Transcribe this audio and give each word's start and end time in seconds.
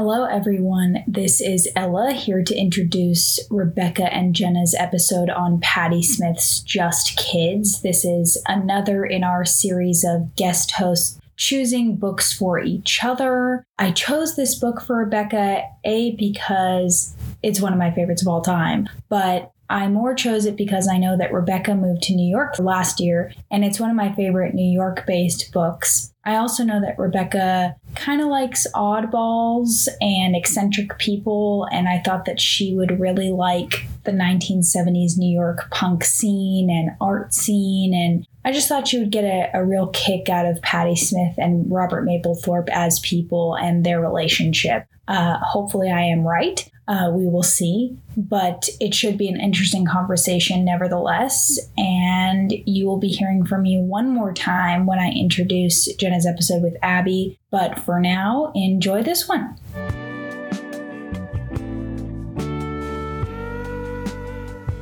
Hello, 0.00 0.26
everyone. 0.26 1.02
This 1.08 1.40
is 1.40 1.68
Ella 1.74 2.12
here 2.12 2.44
to 2.44 2.56
introduce 2.56 3.40
Rebekah 3.50 4.14
and 4.14 4.32
Jenna's 4.32 4.72
episode 4.78 5.28
on 5.28 5.58
Patti 5.58 6.04
Smith's 6.04 6.60
Just 6.60 7.16
Kids. 7.16 7.82
This 7.82 8.04
is 8.04 8.40
another 8.46 9.04
in 9.04 9.24
our 9.24 9.44
series 9.44 10.04
of 10.04 10.36
guest 10.36 10.70
hosts 10.70 11.18
choosing 11.36 11.96
books 11.96 12.32
for 12.32 12.60
each 12.60 13.02
other. 13.02 13.64
I 13.76 13.90
chose 13.90 14.36
this 14.36 14.54
book 14.54 14.80
for 14.80 14.98
Rebekah, 14.98 15.64
A, 15.82 16.12
because 16.12 17.16
it's 17.42 17.60
one 17.60 17.72
of 17.72 17.78
my 17.80 17.90
favorites 17.90 18.22
of 18.22 18.28
all 18.28 18.40
time, 18.40 18.88
but 19.08 19.50
I 19.68 19.88
more 19.88 20.14
chose 20.14 20.46
it 20.46 20.56
because 20.56 20.88
I 20.88 20.98
know 20.98 21.16
that 21.18 21.32
Rebekah 21.32 21.74
moved 21.74 22.02
to 22.04 22.14
New 22.14 22.28
York 22.28 22.58
last 22.60 23.00
year, 23.00 23.32
and 23.50 23.64
it's 23.64 23.80
one 23.80 23.90
of 23.90 23.96
my 23.96 24.12
favorite 24.12 24.54
New 24.54 24.70
York 24.70 25.06
based 25.06 25.52
books. 25.52 26.14
I 26.28 26.36
also 26.36 26.62
know 26.62 26.78
that 26.82 26.98
Rebekah 26.98 27.74
kind 27.94 28.20
of 28.20 28.28
likes 28.28 28.66
oddballs 28.74 29.88
and 30.02 30.36
eccentric 30.36 30.98
people, 30.98 31.66
and 31.72 31.88
I 31.88 32.02
thought 32.04 32.26
that 32.26 32.38
she 32.38 32.74
would 32.74 33.00
really 33.00 33.30
like 33.30 33.86
the 34.04 34.10
1970s 34.10 35.16
New 35.16 35.34
York 35.34 35.70
punk 35.70 36.04
scene 36.04 36.68
and 36.68 36.90
art 37.00 37.32
scene. 37.32 37.94
And 37.94 38.26
I 38.44 38.52
just 38.52 38.68
thought 38.68 38.88
she 38.88 38.98
would 38.98 39.10
get 39.10 39.24
a, 39.24 39.48
a 39.54 39.64
real 39.64 39.86
kick 39.94 40.28
out 40.28 40.44
of 40.44 40.60
Patti 40.60 40.96
Smith 40.96 41.36
and 41.38 41.64
Robert 41.72 42.04
Mapplethorpe 42.04 42.68
as 42.68 43.00
people 43.00 43.56
and 43.56 43.86
their 43.86 43.98
relationship. 43.98 44.86
Uh, 45.08 45.38
hopefully, 45.38 45.90
I 45.90 46.02
am 46.02 46.26
right. 46.26 46.70
Uh, 46.88 47.10
we 47.12 47.26
will 47.26 47.42
see, 47.42 47.94
but 48.16 48.66
it 48.80 48.94
should 48.94 49.18
be 49.18 49.28
an 49.28 49.38
interesting 49.38 49.84
conversation 49.84 50.64
nevertheless. 50.64 51.58
And 51.76 52.52
you 52.64 52.86
will 52.86 52.96
be 52.96 53.08
hearing 53.08 53.44
from 53.44 53.62
me 53.62 53.78
one 53.78 54.08
more 54.08 54.32
time 54.32 54.86
when 54.86 54.98
I 54.98 55.10
introduce 55.10 55.84
Jenna's 55.96 56.26
episode 56.26 56.62
with 56.62 56.76
Abby. 56.82 57.38
But 57.50 57.78
for 57.78 58.00
now, 58.00 58.52
enjoy 58.54 59.02
this 59.02 59.28
one. 59.28 59.56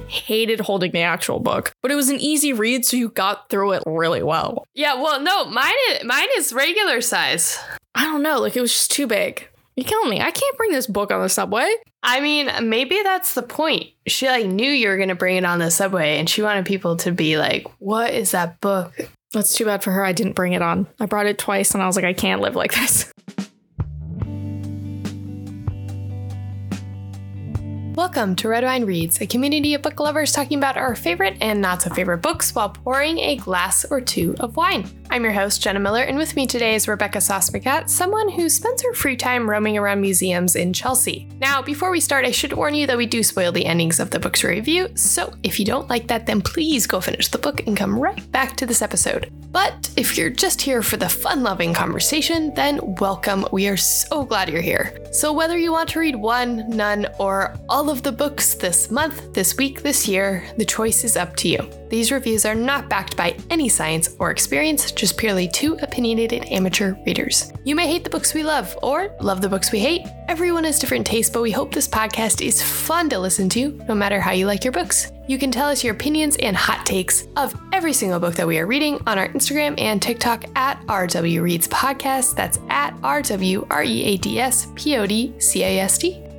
hated 0.09 0.59
holding 0.59 0.91
the 0.91 1.03
actual 1.03 1.39
book, 1.39 1.71
but 1.83 1.93
it 1.93 1.95
was 1.95 2.09
an 2.09 2.19
easy 2.19 2.53
read, 2.53 2.85
so 2.85 2.97
you 2.97 3.09
got 3.11 3.49
through 3.49 3.73
it 3.73 3.83
really 3.87 4.25
well. 4.25 4.67
Yeah, 4.75 4.95
well, 4.95 5.21
no, 5.21 5.45
mine 5.45 5.75
is, 5.91 6.05
mine 6.05 6.27
is 6.37 6.53
regular 6.53 7.01
size. 7.01 7.59
I 7.95 8.05
don't 8.05 8.23
know, 8.23 8.41
like 8.41 8.57
it 8.57 8.61
was 8.61 8.73
just 8.73 8.91
too 8.91 9.07
big. 9.07 9.49
You 9.77 9.85
kill 9.85 10.07
me. 10.07 10.23
I 10.23 10.31
can't 10.31 10.57
bring 10.57 10.73
this 10.73 10.87
book 10.87 11.13
on 11.13 11.21
the 11.21 11.29
subway. 11.29 11.71
I 12.03 12.21
mean, 12.21 12.51
maybe 12.63 12.99
that's 13.03 13.35
the 13.35 13.43
point. 13.43 13.91
She 14.07 14.27
like 14.27 14.47
knew 14.47 14.71
you 14.71 14.89
were 14.89 14.97
gonna 14.97 15.15
bring 15.15 15.37
it 15.37 15.45
on 15.45 15.59
the 15.59 15.71
subway, 15.71 16.19
and 16.19 16.31
she 16.31 16.41
wanted 16.41 16.65
people 16.65 16.97
to 16.97 17.13
be 17.13 17.37
like, 17.37 17.67
"What 17.79 18.15
is 18.15 18.31
that 18.31 18.59
book?" 18.63 18.95
That's 19.35 19.55
too 19.55 19.67
bad 19.67 19.83
for 19.83 19.91
her. 19.91 20.03
I 20.03 20.13
didn't 20.13 20.33
bring 20.33 20.55
it 20.55 20.63
on. 20.63 20.87
I 20.99 21.05
brought 21.05 21.27
it 21.27 21.37
twice, 21.37 21.75
and 21.75 21.83
I 21.83 21.87
was 21.87 21.95
like, 21.95 22.07
I 22.07 22.15
can't 22.15 22.41
live 22.41 22.57
like 22.57 22.73
this. 22.73 23.13
Welcome 27.97 28.37
to 28.37 28.49
Red 28.49 28.65
Wine 28.65 28.85
Reads, 28.85 29.21
a 29.21 29.27
community 29.27 29.75
of 29.75 29.83
book 29.83 29.99
lovers 30.01 30.33
talking 30.33 30.59
about 30.59 30.77
our 30.77 30.95
favorite 30.95 31.37
and 31.41 31.61
not 31.61 31.83
so 31.83 31.91
favorite 31.91 32.19
books 32.19 32.55
while 32.55 32.69
pouring 32.69 33.19
a 33.19 33.37
glass 33.37 33.85
or 33.91 34.01
two 34.01 34.35
of 34.39 34.57
wine. 34.57 34.87
I'm 35.09 35.23
your 35.23 35.33
host, 35.33 35.63
Jenna 35.63 35.79
Miller, 35.79 36.03
and 36.03 36.19
with 36.19 36.35
me 36.35 36.47
today 36.47 36.75
is 36.75 36.89
Rebekah 36.89 37.19
Sausmikat, 37.19 37.89
someone 37.89 38.29
who 38.29 38.49
spends 38.49 38.83
her 38.83 38.93
free 38.93 39.17
time 39.17 39.49
roaming 39.49 39.79
around 39.79 40.01
museums 40.01 40.57
in 40.57 40.73
Chelsea. 40.73 41.29
Now, 41.39 41.63
before 41.63 41.91
we 41.91 42.01
start, 42.01 42.25
I 42.25 42.33
should 42.33 42.53
warn 42.53 42.75
you 42.75 42.87
that 42.89 42.99
we 42.99 43.07
do 43.07 43.23
spoil 43.23 43.53
the 43.53 43.65
endings 43.65 44.01
of 44.01 44.11
the 44.11 44.19
books 44.19 44.43
we 44.43 44.51
review, 44.51 44.89
so 44.97 45.33
if 45.43 45.61
you 45.61 45.65
don't 45.65 45.89
like 45.89 46.09
that, 46.09 46.27
then 46.27 46.43
please 46.43 46.87
go 46.87 47.01
finish 47.01 47.29
the 47.29 47.39
book 47.39 47.67
and 47.67 47.77
come 47.77 47.99
right 47.99 48.31
back 48.33 48.57
to 48.57 48.67
this 48.67 48.83
episode. 48.83 49.31
But 49.53 49.91
if 49.97 50.19
you're 50.19 50.29
just 50.29 50.61
here 50.61 50.83
for 50.83 50.97
the 50.97 51.09
fun 51.09 51.43
loving 51.43 51.73
conversation, 51.73 52.53
then 52.55 52.81
welcome. 52.97 53.47
We 53.53 53.69
are 53.69 53.77
so 53.77 54.25
glad 54.25 54.51
you're 54.51 54.61
here. 54.61 54.99
So, 55.13 55.33
whether 55.33 55.57
you 55.57 55.73
want 55.73 55.89
to 55.91 56.01
read 56.01 56.17
one, 56.17 56.69
none, 56.69 57.07
or 57.19 57.57
all 57.69 57.89
of 57.89 58.03
the 58.03 58.13
books 58.13 58.55
this 58.55 58.91
month, 58.91 59.33
this 59.33 59.57
week, 59.57 59.83
this 59.83 60.07
year, 60.07 60.45
the 60.59 60.65
choice 60.65 61.05
is 61.05 61.17
up 61.17 61.37
to 61.37 61.49
you. 61.49 61.71
These 61.89 62.13
reviews 62.13 62.45
are 62.45 62.55
not 62.55 62.89
backed 62.89 63.17
by 63.17 63.37
any 63.51 63.69
science 63.69 64.15
or 64.19 64.31
experience, 64.31 64.93
just 64.93 65.17
purely 65.17 65.49
two 65.49 65.79
opinionated 65.83 66.47
amateur 66.47 66.95
readers. 67.07 67.53
You 67.65 67.75
may 67.75 67.87
hate 67.87 68.05
the 68.05 68.11
books 68.11 68.35
we 68.35 68.43
love 68.43 68.77
or 68.83 69.15
love 69.21 69.41
the 69.41 69.49
books 69.49 69.73
we 69.73 69.79
hate. 69.79 70.07
Everyone 70.29 70.65
has 70.65 70.79
different 70.79 71.07
tastes, 71.07 71.33
but 71.33 71.43
we 71.43 71.51
hope 71.51 71.73
this 71.73 71.89
podcast 71.89 72.45
is 72.45 72.63
fun 72.63 73.09
to 73.11 73.19
listen 73.19 73.49
to, 73.51 73.71
no 73.89 73.95
matter 73.95 74.21
how 74.21 74.33
you 74.33 74.47
like 74.47 74.65
your 74.65 74.73
books. 74.73 75.13
You 75.29 75.39
can 75.39 75.51
tell 75.51 75.69
us 75.69 75.83
your 75.83 75.95
opinions 75.95 76.37
and 76.37 76.57
hot 76.57 76.87
takes 76.87 77.27
of 77.37 77.55
every 77.73 77.93
single 77.93 78.21
book 78.21 78.35
that 78.37 78.47
we 78.47 78.59
are 78.59 78.67
reading 78.67 79.03
on 79.07 79.19
our 79.19 79.29
Instagram 79.29 79.81
and 79.81 80.01
TikTok 80.01 80.45
at 80.55 80.81
RW 80.87 81.43
Reads 81.43 81.67
Podcast. 81.69 82.37
That's 82.37 82.59
at 82.69 82.95
RWREADS 82.99 83.57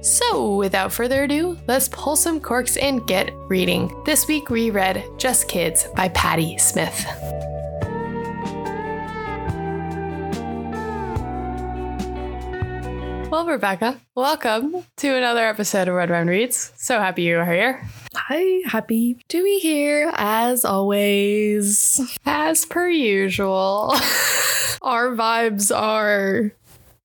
so, 0.08 0.56
without 0.56 0.94
further 0.94 1.24
ado, 1.24 1.58
let's 1.68 1.90
pull 1.90 2.16
some 2.16 2.40
corks 2.40 2.78
and 2.78 3.06
get 3.06 3.34
reading. 3.50 3.94
This 4.06 4.28
week 4.28 4.50
we 4.50 4.70
read 4.70 5.04
Just 5.18 5.50
Kids 5.50 5.86
by 5.96 6.08
Patti 6.10 6.58
Smith. 6.58 7.06
Well, 13.30 13.46
Rebekah, 13.46 14.00
welcome 14.16 14.86
to 14.96 15.16
another 15.16 15.46
episode 15.46 15.90
of 15.90 15.96
Red 15.96 16.10
Wine 16.10 16.28
Reads. 16.28 16.72
So 16.78 16.98
happy 16.98 17.24
you 17.24 17.38
are 17.40 17.46
here. 17.46 17.86
Hi, 18.16 18.62
happy 18.66 19.18
to 19.28 19.44
be 19.44 19.60
here 19.60 20.12
as 20.16 20.64
always. 20.64 22.00
As 22.26 22.66
per 22.66 22.90
usual. 22.90 23.94
Our 24.82 25.10
vibes 25.16 25.76
are 25.76 26.54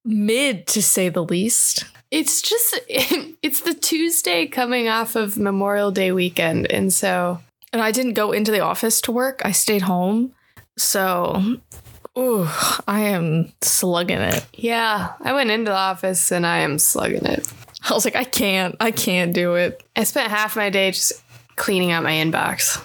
mid 0.04 0.66
to 0.68 0.82
say 0.82 1.08
the 1.08 1.24
least. 1.24 1.84
It's 2.10 2.42
just 2.42 2.78
it's 2.88 3.60
the 3.60 3.74
Tuesday 3.74 4.46
coming 4.46 4.88
off 4.88 5.16
of 5.16 5.38
Memorial 5.38 5.90
Day 5.90 6.12
weekend 6.12 6.70
and 6.70 6.92
so 6.92 7.40
and 7.72 7.80
I 7.80 7.90
didn't 7.90 8.14
go 8.14 8.32
into 8.32 8.52
the 8.52 8.60
office 8.60 9.00
to 9.02 9.12
work. 9.12 9.40
I 9.44 9.52
stayed 9.52 9.82
home. 9.82 10.34
So 10.76 11.42
ooh, 12.18 12.46
I 12.86 13.00
am 13.00 13.52
slugging 13.62 14.18
it. 14.18 14.46
Yeah, 14.54 15.12
I 15.20 15.32
went 15.32 15.50
into 15.50 15.70
the 15.70 15.76
office 15.76 16.30
and 16.30 16.46
I 16.46 16.58
am 16.58 16.78
slugging 16.78 17.24
it. 17.24 17.50
I 17.88 17.94
was 17.94 18.04
like 18.04 18.16
I 18.16 18.24
can't. 18.24 18.76
I 18.80 18.90
can't 18.90 19.32
do 19.32 19.54
it. 19.54 19.82
I 19.96 20.04
spent 20.04 20.30
half 20.30 20.56
my 20.56 20.70
day 20.70 20.90
just 20.90 21.22
cleaning 21.56 21.90
out 21.92 22.02
my 22.02 22.12
inbox. 22.12 22.84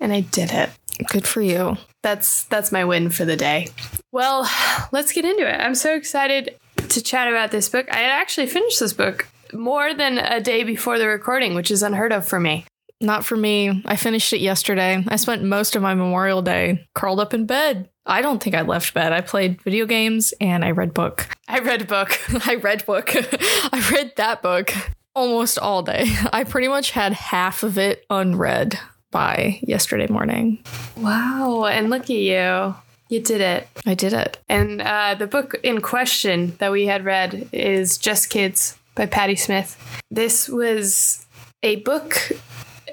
And 0.00 0.12
I 0.12 0.20
did 0.20 0.52
it. 0.52 0.70
Good 1.10 1.26
for 1.26 1.40
you. 1.40 1.76
That's 2.02 2.44
that's 2.44 2.72
my 2.72 2.84
win 2.84 3.10
for 3.10 3.24
the 3.24 3.36
day. 3.36 3.68
Well, 4.12 4.48
let's 4.92 5.12
get 5.12 5.24
into 5.24 5.48
it. 5.48 5.60
I'm 5.60 5.74
so 5.74 5.94
excited 5.94 6.56
to 6.76 7.02
chat 7.02 7.28
about 7.28 7.50
this 7.50 7.68
book. 7.68 7.86
I 7.92 8.02
actually 8.04 8.46
finished 8.46 8.80
this 8.80 8.92
book 8.92 9.28
more 9.52 9.94
than 9.94 10.18
a 10.18 10.40
day 10.40 10.64
before 10.64 10.98
the 10.98 11.08
recording, 11.08 11.54
which 11.54 11.70
is 11.70 11.82
unheard 11.82 12.12
of 12.12 12.26
for 12.26 12.38
me. 12.38 12.64
Not 13.00 13.24
for 13.24 13.36
me. 13.36 13.82
I 13.84 13.96
finished 13.96 14.32
it 14.32 14.40
yesterday. 14.40 15.04
I 15.06 15.16
spent 15.16 15.44
most 15.44 15.76
of 15.76 15.82
my 15.82 15.94
Memorial 15.94 16.42
Day 16.42 16.86
curled 16.94 17.20
up 17.20 17.32
in 17.32 17.46
bed. 17.46 17.88
I 18.04 18.22
don't 18.22 18.42
think 18.42 18.56
I 18.56 18.62
left 18.62 18.92
bed. 18.94 19.12
I 19.12 19.20
played 19.20 19.62
video 19.62 19.86
games 19.86 20.34
and 20.40 20.64
I 20.64 20.72
read 20.72 20.94
book. 20.94 21.28
I 21.46 21.60
read 21.60 21.86
book. 21.86 22.18
I 22.46 22.56
read 22.56 22.84
book. 22.86 23.14
I 23.14 23.88
read 23.92 24.14
that 24.16 24.42
book 24.42 24.72
almost 25.14 25.58
all 25.58 25.82
day. 25.82 26.06
I 26.32 26.44
pretty 26.44 26.68
much 26.68 26.90
had 26.92 27.12
half 27.12 27.62
of 27.62 27.78
it 27.78 28.04
unread 28.10 28.78
by 29.10 29.58
yesterday 29.62 30.06
morning. 30.08 30.58
Wow. 30.96 31.64
And 31.64 31.90
look 31.90 32.02
at 32.02 32.10
you. 32.10 32.74
You 33.08 33.20
did 33.20 33.40
it. 33.40 33.68
I 33.86 33.94
did 33.94 34.12
it. 34.12 34.38
And 34.48 34.82
uh, 34.82 35.14
the 35.14 35.26
book 35.26 35.54
in 35.62 35.80
question 35.80 36.54
that 36.58 36.72
we 36.72 36.86
had 36.86 37.04
read 37.04 37.48
is 37.52 37.96
Just 37.96 38.28
Kids 38.28 38.78
by 38.94 39.06
Patti 39.06 39.36
Smith. 39.36 39.76
This 40.10 40.48
was 40.48 41.26
a 41.62 41.76
book. 41.76 42.32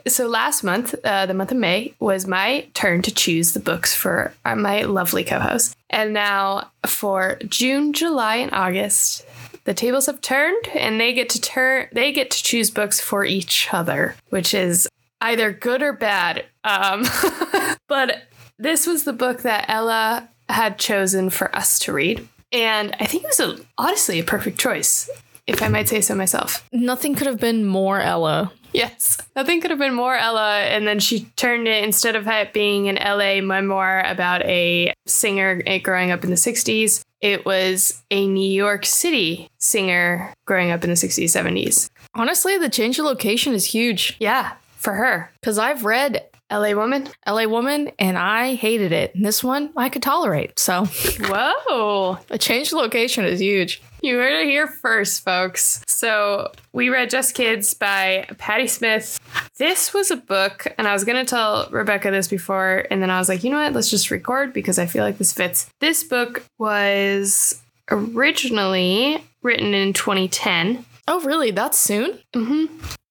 So 0.08 0.28
last 0.28 0.64
month, 0.64 0.96
uh, 1.04 1.26
the 1.26 1.34
month 1.34 1.52
of 1.52 1.58
May, 1.58 1.94
was 2.00 2.28
my 2.28 2.68
turn 2.74 3.02
to 3.02 3.14
choose 3.14 3.54
the 3.54 3.60
books 3.60 3.96
for 3.96 4.34
uh, 4.46 4.56
my 4.56 4.84
lovely 4.84 5.24
co 5.24 5.40
host. 5.40 5.76
And 5.90 6.14
now 6.14 6.72
for 6.86 7.40
June, 7.48 7.92
July, 7.92 8.38
and 8.38 8.54
August, 8.54 9.26
the 9.66 9.74
tables 9.74 10.06
have 10.06 10.22
turned 10.22 10.68
and 10.76 11.00
they 11.02 11.12
get 11.12 11.28
to 11.30 11.42
turn 11.42 11.88
they 11.92 12.12
get 12.12 12.32
to 12.32 12.44
choose 12.44 12.70
books 12.70 13.02
for 13.02 13.26
each 13.26 13.68
other 13.74 14.16
which 14.30 14.54
is 14.54 14.88
either 15.26 15.52
good 15.52 15.82
or 15.82 15.94
bad 15.94 16.46
um, 16.64 17.06
but 17.88 18.24
this 18.58 18.88
was 18.88 19.04
the 19.04 19.14
book 19.14 19.42
that 19.44 19.66
Ella 19.68 20.30
had 20.50 20.78
chosen 20.78 21.30
for 21.30 21.56
us 21.56 21.80
to 21.80 21.94
read. 21.94 22.28
And 22.52 22.96
I 23.00 23.06
think 23.06 23.24
it 23.24 23.28
was 23.28 23.40
a, 23.40 23.58
honestly 23.78 24.20
a 24.20 24.24
perfect 24.24 24.60
choice, 24.60 25.10
if 25.46 25.62
I 25.62 25.68
might 25.68 25.88
say 25.88 26.02
so 26.02 26.16
myself. 26.16 26.68
Nothing 26.72 27.16
could 27.16 27.28
have 27.28 27.40
been 27.40 27.66
more 27.66 28.00
Ella. 28.00 28.52
Yes, 28.74 29.18
nothing 29.36 29.62
could 29.62 29.72
have 29.72 29.80
been 29.80 29.94
more 29.94 30.16
Ella. 30.16 30.60
And 30.60 30.88
then 30.88 31.00
she 31.00 31.26
turned 31.36 31.68
it, 31.68 31.84
instead 31.84 32.16
of 32.16 32.28
it 32.28 32.54
being 32.54 32.90
an 32.90 32.96
LA 32.96 33.42
memoir 33.42 34.04
about 34.06 34.44
a 34.44 34.94
singer 35.06 35.62
growing 35.80 36.12
up 36.12 36.24
in 36.24 36.30
the 36.30 36.36
60s, 36.36 37.04
it 37.22 37.46
was 37.46 38.04
a 38.12 38.28
New 38.28 38.50
York 38.50 38.86
City 38.86 39.50
singer 39.58 40.34
growing 40.46 40.72
up 40.72 40.84
in 40.84 40.90
the 40.90 40.96
60s, 40.96 41.24
70s. 41.24 41.90
Honestly, 42.14 42.58
the 42.58 42.70
change 42.70 43.00
of 43.00 43.06
location 43.06 43.54
is 43.54 43.66
huge. 43.66 44.16
Yeah, 44.20 44.54
for 44.86 44.94
her. 44.94 45.30
Because 45.42 45.58
I've 45.58 45.84
read 45.84 46.26
LA 46.52 46.74
Woman? 46.74 47.10
LA 47.28 47.46
Woman, 47.48 47.92
and 47.98 48.18
I 48.18 48.54
hated 48.54 48.92
it. 48.92 49.16
And 49.16 49.26
this 49.26 49.44
one 49.44 49.72
I 49.76 49.90
could 49.90 50.04
tolerate. 50.04 50.60
So 50.60 50.86
Whoa. 51.20 52.20
a 52.30 52.38
change 52.38 52.68
of 52.68 52.74
location 52.74 53.26
is 53.26 53.42
huge. 53.42 53.82
You 54.02 54.18
heard 54.18 54.34
it 54.42 54.46
here 54.46 54.68
first, 54.68 55.24
folks. 55.26 55.82
So 55.88 56.52
we 56.72 56.90
read 56.90 57.10
Just 57.10 57.34
Kids 57.34 57.74
by 57.74 58.28
Patti 58.38 58.68
Smith. 58.68 59.20
This 59.58 59.92
was 59.92 60.12
a 60.12 60.18
book, 60.18 60.68
and 60.78 60.88
I 60.88 60.94
was 60.94 61.04
going 61.04 61.18
to 61.18 61.28
tell 61.28 61.68
Rebekah 61.72 62.12
this 62.12 62.28
before, 62.28 62.86
and 62.92 63.02
then 63.02 63.10
I 63.10 63.18
was 63.18 63.28
like, 63.28 63.44
you 63.44 63.50
know 63.50 63.58
what? 63.62 63.74
Let's 63.74 63.90
just 63.90 64.12
record 64.12 64.54
because 64.54 64.78
I 64.78 64.86
feel 64.86 65.04
like 65.04 65.18
this 65.18 65.34
fits. 65.34 65.68
This 65.82 66.04
book 66.04 66.46
was 66.60 67.60
originally 67.90 69.24
written 69.42 69.74
in 69.74 69.94
2010. 69.94 70.86
Oh, 71.08 71.22
really? 71.22 71.50
That's 71.50 71.78
soon? 71.80 72.20
hmm 72.36 72.66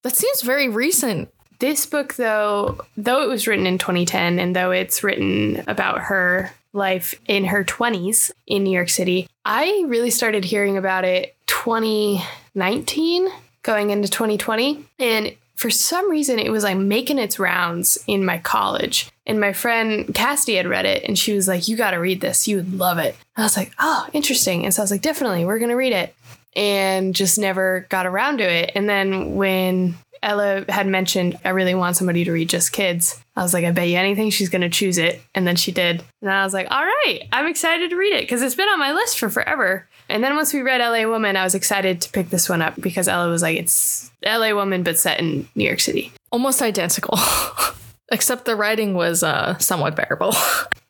That 0.05 0.15
seems 0.15 0.43
very 0.43 0.69
recent. 0.69 1.29
This 1.65 1.87
book, 1.87 2.13
though, 2.17 2.85
though 2.95 3.23
it 3.23 3.29
was 3.31 3.47
written 3.47 3.67
in 3.67 3.79
2010, 3.79 4.39
and 4.39 4.55
though 4.55 4.71
it's 4.71 5.03
written 5.03 5.65
about 5.67 5.99
her 5.99 6.53
life 6.75 7.15
in 7.27 7.47
her 7.47 7.65
20s 7.65 8.31
in 8.47 8.65
New 8.65 8.71
York 8.71 8.91
City, 8.91 9.27
I 9.47 9.83
really 9.87 10.11
started 10.11 10.45
hearing 10.45 10.77
about 10.77 11.07
it 11.07 11.35
2019, 11.47 13.29
going 13.63 13.89
into 13.89 14.09
2020. 14.09 14.85
And 14.99 15.35
for 15.57 15.71
some 15.71 16.11
reason, 16.11 16.39
it 16.39 16.51
was 16.51 16.65
like 16.65 16.77
making 16.77 17.19
its 17.19 17.39
rounds 17.39 17.97
in 18.07 18.27
my 18.27 18.37
college. 18.37 19.09
And 19.27 19.41
my 19.41 19.55
friend 19.55 20.15
Cassidy 20.15 20.57
had 20.57 20.67
read 20.67 20.85
it, 20.85 21.03
and 21.05 21.19
she 21.19 21.33
was 21.33 21.49
like, 21.49 21.67
You 21.67 21.79
got 21.79 21.93
to 21.93 21.97
read 21.97 22.21
this. 22.21 22.47
You 22.47 22.57
would 22.57 22.75
love 22.75 22.99
it. 22.99 23.17
I 23.39 23.43
was 23.43 23.57
like, 23.57 23.73
Oh, 23.79 24.07
interesting. 24.13 24.67
And 24.67 24.75
so 24.75 24.83
I 24.83 24.85
was 24.85 24.91
like, 24.91 25.01
Definitely, 25.01 25.47
we're 25.47 25.59
going 25.59 25.71
to 25.71 25.77
read 25.77 25.95
it. 25.95 26.15
And 26.55 27.15
just 27.15 27.39
never 27.39 27.87
got 27.89 28.05
around 28.05 28.37
to 28.37 28.45
it. 28.45 28.73
And 28.75 28.87
then 28.87 29.35
when 29.35 29.97
Ella 30.25 30.65
had 30.69 30.87
mentioned, 30.87 31.39
I 31.45 31.51
really 31.51 31.75
want 31.75 31.97
somebody 31.97 32.25
to 32.25 32.33
read 32.33 32.49
Just 32.49 32.73
Kids. 32.73 33.23
I 33.37 33.43
was 33.43 33.53
like, 33.53 33.65
I 33.65 33.71
bet 33.71 33.89
you 33.89 33.99
anything 33.99 34.31
she's 34.31 34.49
going 34.49 34.63
to 34.63 34.71
choose 34.71 34.97
it. 34.97 35.21
And 35.35 35.47
then 35.47 35.55
she 35.55 35.71
did. 35.71 36.03
And 36.23 36.31
I 36.31 36.45
was 36.45 36.55
like, 36.55 36.67
all 36.71 36.83
right, 36.83 37.29
I'm 37.31 37.47
excited 37.47 37.91
to 37.91 37.97
read 37.97 38.15
it 38.15 38.23
because 38.23 38.41
it's 38.43 38.55
been 38.55 38.69
on 38.69 38.79
my 38.79 38.93
list 38.93 39.19
for 39.19 39.29
forever. 39.29 39.87
And 40.09 40.25
then 40.25 40.35
once 40.35 40.53
we 40.55 40.63
read 40.63 40.81
LA 40.81 41.07
Woman, 41.09 41.37
I 41.37 41.45
was 41.45 41.55
excited 41.55 42.01
to 42.01 42.11
pick 42.11 42.31
this 42.31 42.49
one 42.49 42.63
up 42.63 42.75
because 42.81 43.07
Ella 43.07 43.29
was 43.29 43.43
like, 43.43 43.59
it's 43.59 44.11
LA 44.25 44.55
Woman, 44.55 44.83
but 44.83 44.99
set 44.99 45.21
in 45.21 45.47
New 45.55 45.65
York 45.65 45.81
City. 45.81 46.11
Almost 46.33 46.63
identical. 46.63 47.19
Except 48.13 48.47
the 48.47 48.57
writing 48.57 48.95
was 48.95 49.23
uh, 49.23 49.59
somewhat 49.59 49.95
bearable. 49.95 50.35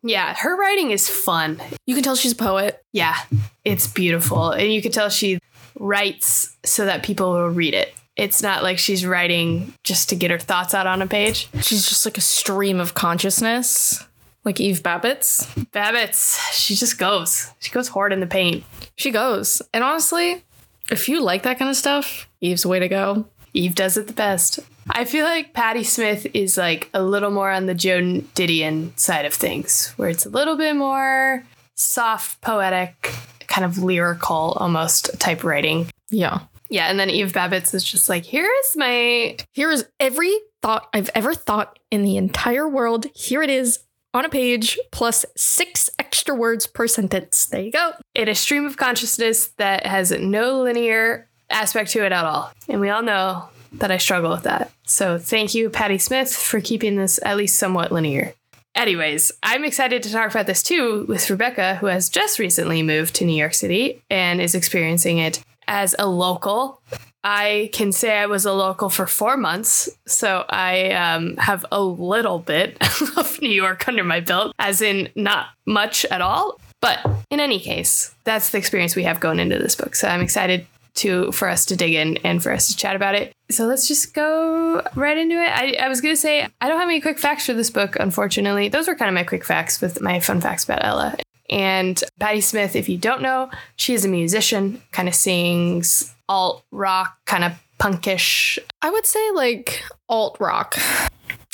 Yeah, 0.06 0.34
her 0.34 0.54
writing 0.54 0.90
is 0.90 1.08
fun. 1.08 1.58
You 1.86 1.94
can 1.94 2.04
tell 2.04 2.14
she's 2.14 2.32
a 2.32 2.36
poet. 2.36 2.84
Yeah, 2.92 3.16
it's 3.64 3.86
beautiful. 3.86 4.50
And 4.50 4.70
you 4.70 4.82
can 4.82 4.92
tell 4.92 5.08
she 5.08 5.38
writes 5.80 6.54
so 6.62 6.84
that 6.84 7.02
people 7.02 7.32
will 7.32 7.48
read 7.48 7.72
it. 7.72 7.94
It's 8.16 8.42
not 8.42 8.62
like 8.62 8.78
she's 8.78 9.04
writing 9.04 9.74
just 9.82 10.08
to 10.10 10.16
get 10.16 10.30
her 10.30 10.38
thoughts 10.38 10.72
out 10.72 10.86
on 10.86 11.02
a 11.02 11.06
page. 11.06 11.48
She's 11.62 11.88
just 11.88 12.06
like 12.06 12.16
a 12.16 12.22
stream 12.22 12.78
of 12.78 12.94
consciousness, 12.94 14.04
like 14.44 14.60
Eve 14.60 14.82
Babitz. 14.82 15.46
Babitz, 15.72 16.38
she 16.52 16.74
just 16.76 16.98
goes. 16.98 17.50
She 17.58 17.72
goes 17.72 17.88
hard 17.88 18.12
in 18.12 18.20
the 18.20 18.26
paint. 18.26 18.64
She 18.96 19.10
goes. 19.10 19.60
And 19.72 19.82
honestly, 19.82 20.44
if 20.90 21.08
you 21.08 21.20
like 21.20 21.42
that 21.42 21.58
kind 21.58 21.70
of 21.70 21.76
stuff, 21.76 22.28
Eve's 22.40 22.62
the 22.62 22.68
way 22.68 22.78
to 22.78 22.88
go. 22.88 23.26
Eve 23.52 23.74
does 23.74 23.96
it 23.96 24.06
the 24.06 24.12
best. 24.12 24.60
I 24.90 25.04
feel 25.04 25.24
like 25.24 25.54
Patti 25.54 25.82
Smith 25.82 26.26
is 26.34 26.56
like 26.56 26.90
a 26.92 27.02
little 27.02 27.30
more 27.30 27.50
on 27.50 27.66
the 27.66 27.74
Joan 27.74 28.22
Didion 28.34 28.96
side 28.98 29.24
of 29.24 29.32
things, 29.32 29.92
where 29.96 30.08
it's 30.08 30.26
a 30.26 30.30
little 30.30 30.56
bit 30.56 30.76
more 30.76 31.44
soft, 31.74 32.40
poetic, 32.42 33.12
kind 33.46 33.64
of 33.64 33.78
lyrical 33.78 34.56
almost 34.60 35.18
type 35.18 35.42
writing. 35.42 35.88
Yeah. 36.10 36.40
Yeah, 36.70 36.86
and 36.86 36.98
then 36.98 37.10
Eve 37.10 37.32
Babitz 37.32 37.74
is 37.74 37.84
just 37.84 38.08
like, 38.08 38.24
here 38.24 38.50
is 38.60 38.76
my 38.76 39.36
Here 39.52 39.70
is 39.70 39.86
every 40.00 40.34
thought 40.62 40.88
I've 40.94 41.10
ever 41.14 41.34
thought 41.34 41.78
in 41.90 42.02
the 42.02 42.16
entire 42.16 42.68
world. 42.68 43.06
Here 43.14 43.42
it 43.42 43.50
is 43.50 43.80
on 44.14 44.24
a 44.24 44.28
page, 44.28 44.78
plus 44.92 45.26
six 45.36 45.90
extra 45.98 46.34
words 46.34 46.66
per 46.66 46.86
sentence. 46.86 47.46
There 47.46 47.60
you 47.60 47.72
go. 47.72 47.92
in 48.14 48.28
a 48.28 48.34
stream 48.34 48.64
of 48.64 48.76
consciousness 48.76 49.48
that 49.58 49.86
has 49.86 50.12
no 50.12 50.62
linear 50.62 51.28
aspect 51.50 51.90
to 51.90 52.04
it 52.04 52.12
at 52.12 52.24
all. 52.24 52.52
And 52.68 52.80
we 52.80 52.90
all 52.90 53.02
know 53.02 53.48
that 53.72 53.90
I 53.90 53.98
struggle 53.98 54.30
with 54.30 54.44
that. 54.44 54.70
So 54.84 55.18
thank 55.18 55.54
you, 55.54 55.68
Patti 55.68 55.98
Smith, 55.98 56.34
for 56.34 56.60
keeping 56.60 56.96
this 56.96 57.18
at 57.24 57.36
least 57.36 57.58
somewhat 57.58 57.92
linear. 57.92 58.34
Anyways, 58.76 59.30
I'm 59.42 59.64
excited 59.64 60.02
to 60.02 60.10
talk 60.10 60.30
about 60.30 60.46
this 60.46 60.62
too 60.62 61.04
with 61.08 61.30
Rebekah, 61.30 61.76
who 61.76 61.86
has 61.86 62.08
just 62.08 62.38
recently 62.38 62.82
moved 62.82 63.14
to 63.16 63.24
New 63.24 63.36
York 63.36 63.54
City 63.54 64.02
and 64.10 64.40
is 64.40 64.54
experiencing 64.54 65.18
it 65.18 65.42
as 65.68 65.94
a 65.98 66.06
local. 66.06 66.80
I 67.22 67.70
can 67.72 67.90
say 67.90 68.18
I 68.18 68.26
was 68.26 68.44
a 68.44 68.52
local 68.52 68.90
for 68.90 69.06
four 69.06 69.38
months, 69.38 69.88
so 70.06 70.44
I 70.48 70.90
um, 70.90 71.36
have 71.38 71.64
a 71.72 71.82
little 71.82 72.38
bit 72.38 72.76
of 73.16 73.40
New 73.40 73.48
York 73.48 73.88
under 73.88 74.04
my 74.04 74.20
belt, 74.20 74.52
as 74.58 74.82
in 74.82 75.08
not 75.16 75.46
much 75.66 76.04
at 76.06 76.20
all. 76.20 76.60
But 76.82 77.00
in 77.30 77.40
any 77.40 77.60
case, 77.60 78.14
that's 78.24 78.50
the 78.50 78.58
experience 78.58 78.94
we 78.94 79.04
have 79.04 79.20
going 79.20 79.40
into 79.40 79.58
this 79.58 79.74
book. 79.74 79.96
So 79.96 80.06
I'm 80.06 80.20
excited 80.20 80.66
to 80.96 81.32
for 81.32 81.48
us 81.48 81.64
to 81.66 81.76
dig 81.76 81.94
in 81.94 82.18
and 82.18 82.42
for 82.42 82.52
us 82.52 82.68
to 82.68 82.76
chat 82.76 82.94
about 82.94 83.14
it. 83.14 83.32
So 83.50 83.64
let's 83.64 83.88
just 83.88 84.14
go 84.14 84.82
right 84.94 85.16
into 85.16 85.36
it. 85.36 85.48
I, 85.48 85.72
I 85.80 85.88
was 85.88 86.00
gonna 86.00 86.16
say 86.16 86.46
I 86.60 86.68
don't 86.68 86.78
have 86.78 86.88
any 86.88 87.00
quick 87.00 87.18
facts 87.18 87.46
for 87.46 87.54
this 87.54 87.70
book, 87.70 87.96
unfortunately. 87.98 88.68
Those 88.68 88.86
were 88.86 88.94
kind 88.94 89.08
of 89.08 89.14
my 89.14 89.24
quick 89.24 89.44
facts 89.44 89.80
with 89.80 90.00
my 90.00 90.20
fun 90.20 90.40
facts 90.40 90.64
about 90.64 90.84
Ella. 90.84 91.16
And 91.54 92.02
Patti 92.18 92.40
Smith, 92.40 92.74
if 92.74 92.88
you 92.88 92.98
don't 92.98 93.22
know, 93.22 93.48
she 93.76 93.94
is 93.94 94.04
a 94.04 94.08
musician, 94.08 94.82
kind 94.90 95.06
of 95.06 95.14
sings 95.14 96.12
alt 96.28 96.64
rock, 96.72 97.16
kind 97.26 97.44
of 97.44 97.52
punkish. 97.78 98.58
I 98.82 98.90
would 98.90 99.06
say 99.06 99.30
like 99.30 99.84
alt 100.08 100.36
rock. 100.40 100.76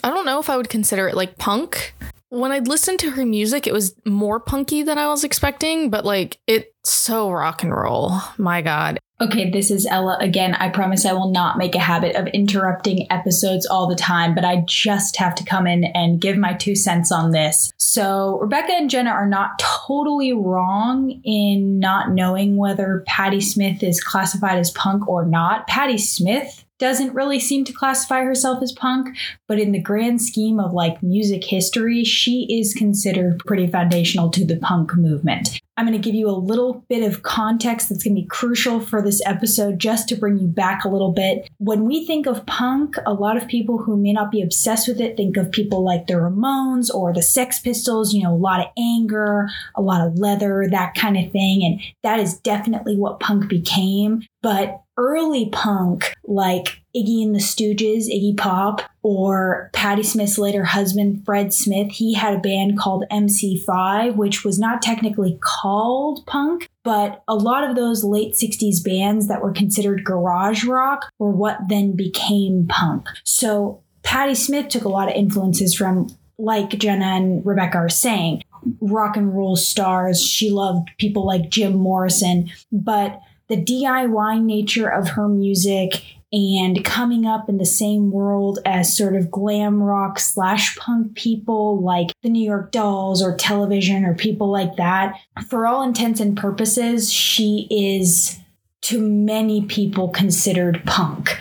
I 0.02 0.08
don't 0.08 0.24
know 0.24 0.40
if 0.40 0.48
I 0.48 0.56
would 0.56 0.70
consider 0.70 1.06
it 1.06 1.16
like 1.16 1.36
punk. 1.36 1.94
When 2.30 2.50
I 2.50 2.60
listened 2.60 2.98
to 3.00 3.10
her 3.10 3.26
music, 3.26 3.66
it 3.66 3.74
was 3.74 3.94
more 4.06 4.40
punky 4.40 4.82
than 4.82 4.96
I 4.96 5.08
was 5.08 5.22
expecting, 5.22 5.90
but 5.90 6.06
like 6.06 6.38
it's 6.46 6.90
so 6.90 7.30
rock 7.30 7.62
and 7.62 7.74
roll. 7.74 8.20
My 8.38 8.62
God. 8.62 8.98
Okay, 9.22 9.50
this 9.50 9.70
is 9.70 9.84
Ella 9.84 10.16
again. 10.18 10.54
I 10.54 10.70
promise 10.70 11.04
I 11.04 11.12
will 11.12 11.30
not 11.30 11.58
make 11.58 11.74
a 11.74 11.78
habit 11.78 12.16
of 12.16 12.26
interrupting 12.28 13.06
episodes 13.12 13.66
all 13.66 13.86
the 13.86 13.94
time, 13.94 14.34
but 14.34 14.46
I 14.46 14.64
just 14.66 15.16
have 15.18 15.34
to 15.34 15.44
come 15.44 15.66
in 15.66 15.84
and 15.84 16.22
give 16.22 16.38
my 16.38 16.54
two 16.54 16.74
cents 16.74 17.12
on 17.12 17.30
this. 17.30 17.70
So, 17.76 18.38
Rebekah 18.40 18.72
and 18.72 18.88
Jenna 18.88 19.10
are 19.10 19.28
not 19.28 19.58
totally 19.58 20.32
wrong 20.32 21.20
in 21.22 21.78
not 21.78 22.12
knowing 22.12 22.56
whether 22.56 23.04
Patti 23.06 23.42
Smith 23.42 23.82
is 23.82 24.02
classified 24.02 24.58
as 24.58 24.70
punk 24.70 25.06
or 25.06 25.26
not. 25.26 25.66
Patti 25.66 25.98
Smith 25.98 26.64
doesn't 26.78 27.14
really 27.14 27.38
seem 27.38 27.66
to 27.66 27.74
classify 27.74 28.22
herself 28.22 28.62
as 28.62 28.72
punk, 28.72 29.14
but 29.46 29.58
in 29.58 29.72
the 29.72 29.82
grand 29.82 30.22
scheme 30.22 30.58
of 30.58 30.72
like 30.72 31.02
music 31.02 31.44
history, 31.44 32.04
she 32.04 32.46
is 32.58 32.72
considered 32.72 33.38
pretty 33.44 33.66
foundational 33.66 34.30
to 34.30 34.46
the 34.46 34.56
punk 34.56 34.96
movement. 34.96 35.60
I'm 35.76 35.86
going 35.86 36.00
to 36.00 36.04
give 36.04 36.14
you 36.14 36.28
a 36.28 36.32
little 36.32 36.84
bit 36.88 37.02
of 37.02 37.22
context 37.22 37.88
that's 37.88 38.04
going 38.04 38.14
to 38.14 38.22
be 38.22 38.26
crucial 38.26 38.80
for 38.80 39.00
this 39.00 39.22
episode 39.24 39.78
just 39.78 40.08
to 40.08 40.14
bring 40.14 40.38
you 40.38 40.46
back 40.46 40.84
a 40.84 40.88
little 40.88 41.12
bit. 41.12 41.48
When 41.58 41.86
we 41.86 42.06
think 42.06 42.26
of 42.26 42.44
punk, 42.44 42.96
a 43.06 43.14
lot 43.14 43.36
of 43.36 43.48
people 43.48 43.78
who 43.78 43.96
may 43.96 44.12
not 44.12 44.30
be 44.30 44.42
obsessed 44.42 44.88
with 44.88 45.00
it 45.00 45.16
think 45.16 45.36
of 45.36 45.50
people 45.50 45.82
like 45.82 46.06
the 46.06 46.14
Ramones 46.14 46.92
or 46.92 47.14
the 47.14 47.22
Sex 47.22 47.60
Pistols, 47.60 48.12
you 48.12 48.22
know, 48.22 48.34
a 48.34 48.36
lot 48.36 48.60
of 48.60 48.66
anger, 48.78 49.48
a 49.74 49.80
lot 49.80 50.06
of 50.06 50.18
leather, 50.18 50.66
that 50.70 50.94
kind 50.94 51.16
of 51.16 51.32
thing. 51.32 51.64
And 51.64 51.80
that 52.02 52.20
is 52.20 52.38
definitely 52.40 52.96
what 52.96 53.20
punk 53.20 53.48
became. 53.48 54.22
But 54.42 54.82
early 54.96 55.48
punk, 55.50 56.14
like 56.24 56.82
Iggy 56.94 57.22
and 57.22 57.34
the 57.34 57.38
Stooges, 57.38 58.08
Iggy 58.08 58.36
Pop, 58.36 58.82
or 59.02 59.70
Patti 59.72 60.02
Smith's 60.02 60.38
later 60.38 60.64
husband, 60.64 61.24
Fred 61.24 61.54
Smith, 61.54 61.92
he 61.92 62.14
had 62.14 62.34
a 62.34 62.40
band 62.40 62.78
called 62.78 63.04
MC5, 63.10 64.16
which 64.16 64.44
was 64.44 64.58
not 64.58 64.82
technically 64.82 65.38
called 65.40 66.26
punk, 66.26 66.68
but 66.82 67.22
a 67.28 67.34
lot 67.34 67.68
of 67.68 67.76
those 67.76 68.04
late 68.04 68.34
60s 68.34 68.84
bands 68.84 69.28
that 69.28 69.42
were 69.42 69.52
considered 69.52 70.04
garage 70.04 70.64
rock 70.64 71.10
were 71.18 71.30
what 71.30 71.58
then 71.68 71.94
became 71.96 72.66
punk. 72.68 73.06
So 73.24 73.82
Patti 74.02 74.34
Smith 74.34 74.68
took 74.68 74.84
a 74.84 74.88
lot 74.88 75.08
of 75.08 75.14
influences 75.14 75.74
from, 75.74 76.08
like 76.38 76.70
Jenna 76.70 77.04
and 77.04 77.44
Rebekah 77.44 77.78
are 77.78 77.88
saying, 77.88 78.42
rock 78.80 79.16
and 79.16 79.34
roll 79.34 79.56
stars. 79.56 80.22
She 80.22 80.50
loved 80.50 80.90
people 80.98 81.24
like 81.26 81.50
Jim 81.50 81.76
Morrison, 81.76 82.50
but 82.72 83.20
the 83.48 83.56
DIY 83.56 84.42
nature 84.42 84.88
of 84.88 85.08
her 85.10 85.28
music 85.28 86.02
and 86.32 86.84
coming 86.84 87.26
up 87.26 87.48
in 87.48 87.58
the 87.58 87.66
same 87.66 88.10
world 88.10 88.60
as 88.64 88.96
sort 88.96 89.16
of 89.16 89.30
glam 89.30 89.82
rock 89.82 90.18
slash 90.18 90.76
punk 90.76 91.14
people 91.14 91.80
like 91.80 92.12
the 92.22 92.28
New 92.28 92.44
York 92.44 92.70
Dolls 92.70 93.22
or 93.22 93.36
television 93.36 94.04
or 94.04 94.14
people 94.14 94.50
like 94.50 94.76
that. 94.76 95.18
For 95.48 95.66
all 95.66 95.82
intents 95.82 96.20
and 96.20 96.36
purposes, 96.36 97.12
she 97.12 97.66
is 97.70 98.38
to 98.82 99.00
many 99.00 99.62
people 99.62 100.08
considered 100.08 100.82
punk. 100.86 101.36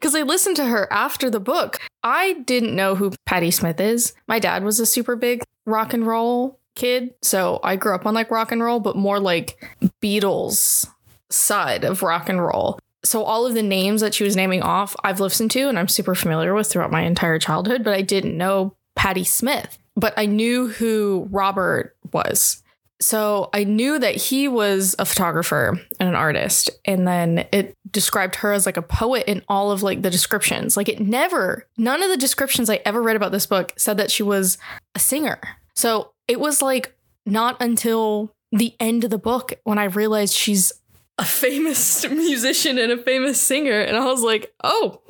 Because 0.00 0.14
I 0.14 0.22
listened 0.22 0.56
to 0.56 0.66
her 0.66 0.92
after 0.92 1.30
the 1.30 1.40
book. 1.40 1.78
I 2.02 2.34
didn't 2.44 2.76
know 2.76 2.94
who 2.94 3.12
Patti 3.24 3.50
Smith 3.50 3.80
is. 3.80 4.14
My 4.26 4.38
dad 4.38 4.64
was 4.64 4.78
a 4.80 4.86
super 4.86 5.16
big 5.16 5.42
rock 5.64 5.94
and 5.94 6.06
roll 6.06 6.58
kid. 6.74 7.14
So 7.22 7.60
I 7.62 7.76
grew 7.76 7.94
up 7.94 8.04
on 8.04 8.14
like 8.14 8.30
rock 8.30 8.52
and 8.52 8.62
roll, 8.62 8.80
but 8.80 8.96
more 8.96 9.20
like 9.20 9.64
Beatles 10.02 10.88
side 11.30 11.84
of 11.84 12.02
rock 12.02 12.28
and 12.28 12.42
roll. 12.42 12.78
So 13.04 13.22
all 13.22 13.46
of 13.46 13.54
the 13.54 13.62
names 13.62 14.00
that 14.00 14.14
she 14.14 14.24
was 14.24 14.36
naming 14.36 14.62
off, 14.62 14.96
I've 15.04 15.20
listened 15.20 15.50
to 15.52 15.68
and 15.68 15.78
I'm 15.78 15.88
super 15.88 16.14
familiar 16.14 16.54
with 16.54 16.68
throughout 16.68 16.90
my 16.90 17.02
entire 17.02 17.38
childhood, 17.38 17.84
but 17.84 17.94
I 17.94 18.02
didn't 18.02 18.36
know 18.36 18.74
Patti 18.96 19.24
Smith, 19.24 19.78
but 19.94 20.14
I 20.16 20.26
knew 20.26 20.68
who 20.68 21.28
Robert 21.30 21.96
was. 22.12 22.62
So 23.00 23.50
I 23.52 23.64
knew 23.64 23.98
that 23.98 24.16
he 24.16 24.48
was 24.48 24.94
a 24.98 25.04
photographer 25.04 25.78
and 26.00 26.08
an 26.08 26.14
artist. 26.14 26.70
And 26.86 27.06
then 27.06 27.46
it 27.52 27.76
described 27.90 28.36
her 28.36 28.52
as 28.52 28.66
like 28.66 28.76
a 28.76 28.82
poet 28.82 29.24
in 29.26 29.42
all 29.48 29.70
of 29.70 29.82
like 29.82 30.02
the 30.02 30.10
descriptions. 30.10 30.76
Like 30.76 30.88
it 30.88 31.00
never, 31.00 31.66
none 31.76 32.02
of 32.02 32.08
the 32.08 32.16
descriptions 32.16 32.70
I 32.70 32.80
ever 32.84 33.02
read 33.02 33.16
about 33.16 33.32
this 33.32 33.46
book 33.46 33.74
said 33.76 33.98
that 33.98 34.10
she 34.10 34.22
was 34.22 34.58
a 34.94 34.98
singer. 34.98 35.40
So 35.74 36.12
it 36.28 36.40
was 36.40 36.62
like 36.62 36.96
not 37.26 37.60
until 37.60 38.32
the 38.52 38.74
end 38.78 39.04
of 39.04 39.10
the 39.10 39.18
book 39.18 39.52
when 39.64 39.78
I 39.78 39.84
realized 39.84 40.32
she's 40.32 40.72
a 41.18 41.24
famous 41.24 42.08
musician 42.10 42.78
and 42.78 42.92
a 42.92 42.98
famous 42.98 43.40
singer. 43.40 43.80
And 43.80 43.96
I 43.96 44.04
was 44.06 44.22
like, 44.22 44.52
oh, 44.62 45.00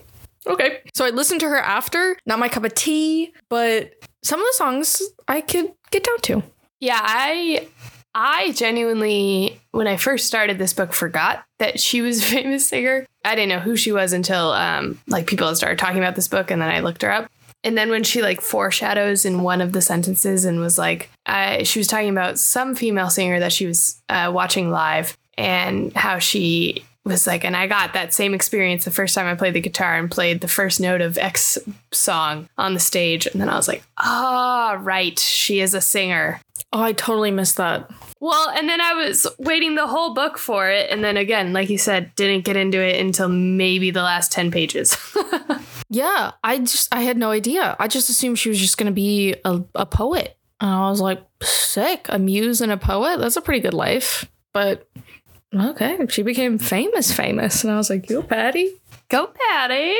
okay. 0.46 0.82
So 0.94 1.04
I 1.04 1.10
listened 1.10 1.40
to 1.40 1.48
her 1.48 1.58
after. 1.58 2.16
Not 2.26 2.38
my 2.38 2.48
cup 2.48 2.64
of 2.64 2.74
tea, 2.74 3.32
but 3.48 3.92
some 4.22 4.40
of 4.40 4.46
the 4.46 4.54
songs 4.54 5.02
I 5.28 5.40
could 5.40 5.72
get 5.90 6.04
down 6.04 6.18
to. 6.22 6.42
Yeah, 6.80 7.00
I 7.00 7.68
I 8.14 8.52
genuinely 8.52 9.60
when 9.72 9.86
I 9.88 9.96
first 9.96 10.26
started 10.26 10.58
this 10.58 10.72
book 10.72 10.92
forgot 10.92 11.44
that 11.58 11.80
she 11.80 12.00
was 12.00 12.18
a 12.22 12.26
famous 12.26 12.68
singer. 12.68 13.06
I 13.24 13.34
didn't 13.34 13.50
know 13.50 13.60
who 13.60 13.76
she 13.76 13.92
was 13.92 14.12
until 14.12 14.52
um 14.52 14.98
like 15.06 15.26
people 15.26 15.54
started 15.54 15.78
talking 15.78 15.98
about 15.98 16.14
this 16.16 16.28
book 16.28 16.50
and 16.50 16.60
then 16.60 16.68
I 16.68 16.80
looked 16.80 17.02
her 17.02 17.10
up. 17.10 17.30
And 17.62 17.78
then 17.78 17.88
when 17.88 18.04
she 18.04 18.20
like 18.20 18.42
foreshadows 18.42 19.24
in 19.24 19.42
one 19.42 19.62
of 19.62 19.72
the 19.72 19.80
sentences 19.80 20.44
and 20.44 20.60
was 20.60 20.76
like, 20.76 21.08
uh, 21.24 21.64
she 21.64 21.80
was 21.80 21.86
talking 21.86 22.10
about 22.10 22.38
some 22.38 22.74
female 22.74 23.08
singer 23.08 23.40
that 23.40 23.54
she 23.54 23.64
was 23.64 24.02
uh, 24.10 24.30
watching 24.34 24.70
live 24.70 25.16
and 25.36 25.92
how 25.94 26.18
she 26.18 26.84
was 27.04 27.26
like, 27.26 27.44
and 27.44 27.56
I 27.56 27.66
got 27.66 27.92
that 27.92 28.14
same 28.14 28.34
experience 28.34 28.84
the 28.84 28.90
first 28.90 29.14
time 29.14 29.26
I 29.26 29.34
played 29.34 29.54
the 29.54 29.60
guitar 29.60 29.94
and 29.94 30.10
played 30.10 30.40
the 30.40 30.48
first 30.48 30.80
note 30.80 31.02
of 31.02 31.18
X 31.18 31.58
song 31.92 32.48
on 32.56 32.74
the 32.74 32.80
stage. 32.80 33.26
And 33.26 33.40
then 33.40 33.48
I 33.48 33.56
was 33.56 33.68
like, 33.68 33.82
ah, 33.98 34.72
oh, 34.72 34.76
right, 34.76 35.18
she 35.18 35.60
is 35.60 35.74
a 35.74 35.80
singer. 35.80 36.40
Oh, 36.72 36.82
I 36.82 36.92
totally 36.92 37.30
missed 37.30 37.58
that. 37.58 37.90
Well, 38.20 38.48
and 38.48 38.68
then 38.68 38.80
I 38.80 38.94
was 38.94 39.26
waiting 39.38 39.74
the 39.74 39.86
whole 39.86 40.14
book 40.14 40.38
for 40.38 40.70
it. 40.70 40.90
And 40.90 41.04
then 41.04 41.18
again, 41.18 41.52
like 41.52 41.68
you 41.68 41.76
said, 41.76 42.14
didn't 42.16 42.44
get 42.44 42.56
into 42.56 42.80
it 42.80 42.98
until 42.98 43.28
maybe 43.28 43.90
the 43.90 44.02
last 44.02 44.32
10 44.32 44.50
pages. 44.50 44.96
yeah, 45.90 46.32
I 46.42 46.58
just, 46.60 46.92
I 46.92 47.02
had 47.02 47.18
no 47.18 47.30
idea. 47.30 47.76
I 47.78 47.86
just 47.86 48.08
assumed 48.08 48.38
she 48.38 48.48
was 48.48 48.58
just 48.58 48.78
going 48.78 48.86
to 48.86 48.94
be 48.94 49.34
a, 49.44 49.62
a 49.74 49.84
poet. 49.84 50.38
And 50.60 50.70
I 50.70 50.88
was 50.88 51.02
like, 51.02 51.22
sick, 51.42 52.06
a 52.08 52.18
muse 52.18 52.62
and 52.62 52.72
a 52.72 52.78
poet? 52.78 53.18
That's 53.18 53.36
a 53.36 53.42
pretty 53.42 53.60
good 53.60 53.74
life. 53.74 54.24
But 54.54 54.88
okay, 55.54 55.98
she 56.08 56.22
became 56.22 56.58
famous, 56.58 57.12
famous. 57.12 57.64
And 57.64 57.72
I 57.72 57.76
was 57.76 57.90
like, 57.90 58.06
go, 58.06 58.22
Patti. 58.22 58.70
Go, 59.08 59.28
Patti. 59.28 59.94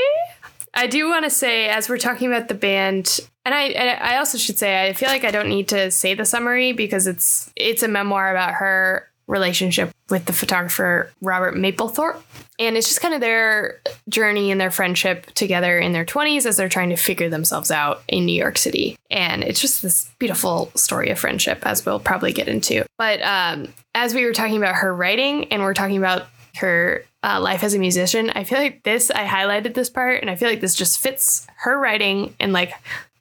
I 0.75 0.87
do 0.89 1.09
want 1.09 1.25
to 1.25 1.31
say, 1.31 1.69
as 1.69 1.89
we're 1.89 1.99
talking 1.99 2.27
about 2.27 2.49
the 2.49 2.55
band, 2.55 3.21
and 3.45 3.55
I, 3.55 3.69
I 3.69 4.17
also 4.19 4.39
should 4.39 4.59
say, 4.59 4.89
I 4.89 4.93
feel 4.93 5.09
like 5.09 5.25
I 5.25 5.31
don't 5.31 5.49
need 5.49 5.69
to 5.69 5.91
say 5.91 6.15
the 6.15 6.25
summary 6.25 6.73
because 6.73 7.07
it's 7.07 7.53
it's 7.55 7.83
a 7.83 7.89
memoir 7.89 8.31
about 8.31 8.55
her 8.55 9.09
relationship 9.27 9.94
with 10.11 10.27
the 10.27 10.33
photographer 10.33 11.11
Robert 11.21 11.55
Mapplethorpe. 11.55 12.21
And 12.59 12.77
it's 12.77 12.89
just 12.89 13.01
kind 13.01 13.15
of 13.15 13.21
their 13.21 13.81
journey 14.09 14.51
and 14.51 14.61
their 14.61 14.71
friendship 14.71 15.27
together 15.33 15.79
in 15.79 15.93
their 15.93 16.05
20s 16.05 16.47
as 16.47 16.57
they're 16.57 16.69
trying 16.69 16.91
to 16.91 16.97
figure 16.97 17.29
themselves 17.29 17.71
out 17.71 18.03
in 18.07 18.27
New 18.27 18.35
York 18.35 18.59
City. 18.59 18.97
And 19.11 19.43
it's 19.43 19.61
just 19.61 19.83
this 19.83 20.11
beautiful 20.19 20.71
story 20.77 21.11
of 21.11 21.19
friendship, 21.19 21.67
as 21.67 21.85
we'll 21.85 22.01
probably 22.01 22.33
get 22.33 22.49
into. 22.49 22.85
But 22.97 23.23
um, 23.23 23.73
as 23.95 24.15
we 24.15 24.25
were 24.25 24.33
talking 24.33 24.57
about 24.57 24.77
her 24.77 24.95
writing 24.95 25.47
and 25.53 25.63
we're 25.63 25.75
talking 25.75 25.97
about 25.97 26.27
her 26.57 27.05
uh, 27.25 27.41
life 27.41 27.65
as 27.65 27.75
a 27.75 27.79
musician, 27.79 28.31
I 28.31 28.45
feel 28.45 28.59
like 28.59 28.83
this, 28.85 29.11
I 29.11 29.27
highlighted 29.27 29.75
this 29.75 29.91
part, 29.91 30.21
and 30.21 30.31
I 30.31 30.37
feel 30.37 30.49
like 30.49 30.61
this 30.61 30.75
just 30.75 31.01
fits 31.01 31.47
her 31.57 31.79
writing 31.79 32.35
and 32.39 32.53
like 32.53 32.73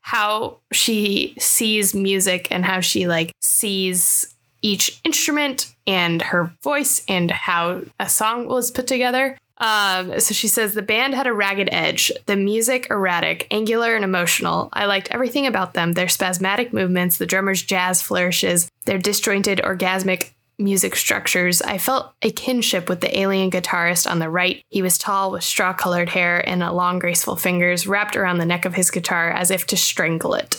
how 0.01 0.57
she 0.73 1.33
sees 1.39 1.95
music 1.95 2.49
and 2.51 2.65
how 2.65 2.81
she 2.81 3.07
like 3.07 3.31
sees 3.39 4.32
each 4.63 4.99
instrument 5.03 5.71
and 5.85 6.21
her 6.21 6.51
voice 6.63 7.03
and 7.07 7.29
how 7.29 7.81
a 7.99 8.09
song 8.09 8.47
was 8.47 8.71
put 8.71 8.87
together. 8.87 9.37
Um, 9.57 10.19
so 10.19 10.33
she 10.33 10.47
says 10.47 10.73
the 10.73 10.81
band 10.81 11.13
had 11.13 11.27
a 11.27 11.33
ragged 11.33 11.69
edge, 11.71 12.11
the 12.25 12.35
music 12.35 12.87
erratic, 12.89 13.47
angular, 13.51 13.95
and 13.95 14.03
emotional. 14.03 14.69
I 14.73 14.85
liked 14.85 15.11
everything 15.11 15.45
about 15.45 15.73
them 15.73 15.93
their 15.93 16.09
spasmodic 16.09 16.73
movements, 16.73 17.17
the 17.17 17.27
drummer's 17.27 17.61
jazz 17.61 18.01
flourishes, 18.01 18.69
their 18.85 18.97
disjointed, 18.97 19.61
orgasmic 19.63 20.31
music 20.57 20.95
structures. 20.95 21.61
I 21.61 21.77
felt 21.77 22.13
a 22.21 22.31
kinship 22.31 22.89
with 22.89 23.01
the 23.01 23.17
alien 23.17 23.51
guitarist 23.51 24.09
on 24.09 24.19
the 24.19 24.29
right. 24.29 24.63
He 24.69 24.81
was 24.81 24.97
tall 24.97 25.31
with 25.31 25.43
straw 25.43 25.73
colored 25.73 26.09
hair 26.09 26.47
and 26.47 26.61
long, 26.61 26.99
graceful 26.99 27.35
fingers 27.35 27.87
wrapped 27.87 28.15
around 28.15 28.37
the 28.37 28.45
neck 28.45 28.65
of 28.65 28.75
his 28.75 28.91
guitar 28.91 29.31
as 29.31 29.51
if 29.51 29.67
to 29.67 29.77
strangle 29.77 30.33
it. 30.33 30.57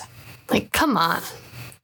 Like, 0.51 0.73
come 0.73 0.97
on. 0.97 1.23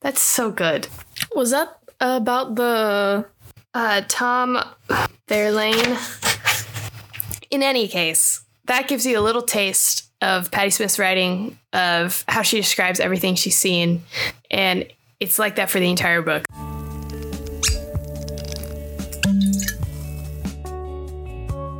That's 0.00 0.22
so 0.22 0.50
good. 0.50 0.88
Was 1.34 1.50
that 1.50 1.76
about 2.00 2.54
the 2.54 3.26
uh, 3.74 4.02
Tom 4.08 4.58
Verlaine. 5.28 5.98
In 7.50 7.62
any 7.62 7.88
case, 7.88 8.42
that 8.64 8.88
gives 8.88 9.04
you 9.04 9.18
a 9.18 9.22
little 9.22 9.42
taste 9.42 10.10
of 10.22 10.50
Patti 10.50 10.70
Smith's 10.70 10.98
writing, 10.98 11.58
of 11.72 12.24
how 12.28 12.42
she 12.42 12.56
describes 12.58 13.00
everything 13.00 13.34
she's 13.34 13.56
seen, 13.56 14.02
and 14.50 14.86
it's 15.18 15.38
like 15.38 15.56
that 15.56 15.70
for 15.70 15.80
the 15.80 15.90
entire 15.90 16.22
book. 16.22 16.44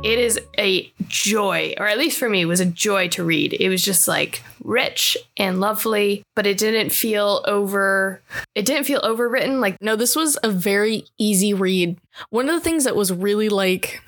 It 0.03 0.17
is 0.17 0.39
a 0.57 0.91
joy, 1.07 1.75
or 1.77 1.87
at 1.87 1.99
least 1.99 2.17
for 2.17 2.27
me, 2.27 2.43
was 2.45 2.59
a 2.59 2.65
joy 2.65 3.07
to 3.09 3.23
read. 3.23 3.53
It 3.53 3.69
was 3.69 3.83
just 3.83 4.07
like 4.07 4.43
rich 4.63 5.17
and 5.37 5.59
lovely, 5.59 6.23
but 6.35 6.47
it 6.47 6.57
didn't 6.57 6.91
feel 6.91 7.43
over 7.45 8.21
it 8.55 8.65
didn't 8.65 8.85
feel 8.85 9.01
overwritten. 9.01 9.59
Like 9.59 9.77
no, 9.81 9.95
this 9.95 10.15
was 10.15 10.37
a 10.43 10.49
very 10.49 11.05
easy 11.17 11.53
read. 11.53 11.97
One 12.29 12.49
of 12.49 12.55
the 12.55 12.61
things 12.61 12.83
that 12.83 12.95
was 12.95 13.11
really 13.11 13.49
like 13.49 14.01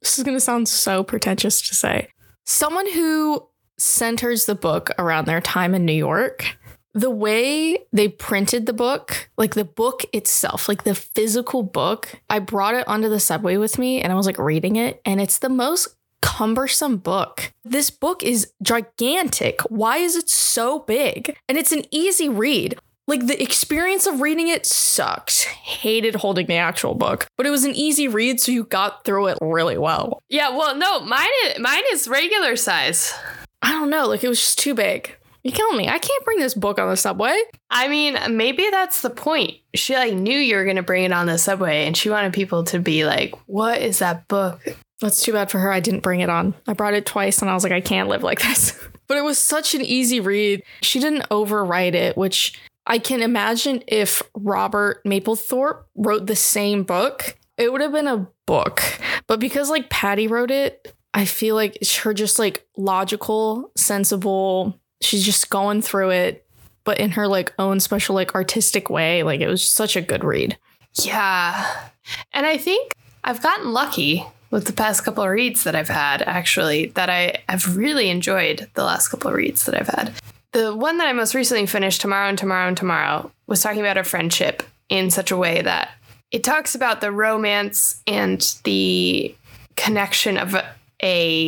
this 0.00 0.18
is 0.18 0.24
going 0.24 0.36
to 0.36 0.40
sound 0.40 0.68
so 0.68 1.04
pretentious 1.04 1.62
to 1.68 1.74
say. 1.74 2.08
Someone 2.44 2.90
who 2.90 3.46
centers 3.78 4.46
the 4.46 4.54
book 4.54 4.90
around 4.98 5.26
their 5.26 5.40
time 5.40 5.74
in 5.74 5.84
New 5.84 5.92
York 5.92 6.56
the 6.94 7.10
way 7.10 7.78
they 7.92 8.08
printed 8.08 8.66
the 8.66 8.72
book, 8.72 9.30
like 9.38 9.54
the 9.54 9.64
book 9.64 10.04
itself, 10.12 10.68
like 10.68 10.84
the 10.84 10.94
physical 10.94 11.62
book, 11.62 12.20
I 12.28 12.38
brought 12.38 12.74
it 12.74 12.86
onto 12.86 13.08
the 13.08 13.20
subway 13.20 13.56
with 13.56 13.78
me 13.78 14.02
and 14.02 14.12
I 14.12 14.16
was 14.16 14.26
like 14.26 14.38
reading 14.38 14.76
it, 14.76 15.00
and 15.04 15.20
it's 15.20 15.38
the 15.38 15.48
most 15.48 15.96
cumbersome 16.22 16.96
book. 16.96 17.52
This 17.64 17.90
book 17.90 18.22
is 18.22 18.52
gigantic. 18.62 19.60
Why 19.68 19.98
is 19.98 20.16
it 20.16 20.30
so 20.30 20.78
big? 20.78 21.36
And 21.48 21.58
it's 21.58 21.72
an 21.72 21.84
easy 21.90 22.28
read. 22.28 22.78
Like 23.08 23.26
the 23.26 23.42
experience 23.42 24.06
of 24.06 24.20
reading 24.20 24.48
it 24.48 24.64
sucked. 24.64 25.44
Hated 25.44 26.14
holding 26.14 26.46
the 26.46 26.54
actual 26.54 26.94
book, 26.94 27.26
but 27.36 27.46
it 27.46 27.50
was 27.50 27.64
an 27.64 27.74
easy 27.74 28.06
read, 28.06 28.40
so 28.40 28.52
you 28.52 28.64
got 28.64 29.04
through 29.04 29.26
it 29.26 29.38
really 29.40 29.76
well. 29.76 30.22
Yeah, 30.28 30.56
well, 30.56 30.76
no, 30.76 31.00
mine 31.00 31.28
is, 31.46 31.58
mine 31.58 31.82
is 31.92 32.06
regular 32.06 32.56
size. 32.56 33.12
I 33.60 33.72
don't 33.72 33.90
know, 33.90 34.06
like 34.06 34.22
it 34.22 34.28
was 34.28 34.40
just 34.40 34.58
too 34.60 34.74
big. 34.74 35.16
You 35.42 35.50
kill 35.50 35.72
me. 35.72 35.88
I 35.88 35.98
can't 35.98 36.24
bring 36.24 36.38
this 36.38 36.54
book 36.54 36.78
on 36.78 36.88
the 36.88 36.96
subway. 36.96 37.36
I 37.68 37.88
mean, 37.88 38.16
maybe 38.36 38.68
that's 38.70 39.02
the 39.02 39.10
point. 39.10 39.56
She 39.74 39.94
like 39.96 40.14
knew 40.14 40.38
you 40.38 40.54
were 40.54 40.64
gonna 40.64 40.84
bring 40.84 41.02
it 41.02 41.12
on 41.12 41.26
the 41.26 41.38
subway, 41.38 41.86
and 41.86 41.96
she 41.96 42.08
wanted 42.10 42.32
people 42.32 42.62
to 42.64 42.78
be 42.78 43.04
like, 43.04 43.34
"What 43.46 43.80
is 43.80 43.98
that 43.98 44.28
book?" 44.28 44.60
That's 45.06 45.22
too 45.22 45.32
bad 45.32 45.50
for 45.50 45.58
her. 45.58 45.70
I 45.70 45.80
didn't 45.80 46.00
bring 46.00 46.20
it 46.20 46.30
on. 46.30 46.54
I 46.66 46.72
brought 46.72 46.94
it 46.94 47.06
twice, 47.06 47.42
and 47.42 47.50
I 47.50 47.54
was 47.54 47.62
like, 47.62 47.72
I 47.72 47.80
can't 47.80 48.08
live 48.08 48.22
like 48.22 48.40
this. 48.40 48.78
but 49.08 49.18
it 49.18 49.24
was 49.24 49.38
such 49.38 49.74
an 49.74 49.82
easy 49.82 50.20
read. 50.20 50.62
She 50.80 51.00
didn't 51.00 51.28
overwrite 51.28 51.94
it, 51.94 52.16
which 52.16 52.58
I 52.86 52.98
can 52.98 53.20
imagine 53.20 53.82
if 53.86 54.22
Robert 54.34 55.04
Mapplethorpe 55.04 55.84
wrote 55.94 56.26
the 56.26 56.36
same 56.36 56.84
book, 56.84 57.36
it 57.58 57.70
would 57.70 57.80
have 57.80 57.92
been 57.92 58.08
a 58.08 58.28
book. 58.46 58.82
But 59.26 59.40
because 59.40 59.68
like 59.68 59.90
Patti 59.90 60.28
wrote 60.28 60.50
it, 60.50 60.94
I 61.12 61.26
feel 61.26 61.54
like 61.54 61.76
it's 61.76 61.98
her 61.98 62.14
just 62.14 62.38
like 62.38 62.66
logical, 62.76 63.70
sensible 63.76 64.80
she's 65.02 65.24
just 65.24 65.50
going 65.50 65.82
through 65.82 66.10
it 66.10 66.46
but 66.84 66.98
in 66.98 67.10
her 67.10 67.28
like 67.28 67.52
own 67.58 67.80
special 67.80 68.14
like 68.14 68.34
artistic 68.34 68.88
way 68.88 69.22
like 69.22 69.40
it 69.40 69.48
was 69.48 69.66
such 69.66 69.96
a 69.96 70.00
good 70.00 70.24
read 70.24 70.56
yeah 70.94 71.88
and 72.32 72.46
i 72.46 72.56
think 72.56 72.92
i've 73.24 73.42
gotten 73.42 73.72
lucky 73.72 74.24
with 74.52 74.66
the 74.66 74.72
past 74.72 75.04
couple 75.04 75.24
of 75.24 75.30
reads 75.30 75.64
that 75.64 75.74
i've 75.74 75.88
had 75.88 76.22
actually 76.22 76.86
that 76.94 77.10
i 77.10 77.42
have 77.48 77.76
really 77.76 78.08
enjoyed 78.08 78.68
the 78.74 78.84
last 78.84 79.08
couple 79.08 79.28
of 79.28 79.36
reads 79.36 79.64
that 79.64 79.74
i've 79.74 79.88
had. 79.88 80.12
The 80.52 80.76
one 80.76 80.98
that 80.98 81.08
i 81.08 81.12
most 81.12 81.34
recently 81.34 81.66
finished 81.66 82.00
tomorrow 82.00 82.28
and 82.28 82.38
tomorrow 82.38 82.68
and 82.68 82.76
tomorrow 82.76 83.32
was 83.48 83.60
talking 83.60 83.80
about 83.80 83.98
a 83.98 84.04
friendship 84.04 84.62
in 84.88 85.10
such 85.10 85.32
a 85.32 85.36
way 85.36 85.62
that 85.62 85.90
it 86.30 86.44
talks 86.44 86.74
about 86.74 87.00
the 87.00 87.10
romance 87.10 88.00
and 88.06 88.54
the 88.64 89.34
connection 89.76 90.36
of 90.38 90.54
a 90.54 90.74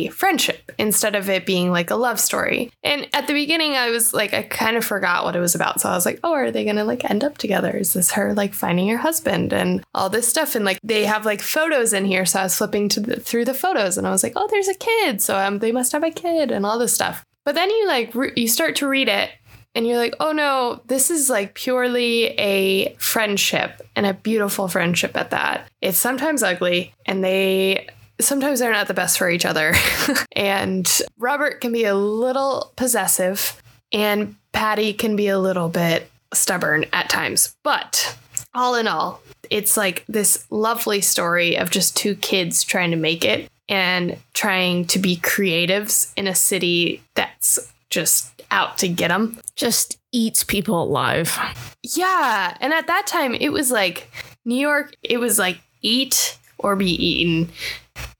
friendship 0.09 0.71
instead 0.77 1.15
of 1.15 1.29
it 1.29 1.45
being 1.45 1.71
like 1.71 1.89
a 1.89 1.95
love 1.95 2.19
story. 2.19 2.71
And 2.83 3.07
at 3.13 3.27
the 3.27 3.33
beginning, 3.33 3.75
I 3.75 3.89
was 3.89 4.13
like, 4.13 4.33
I 4.33 4.43
kind 4.43 4.77
of 4.77 4.83
forgot 4.85 5.23
what 5.23 5.35
it 5.35 5.39
was 5.39 5.55
about. 5.55 5.81
So 5.81 5.89
I 5.89 5.95
was 5.95 6.05
like, 6.05 6.19
oh, 6.23 6.33
are 6.33 6.51
they 6.51 6.63
going 6.63 6.75
to 6.75 6.83
like 6.83 7.09
end 7.09 7.23
up 7.23 7.37
together? 7.37 7.71
Is 7.71 7.93
this 7.93 8.11
her 8.11 8.33
like 8.33 8.53
finding 8.53 8.89
her 8.89 8.97
husband 8.97 9.53
and 9.53 9.83
all 9.93 10.09
this 10.09 10.27
stuff? 10.27 10.55
And 10.55 10.65
like 10.65 10.79
they 10.83 11.05
have 11.05 11.25
like 11.25 11.41
photos 11.41 11.93
in 11.93 12.05
here. 12.05 12.25
So 12.25 12.41
I 12.41 12.43
was 12.43 12.57
flipping 12.57 12.89
to 12.89 12.99
the, 12.99 13.19
through 13.19 13.45
the 13.45 13.53
photos 13.53 13.97
and 13.97 14.05
I 14.05 14.11
was 14.11 14.23
like, 14.23 14.33
oh, 14.35 14.47
there's 14.51 14.67
a 14.67 14.75
kid. 14.75 15.21
So 15.21 15.37
um, 15.37 15.59
they 15.59 15.71
must 15.71 15.91
have 15.93 16.03
a 16.03 16.11
kid 16.11 16.51
and 16.51 16.65
all 16.65 16.77
this 16.77 16.93
stuff. 16.93 17.25
But 17.45 17.55
then 17.55 17.69
you 17.69 17.87
like, 17.87 18.13
re- 18.13 18.33
you 18.35 18.47
start 18.47 18.75
to 18.77 18.87
read 18.87 19.07
it 19.07 19.29
and 19.75 19.85
you're 19.85 19.97
like, 19.97 20.15
oh 20.19 20.31
no, 20.31 20.81
this 20.87 21.11
is 21.11 21.29
like 21.29 21.53
purely 21.53 22.27
a 22.39 22.95
friendship 22.95 23.81
and 23.95 24.05
a 24.05 24.13
beautiful 24.13 24.67
friendship 24.67 25.15
at 25.17 25.31
that. 25.31 25.67
It's 25.81 25.97
sometimes 25.97 26.43
ugly 26.43 26.93
and 27.05 27.23
they 27.23 27.87
sometimes 28.19 28.59
they're 28.59 28.71
not 28.71 28.87
the 28.87 28.93
best 28.93 29.17
for 29.17 29.29
each 29.29 29.45
other. 29.45 29.73
and 30.31 31.01
Robert 31.17 31.61
can 31.61 31.71
be 31.71 31.85
a 31.85 31.95
little 31.95 32.71
possessive 32.75 33.61
and 33.91 34.35
Patti 34.51 34.93
can 34.93 35.15
be 35.15 35.27
a 35.27 35.39
little 35.39 35.69
bit 35.69 36.09
stubborn 36.33 36.85
at 36.93 37.09
times. 37.09 37.55
But 37.63 38.17
all 38.53 38.75
in 38.75 38.87
all, 38.87 39.21
it's 39.49 39.77
like 39.77 40.03
this 40.07 40.45
lovely 40.49 41.01
story 41.01 41.57
of 41.57 41.69
just 41.69 41.95
two 41.95 42.15
kids 42.15 42.63
trying 42.63 42.91
to 42.91 42.97
make 42.97 43.25
it 43.25 43.49
and 43.67 44.17
trying 44.33 44.85
to 44.85 44.99
be 44.99 45.17
creatives 45.17 46.13
in 46.15 46.27
a 46.27 46.35
city 46.35 47.01
that's 47.15 47.73
just 47.89 48.43
out 48.51 48.77
to 48.79 48.87
get 48.87 49.09
them. 49.09 49.39
Just 49.55 49.97
eats 50.11 50.43
people 50.43 50.83
alive. 50.83 51.37
Yeah. 51.83 52.55
And 52.59 52.73
at 52.73 52.87
that 52.87 53.07
time, 53.07 53.33
it 53.35 53.49
was 53.49 53.71
like 53.71 54.09
New 54.45 54.55
York, 54.55 54.95
it 55.03 55.17
was 55.17 55.39
like 55.39 55.59
eat 55.81 56.37
or 56.57 56.75
be 56.75 56.91
eaten. 56.91 57.51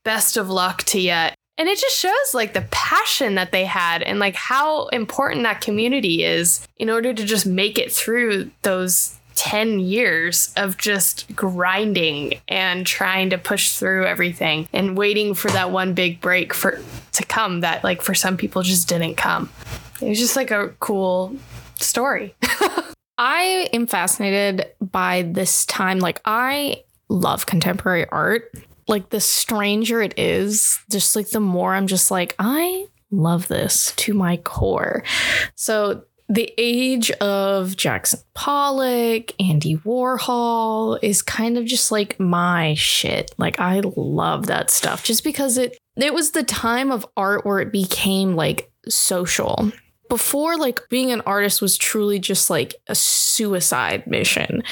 Best 0.04 0.38
of 0.38 0.50
luck 0.50 0.84
to 0.84 1.00
you. 1.00 1.30
And 1.58 1.70
it 1.70 1.80
just 1.80 1.98
shows 1.98 2.34
like 2.34 2.54
the 2.54 2.66
passion 2.72 3.36
that 3.36 3.52
they 3.52 3.66
had 3.66 4.02
and 4.02 4.20
like 4.20 4.36
how 4.36 4.88
important 4.88 5.44
that 5.44 5.62
community 5.62 6.24
is 6.24 6.68
in 6.78 6.90
order 6.90 7.14
to 7.14 7.24
just 7.24 7.46
make 7.46 7.80
it 7.80 7.92
through 7.92 8.52
those 8.64 9.18
10 9.36 9.80
years 9.80 10.54
of 10.58 10.78
just 10.78 11.34
grinding 11.36 12.40
and 12.48 12.86
trying 12.86 13.30
to 13.30 13.38
push 13.38 13.72
through 13.72 14.06
everything 14.06 14.68
and 14.74 14.98
waiting 14.98 15.34
for 15.34 15.50
that 15.52 15.72
one 15.72 15.94
big 15.94 16.20
break 16.22 16.54
for 16.54 16.82
to 17.14 17.26
come 17.26 17.62
that 17.62 17.84
like 17.84 18.02
for 18.02 18.14
some 18.14 18.38
people 18.38 18.62
just 18.62 18.90
didn't 18.90 19.16
come. 19.16 19.50
It 20.02 20.10
was 20.10 20.20
just 20.20 20.36
like 20.36 20.52
a 20.52 20.70
cool 20.80 21.36
story. 21.76 22.36
I 23.18 23.70
am 23.72 23.88
fascinated 23.88 24.68
by 24.82 25.22
this 25.22 25.66
time. 25.66 26.00
Like, 26.00 26.22
I 26.26 26.84
love 27.08 27.46
contemporary 27.46 28.06
art. 28.10 28.54
Like, 28.88 29.10
the 29.10 29.20
stranger 29.20 30.02
it 30.02 30.14
is, 30.18 30.80
just 30.92 31.16
like 31.16 31.30
the 31.30 31.40
more 31.40 31.74
I'm 31.74 31.88
just 31.88 32.12
like, 32.12 32.36
I 32.40 32.88
love 33.12 33.48
this 33.48 33.94
to 33.98 34.14
my 34.14 34.38
core. 34.38 35.04
So, 35.56 36.04
the 36.28 36.52
age 36.58 37.12
of 37.12 37.78
Jackson 37.78 38.20
Pollock, 38.34 39.32
Andy 39.40 39.78
Warhol 39.78 40.98
is 41.02 41.22
kind 41.22 41.58
of 41.58 41.66
just 41.66 41.92
like 41.92 42.20
my 42.20 42.74
shit. 42.76 43.32
Like 43.38 43.60
I 43.60 43.82
love 43.96 44.48
that 44.48 44.72
stuff 44.72 45.04
just 45.04 45.24
because 45.24 45.58
it 45.58 45.78
it 45.96 46.14
was 46.14 46.32
the 46.32 46.44
time 46.44 46.92
of 46.92 47.06
art 47.16 47.46
where 47.46 47.60
it 47.60 47.72
became 47.72 48.36
like 48.36 48.72
social 48.90 49.72
before 50.10 50.58
like 50.58 50.82
being 50.90 51.12
an 51.12 51.22
artist 51.22 51.62
was 51.62 51.78
truly 51.78 52.20
just 52.20 52.50
like 52.50 52.76
a 52.88 52.96
suicide 52.96 54.06
mission 54.08 54.64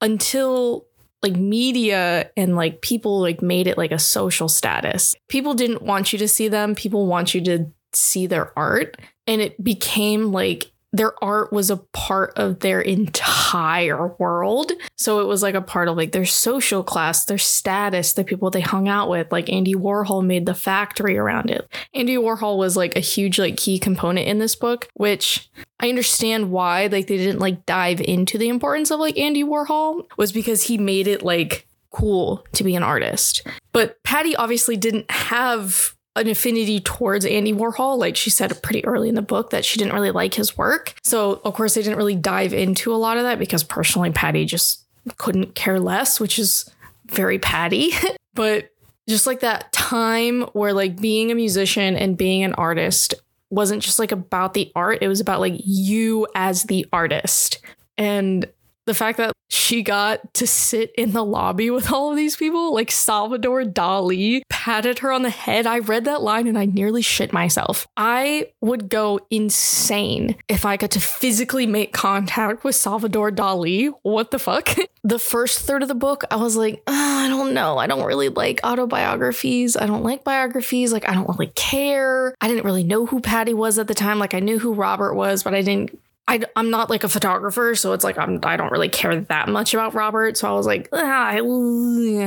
until 0.00 0.86
like 1.22 1.36
media 1.36 2.30
and 2.36 2.56
like 2.56 2.80
people 2.82 3.20
like 3.20 3.42
made 3.42 3.66
it 3.66 3.78
like 3.78 3.92
a 3.92 3.98
social 3.98 4.48
status. 4.48 5.14
People 5.28 5.54
didn't 5.54 5.82
want 5.82 6.12
you 6.12 6.18
to 6.18 6.28
see 6.28 6.48
them, 6.48 6.74
people 6.74 7.06
want 7.06 7.34
you 7.34 7.42
to 7.42 7.66
see 7.92 8.26
their 8.26 8.56
art 8.58 8.96
and 9.26 9.40
it 9.40 9.62
became 9.62 10.32
like 10.32 10.72
their 10.92 11.22
art 11.22 11.52
was 11.52 11.70
a 11.70 11.76
part 11.76 12.32
of 12.36 12.60
their 12.60 12.80
entire 12.80 14.08
world. 14.18 14.72
So 14.96 15.20
it 15.20 15.26
was 15.26 15.42
like 15.42 15.54
a 15.54 15.60
part 15.60 15.88
of 15.88 15.96
like 15.96 16.12
their 16.12 16.24
social 16.24 16.82
class, 16.82 17.24
their 17.24 17.38
status, 17.38 18.12
the 18.12 18.24
people 18.24 18.50
they 18.50 18.60
hung 18.60 18.88
out 18.88 19.08
with. 19.08 19.30
Like 19.30 19.50
Andy 19.50 19.74
Warhol 19.74 20.24
made 20.24 20.46
the 20.46 20.54
factory 20.54 21.16
around 21.16 21.50
it. 21.50 21.68
Andy 21.94 22.16
Warhol 22.16 22.58
was 22.58 22.76
like 22.76 22.96
a 22.96 23.00
huge 23.00 23.38
like 23.38 23.56
key 23.56 23.78
component 23.78 24.26
in 24.26 24.38
this 24.38 24.56
book, 24.56 24.88
which 24.94 25.48
I 25.78 25.88
understand 25.88 26.50
why 26.50 26.86
like 26.86 27.06
they 27.06 27.16
didn't 27.16 27.38
like 27.38 27.66
dive 27.66 28.00
into 28.00 28.36
the 28.36 28.48
importance 28.48 28.90
of 28.90 28.98
like 29.00 29.16
Andy 29.16 29.44
Warhol 29.44 30.06
was 30.16 30.32
because 30.32 30.64
he 30.64 30.76
made 30.76 31.06
it 31.06 31.22
like 31.22 31.66
cool 31.90 32.44
to 32.52 32.64
be 32.64 32.74
an 32.74 32.82
artist. 32.82 33.46
But 33.72 34.02
Patti 34.02 34.34
obviously 34.34 34.76
didn't 34.76 35.10
have 35.10 35.94
an 36.16 36.28
affinity 36.28 36.80
towards 36.80 37.24
Andy 37.24 37.52
Warhol. 37.52 37.98
Like 37.98 38.16
she 38.16 38.30
said 38.30 38.62
pretty 38.62 38.84
early 38.84 39.08
in 39.08 39.14
the 39.14 39.22
book 39.22 39.50
that 39.50 39.64
she 39.64 39.78
didn't 39.78 39.94
really 39.94 40.10
like 40.10 40.34
his 40.34 40.56
work. 40.56 40.94
So, 41.02 41.40
of 41.44 41.54
course, 41.54 41.74
they 41.74 41.82
didn't 41.82 41.98
really 41.98 42.16
dive 42.16 42.52
into 42.52 42.92
a 42.92 42.96
lot 42.96 43.16
of 43.16 43.24
that 43.24 43.38
because 43.38 43.64
personally, 43.64 44.10
Patti 44.10 44.44
just 44.44 44.84
couldn't 45.16 45.54
care 45.54 45.80
less, 45.80 46.20
which 46.20 46.38
is 46.38 46.68
very 47.06 47.38
Patti. 47.38 47.92
but 48.34 48.70
just 49.08 49.26
like 49.26 49.40
that 49.40 49.72
time 49.72 50.42
where 50.52 50.72
like 50.72 51.00
being 51.00 51.30
a 51.30 51.34
musician 51.34 51.96
and 51.96 52.16
being 52.16 52.44
an 52.44 52.54
artist 52.54 53.14
wasn't 53.50 53.82
just 53.82 53.98
like 53.98 54.12
about 54.12 54.54
the 54.54 54.70
art, 54.76 54.98
it 55.00 55.08
was 55.08 55.20
about 55.20 55.40
like 55.40 55.54
you 55.56 56.26
as 56.34 56.64
the 56.64 56.86
artist. 56.92 57.58
And 57.98 58.46
the 58.90 58.94
fact 58.94 59.18
that 59.18 59.32
she 59.48 59.82
got 59.84 60.34
to 60.34 60.48
sit 60.48 60.90
in 60.98 61.12
the 61.12 61.24
lobby 61.24 61.70
with 61.70 61.92
all 61.92 62.10
of 62.10 62.16
these 62.16 62.34
people, 62.34 62.74
like 62.74 62.90
Salvador 62.90 63.62
Dali 63.62 64.42
patted 64.48 64.98
her 64.98 65.12
on 65.12 65.22
the 65.22 65.30
head. 65.30 65.64
I 65.64 65.78
read 65.78 66.06
that 66.06 66.22
line 66.22 66.48
and 66.48 66.58
I 66.58 66.64
nearly 66.64 67.00
shit 67.00 67.32
myself. 67.32 67.86
I 67.96 68.48
would 68.60 68.88
go 68.88 69.20
insane 69.30 70.34
if 70.48 70.64
I 70.64 70.76
got 70.76 70.90
to 70.92 71.00
physically 71.00 71.66
make 71.66 71.92
contact 71.92 72.64
with 72.64 72.74
Salvador 72.74 73.30
Dali. 73.30 73.92
What 74.02 74.32
the 74.32 74.40
fuck? 74.40 74.76
the 75.04 75.20
first 75.20 75.60
third 75.60 75.82
of 75.82 75.88
the 75.88 75.94
book, 75.94 76.24
I 76.32 76.36
was 76.36 76.56
like, 76.56 76.82
oh, 76.88 77.24
I 77.24 77.28
don't 77.28 77.54
know. 77.54 77.78
I 77.78 77.86
don't 77.86 78.04
really 78.04 78.28
like 78.28 78.58
autobiographies. 78.64 79.76
I 79.76 79.86
don't 79.86 80.02
like 80.02 80.24
biographies. 80.24 80.92
Like, 80.92 81.08
I 81.08 81.14
don't 81.14 81.28
really 81.28 81.52
care. 81.54 82.34
I 82.40 82.48
didn't 82.48 82.64
really 82.64 82.84
know 82.84 83.06
who 83.06 83.20
Patti 83.20 83.54
was 83.54 83.78
at 83.78 83.86
the 83.86 83.94
time. 83.94 84.18
Like, 84.18 84.34
I 84.34 84.40
knew 84.40 84.58
who 84.58 84.74
Robert 84.74 85.14
was, 85.14 85.44
but 85.44 85.54
I 85.54 85.62
didn't 85.62 85.96
I, 86.30 86.40
am 86.54 86.70
not 86.70 86.88
like 86.88 87.02
a 87.02 87.08
photographer, 87.08 87.74
so 87.74 87.92
it's 87.92 88.04
like 88.04 88.16
I'm 88.16 88.38
I 88.44 88.56
don't 88.56 88.70
really 88.70 88.88
care 88.88 89.20
that 89.20 89.48
much 89.48 89.74
about 89.74 89.94
Robert. 89.94 90.36
So 90.36 90.48
I 90.48 90.52
was 90.52 90.64
like, 90.64 90.88
ah, 90.92 91.32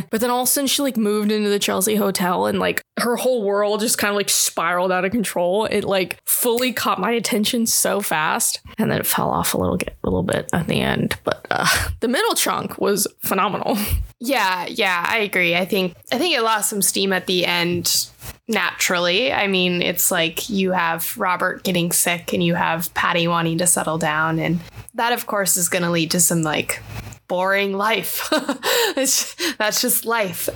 but 0.09 0.19
then 0.19 0.29
all 0.29 0.41
of 0.41 0.47
a 0.47 0.51
sudden 0.51 0.67
she 0.67 0.81
like 0.81 0.97
moved 0.97 1.31
into 1.31 1.49
the 1.49 1.57
Chelsea 1.57 1.95
hotel 1.95 2.45
and 2.45 2.59
like 2.59 2.83
her 2.99 3.15
whole 3.15 3.43
world 3.43 3.79
just 3.79 3.97
kind 3.97 4.09
of 4.09 4.17
like 4.17 4.29
spiraled 4.29 4.91
out 4.91 5.05
of 5.05 5.11
control. 5.11 5.65
It 5.65 5.85
like 5.85 6.19
fully 6.25 6.73
caught 6.73 6.99
my 6.99 7.11
attention 7.11 7.65
so 7.65 8.01
fast, 8.01 8.59
and 8.77 8.91
then 8.91 8.99
it 8.99 9.07
fell 9.07 9.29
off 9.29 9.53
a 9.53 9.57
little 9.57 9.77
bit, 9.77 9.95
a 10.03 10.07
little 10.07 10.23
bit 10.23 10.49
at 10.51 10.67
the 10.67 10.81
end. 10.81 11.15
But 11.23 11.47
uh, 11.49 11.65
the 12.01 12.09
middle 12.09 12.35
chunk 12.35 12.77
was 12.77 13.07
phenomenal. 13.19 13.77
Yeah, 14.25 14.67
yeah, 14.67 15.05
I 15.05 15.17
agree. 15.17 15.53
I 15.53 15.65
think 15.65 15.97
I 16.09 16.17
think 16.17 16.33
it 16.33 16.41
lost 16.41 16.69
some 16.69 16.81
steam 16.81 17.11
at 17.11 17.25
the 17.25 17.45
end 17.45 18.07
naturally. 18.47 19.31
I 19.31 19.47
mean, 19.47 19.81
it's 19.81 20.11
like 20.11 20.49
you 20.49 20.71
have 20.71 21.17
Robert 21.17 21.63
getting 21.63 21.91
sick 21.91 22.33
and 22.33 22.43
you 22.43 22.55
have 22.55 22.93
Patti 22.93 23.27
wanting 23.27 23.57
to 23.59 23.67
settle 23.67 23.97
down. 23.97 24.39
And 24.39 24.59
that, 24.95 25.13
of 25.13 25.25
course, 25.25 25.57
is 25.57 25.69
going 25.69 25.83
to 25.83 25.89
lead 25.89 26.11
to 26.11 26.19
some 26.19 26.41
like 26.41 26.81
boring 27.27 27.73
life. 27.73 28.29
that's 28.95 29.81
just 29.81 30.05
life. 30.05 30.49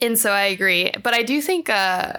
And 0.00 0.18
so 0.18 0.32
I 0.32 0.44
agree. 0.44 0.92
But 1.02 1.14
I 1.14 1.22
do 1.22 1.40
think, 1.40 1.68
uh, 1.68 2.14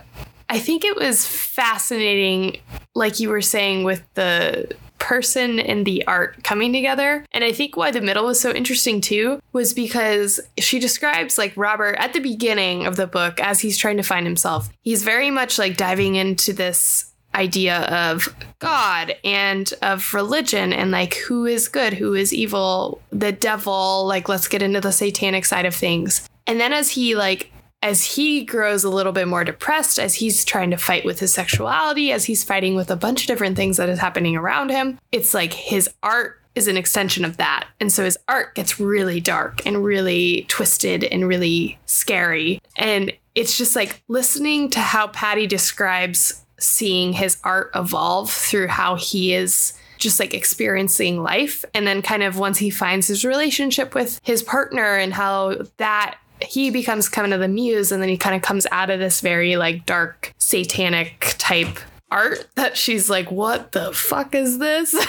I 0.50 0.60
think 0.60 0.84
it 0.84 0.96
was 0.96 1.26
fascinating, 1.26 2.60
like 2.96 3.20
you 3.20 3.30
were 3.30 3.42
saying, 3.42 3.84
with 3.84 4.04
the 4.16 4.76
person 5.02 5.60
and 5.60 5.86
the 5.86 6.06
art 6.08 6.44
coming 6.44 6.72
together. 6.72 7.26
And 7.34 7.44
I 7.44 7.52
think 7.52 7.76
why 7.76 7.92
the 7.92 8.00
middle 8.00 8.26
was 8.26 8.40
so 8.40 8.54
interesting 8.54 9.02
too 9.02 9.42
was 9.52 9.74
because 9.74 10.40
she 10.60 10.80
describes 10.80 11.38
like 11.38 11.58
Robert 11.58 11.96
at 11.98 12.14
the 12.14 12.20
beginning 12.20 12.86
of 12.86 12.96
the 12.96 13.08
book 13.08 13.40
as 13.42 13.60
he's 13.60 13.78
trying 13.78 13.98
to 13.98 14.04
find 14.04 14.26
himself. 14.26 14.70
He's 14.82 15.04
very 15.04 15.32
much 15.32 15.58
like 15.58 15.76
diving 15.76 16.16
into 16.16 16.54
this 16.54 17.12
idea 17.34 17.80
of 17.86 18.34
God 18.60 19.16
and 19.24 19.74
of 19.82 20.14
religion 20.14 20.72
and 20.72 20.92
like 20.92 21.16
who 21.16 21.46
is 21.46 21.68
good, 21.68 21.94
who 21.94 22.14
is 22.14 22.34
evil, 22.34 23.02
the 23.10 23.32
devil, 23.32 24.06
like 24.06 24.30
let's 24.30 24.48
get 24.48 24.62
into 24.62 24.82
the 24.82 24.92
satanic 24.92 25.46
side 25.46 25.66
of 25.66 25.74
things. 25.74 26.28
And 26.46 26.60
then 26.60 26.74
as 26.74 26.92
he 26.92 27.16
like 27.16 27.52
as 27.82 28.16
he 28.16 28.44
grows 28.44 28.84
a 28.84 28.90
little 28.90 29.12
bit 29.12 29.28
more 29.28 29.44
depressed, 29.44 30.00
as 30.00 30.16
he's 30.16 30.46
trying 30.46 30.72
to 30.72 30.78
fight 30.78 31.06
with 31.06 31.20
his 31.20 31.34
sexuality, 31.34 32.12
as 32.12 32.26
he's 32.26 32.44
fighting 32.44 32.76
with 32.76 32.92
a 32.92 32.96
bunch 32.96 33.22
of 33.22 33.28
different 33.28 33.56
things 33.56 33.78
that 33.78 33.90
is 33.90 34.00
happening 34.00 34.36
around 34.36 34.70
him, 34.70 35.00
it's 35.12 35.34
like 35.34 35.54
his 35.54 35.90
art 36.04 36.40
is 36.54 36.68
an 36.68 36.78
extension 36.78 37.24
of 37.26 37.38
that. 37.38 37.68
And 37.80 37.92
so 37.92 38.04
his 38.04 38.18
art 38.28 38.56
gets 38.56 38.80
really 38.80 39.20
dark 39.20 39.66
and 39.66 39.84
really 39.84 40.46
twisted 40.50 41.04
and 41.06 41.28
really 41.28 41.80
scary. 41.86 42.62
And 42.78 43.14
it's 43.36 43.58
just 43.58 43.76
like 43.76 44.04
listening 44.08 44.70
to 44.72 44.80
how 44.80 45.08
Patti 45.08 45.48
describes 45.48 46.44
seeing 46.60 47.14
his 47.14 47.38
art 47.44 47.72
evolve 47.74 48.32
through 48.32 48.68
how 48.68 48.96
he 48.96 49.34
is 49.34 49.74
just 49.98 50.20
like 50.20 50.34
experiencing 50.34 51.24
life. 51.24 51.64
And 51.74 51.88
then, 51.88 52.02
kind 52.02 52.24
of, 52.24 52.38
once 52.38 52.58
he 52.58 52.70
finds 52.70 53.08
his 53.08 53.24
relationship 53.24 53.96
with 53.96 54.20
his 54.24 54.44
partner 54.44 54.96
and 54.96 55.14
how 55.14 55.56
that 55.78 56.18
he 56.44 56.70
becomes 56.70 57.10
kind 57.10 57.34
of 57.34 57.40
the 57.40 57.48
muse 57.48 57.92
and 57.92 58.02
then 58.02 58.10
he 58.10 58.18
kind 58.18 58.36
of 58.36 58.42
comes 58.42 58.68
out 58.72 58.90
of 58.90 59.00
this 59.00 59.22
very 59.22 59.56
like 59.56 59.86
dark 59.86 60.34
satanic 60.38 61.36
type 61.38 61.80
art 62.10 62.46
that 62.56 62.76
she's 62.76 63.10
like 63.10 63.32
what 63.32 63.72
the 63.72 63.92
fuck 63.94 64.36
is 64.36 64.58
this? 64.60 64.96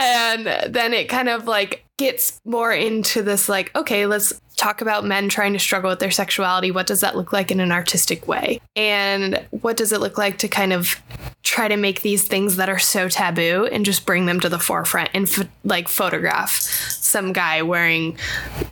And 0.00 0.46
then 0.74 0.94
it 0.94 1.10
kind 1.10 1.28
of 1.28 1.46
like 1.46 1.84
gets 1.98 2.40
more 2.46 2.72
into 2.72 3.22
this 3.22 3.50
like 3.50 3.74
okay 3.76 4.06
let's 4.06 4.40
talk 4.56 4.80
about 4.80 5.04
men 5.04 5.28
trying 5.28 5.52
to 5.52 5.58
struggle 5.58 5.90
with 5.90 5.98
their 5.98 6.10
sexuality. 6.10 6.70
What 6.70 6.86
does 6.86 7.00
that 7.00 7.16
look 7.16 7.32
like 7.32 7.50
in 7.50 7.60
an 7.60 7.72
artistic 7.72 8.26
way? 8.26 8.60
And 8.76 9.46
what 9.50 9.76
does 9.76 9.92
it 9.92 10.00
look 10.00 10.16
like 10.18 10.38
to 10.38 10.48
kind 10.48 10.72
of 10.72 11.02
try 11.42 11.68
to 11.68 11.76
make 11.76 12.02
these 12.02 12.26
things 12.26 12.56
that 12.56 12.68
are 12.68 12.78
so 12.78 13.08
taboo 13.08 13.68
and 13.72 13.84
just 13.84 14.06
bring 14.06 14.26
them 14.26 14.40
to 14.40 14.48
the 14.48 14.58
forefront 14.58 15.10
and 15.14 15.28
ph- 15.28 15.48
like 15.64 15.88
photograph 15.88 16.52
some 16.52 17.32
guy 17.32 17.62
wearing 17.62 18.18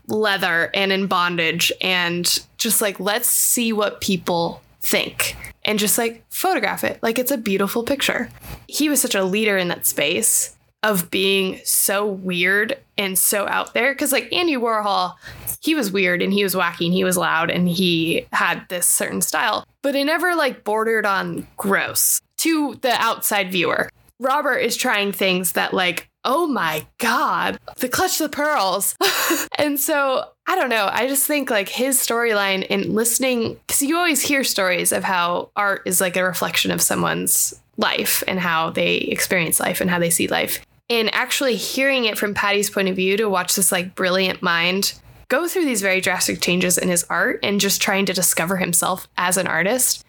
leather 0.07 0.71
and 0.75 0.93
in 0.93 1.07
bondage 1.07 1.73
and 1.81 2.45
just 2.59 2.81
like 2.81 3.01
let's 3.01 3.29
see 3.29 3.73
what 3.73 4.01
people 4.01 4.63
think 4.81 5.37
and 5.65 5.79
just 5.79 5.99
like 5.99 6.25
photograph 6.31 6.85
it 6.85 6.99
like 7.03 7.19
it's 7.19 7.31
a 7.31 7.39
beautiful 7.39 7.83
picture. 7.83 8.29
He 8.67 8.89
was 8.89 9.01
such 9.01 9.15
a 9.15 9.25
leader 9.25 9.57
in 9.57 9.69
that 9.69 9.87
space 9.87 10.57
of 10.83 11.11
being 11.11 11.61
so 11.65 12.07
weird 12.07 12.79
and 12.97 13.19
so 13.19 13.49
out 13.49 13.75
there 13.75 13.93
because 13.93 14.13
like 14.13 14.33
Andy 14.33 14.57
Warhol 14.57 15.15
he 15.61 15.75
was 15.75 15.91
weird 15.91 16.23
and 16.23 16.33
he 16.33 16.45
was 16.45 16.55
wacky 16.55 16.85
and 16.87 16.95
he 16.95 17.03
was 17.03 17.17
loud 17.17 17.51
and 17.51 17.69
he 17.69 18.27
had 18.33 18.65
this 18.69 18.87
certain 18.87 19.21
style 19.21 19.67
but 19.89 19.97
it 19.97 20.05
never 20.05 20.35
like 20.35 20.65
bordered 20.65 21.07
on 21.07 21.47
gross 21.57 22.21
to 22.37 22.75
the 22.83 22.93
outside 23.03 23.51
viewer. 23.51 23.89
Robert 24.21 24.59
is 24.59 24.77
trying 24.77 25.13
things 25.13 25.53
that 25.53 25.73
like 25.73 26.11
oh 26.27 26.47
my 26.47 26.87
god 26.99 27.59
the 27.79 27.89
clutch 27.89 28.19
the 28.19 28.29
pearls 28.29 28.95
and 29.59 29.81
so 29.81 30.25
i 30.47 30.57
don't 30.57 30.69
know 30.69 30.91
i 30.93 31.07
just 31.07 31.27
think 31.27 31.49
like 31.49 31.71
his 31.71 31.97
storyline 31.97 32.67
and 32.69 32.95
listening 32.95 33.55
because 33.67 33.81
you 33.81 33.97
always 33.97 34.21
hear 34.21 34.45
stories 34.45 34.93
of 34.93 35.05
how 35.05 35.49
art 35.57 35.81
is 35.87 36.03
like 36.03 36.17
a 36.19 36.25
reflection 36.25 36.71
of 36.71 36.83
someone's 36.83 37.59
life 37.79 38.23
and 38.29 38.41
how 38.41 38.69
they 38.69 38.97
experience 38.97 39.59
life 39.59 39.81
and 39.81 39.89
how 39.89 39.99
they 39.99 40.11
see 40.11 40.27
life 40.27 40.61
and 40.91 41.15
actually 41.15 41.55
hearing 41.55 42.05
it 42.05 42.19
from 42.19 42.35
patti's 42.35 42.69
point 42.69 42.89
of 42.89 42.97
view 42.97 43.17
to 43.17 43.29
watch 43.31 43.55
this 43.55 43.73
like 43.73 43.95
brilliant 43.95 44.43
mind 44.43 45.01
go 45.29 45.47
through 45.47 45.65
these 45.65 45.83
very 45.83 46.01
drastic 46.01 46.41
changes 46.41 46.79
in 46.79 46.89
his 46.89 47.05
art 47.05 47.39
and 47.43 47.61
just 47.61 47.81
trying 47.81 48.07
to 48.07 48.13
discover 48.13 48.57
himself 48.57 49.09
as 49.17 49.37
an 49.37 49.47
artist 49.47 50.05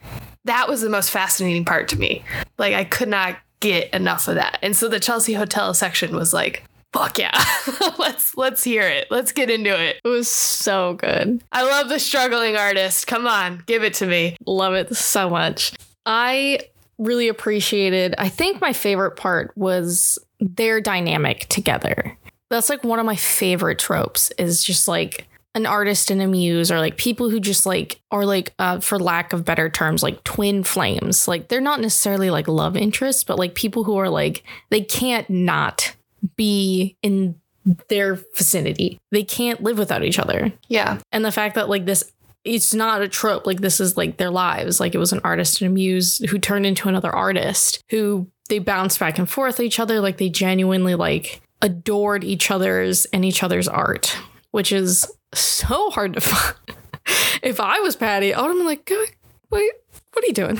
that 0.46 0.68
was 0.68 0.82
the 0.82 0.90
most 0.90 1.12
fascinating 1.12 1.66
part 1.66 1.88
to 1.88 2.00
me 2.00 2.24
like 2.58 2.74
i 2.74 2.84
could 2.84 3.10
not 3.10 3.38
get 3.60 3.94
enough 3.94 4.28
of 4.28 4.36
that. 4.36 4.60
And 4.62 4.76
so 4.76 4.88
the 4.88 5.00
Chelsea 5.00 5.34
Hotel 5.34 5.74
section 5.74 6.16
was 6.16 6.34
like, 6.34 6.64
fuck 6.94 7.18
yeah. 7.18 7.32
let's 8.00 8.36
let's 8.38 8.64
hear 8.64 8.84
it. 8.84 9.08
Let's 9.10 9.32
get 9.32 9.50
into 9.50 9.80
it. 9.80 10.00
It 10.04 10.08
was 10.08 10.30
so 10.30 10.94
good. 10.96 11.44
I 11.52 11.64
love 11.64 11.90
the 11.90 12.00
struggling 12.00 12.56
artist. 12.56 13.08
Come 13.08 13.28
on, 13.28 13.64
give 13.66 13.84
it 13.84 13.94
to 13.96 14.06
me. 14.06 14.38
Love 14.46 14.74
it 14.74 14.96
so 14.96 15.30
much. 15.30 15.74
I 16.06 16.60
really 16.98 17.28
appreciated, 17.28 18.16
I 18.18 18.30
think 18.30 18.60
my 18.60 18.74
favorite 18.74 19.12
part 19.12 19.56
was 19.56 20.18
their 20.40 20.82
dynamic 20.82 21.48
together. 21.48 22.18
That's 22.50 22.70
like 22.70 22.84
one 22.84 23.00
of 23.00 23.06
my 23.06 23.16
favorite 23.16 23.80
tropes 23.80 24.32
is 24.38 24.64
just 24.64 24.88
like 24.88 25.28
an 25.56 25.66
artist 25.66 26.12
and 26.12 26.22
a 26.22 26.28
muse 26.28 26.72
or 26.72 26.80
like 26.80 26.98
people 26.98 27.30
who 27.30 27.40
just 27.40 27.66
like 27.66 28.00
are 28.12 28.26
like 28.26 28.54
uh, 28.60 28.80
for 28.80 29.00
lack 29.00 29.34
of 29.34 29.46
better 29.46 29.70
terms 29.70 30.04
like 30.04 30.24
twin 30.24 30.64
flames. 30.64 31.28
Like 31.28 31.48
they're 31.48 31.62
not 31.62 31.82
necessarily 31.82 32.30
like 32.30 32.48
love 32.48 32.78
interests 32.78 33.24
but 33.24 33.40
like 33.40 33.56
people 33.56 33.84
who 33.84 33.98
are 33.98 34.10
like 34.10 34.44
they 34.70 34.82
can't 34.82 35.30
not 35.30 35.96
be 36.36 36.96
in 37.02 37.36
their 37.88 38.16
vicinity. 38.36 39.00
They 39.12 39.24
can't 39.24 39.62
live 39.62 39.78
without 39.78 40.04
each 40.04 40.20
other. 40.20 40.52
Yeah. 40.68 41.00
and 41.12 41.26
the 41.26 41.32
fact 41.32 41.56
that 41.56 41.70
like 41.70 41.86
this 41.86 42.12
it's 42.46 42.74
not 42.74 43.02
a 43.02 43.08
trope. 43.08 43.46
Like 43.46 43.60
this 43.62 43.80
is 43.80 43.98
like 43.98 44.18
their 44.18 44.30
lives. 44.30 44.80
Like 44.80 44.96
it 44.96 45.00
was 45.00 45.12
an 45.12 45.22
artist 45.24 45.62
and 45.62 45.70
a 45.70 45.74
muse 45.74 46.20
who 46.30 46.40
turned 46.40 46.66
into 46.66 46.88
another 46.88 47.14
artist 47.14 47.84
who 47.90 48.28
they 48.48 48.60
bounced 48.60 49.00
back 49.00 49.20
and 49.20 49.30
forth 49.30 49.60
each 49.60 49.80
other. 49.80 50.00
Like 50.00 50.18
they 50.18 50.30
genuinely 50.30 50.96
like 50.96 51.42
adored 51.62 52.24
each 52.24 52.50
other's 52.52 53.06
and 53.06 53.24
each 53.26 53.44
other's 53.44 53.68
art 53.68 54.18
which 54.52 54.72
is 54.72 55.06
so 55.34 55.90
hard 55.92 56.14
to 56.14 56.22
find 56.22 56.56
if 57.44 57.60
i 57.60 57.80
was 57.80 57.96
patti 57.96 58.34
i 58.34 58.42
would 58.42 58.48
have 58.50 58.58
been 58.58 58.66
like 58.66 58.90
wait 59.52 59.72
what 60.14 60.24
are 60.24 60.28
you 60.28 60.34
doing 60.34 60.60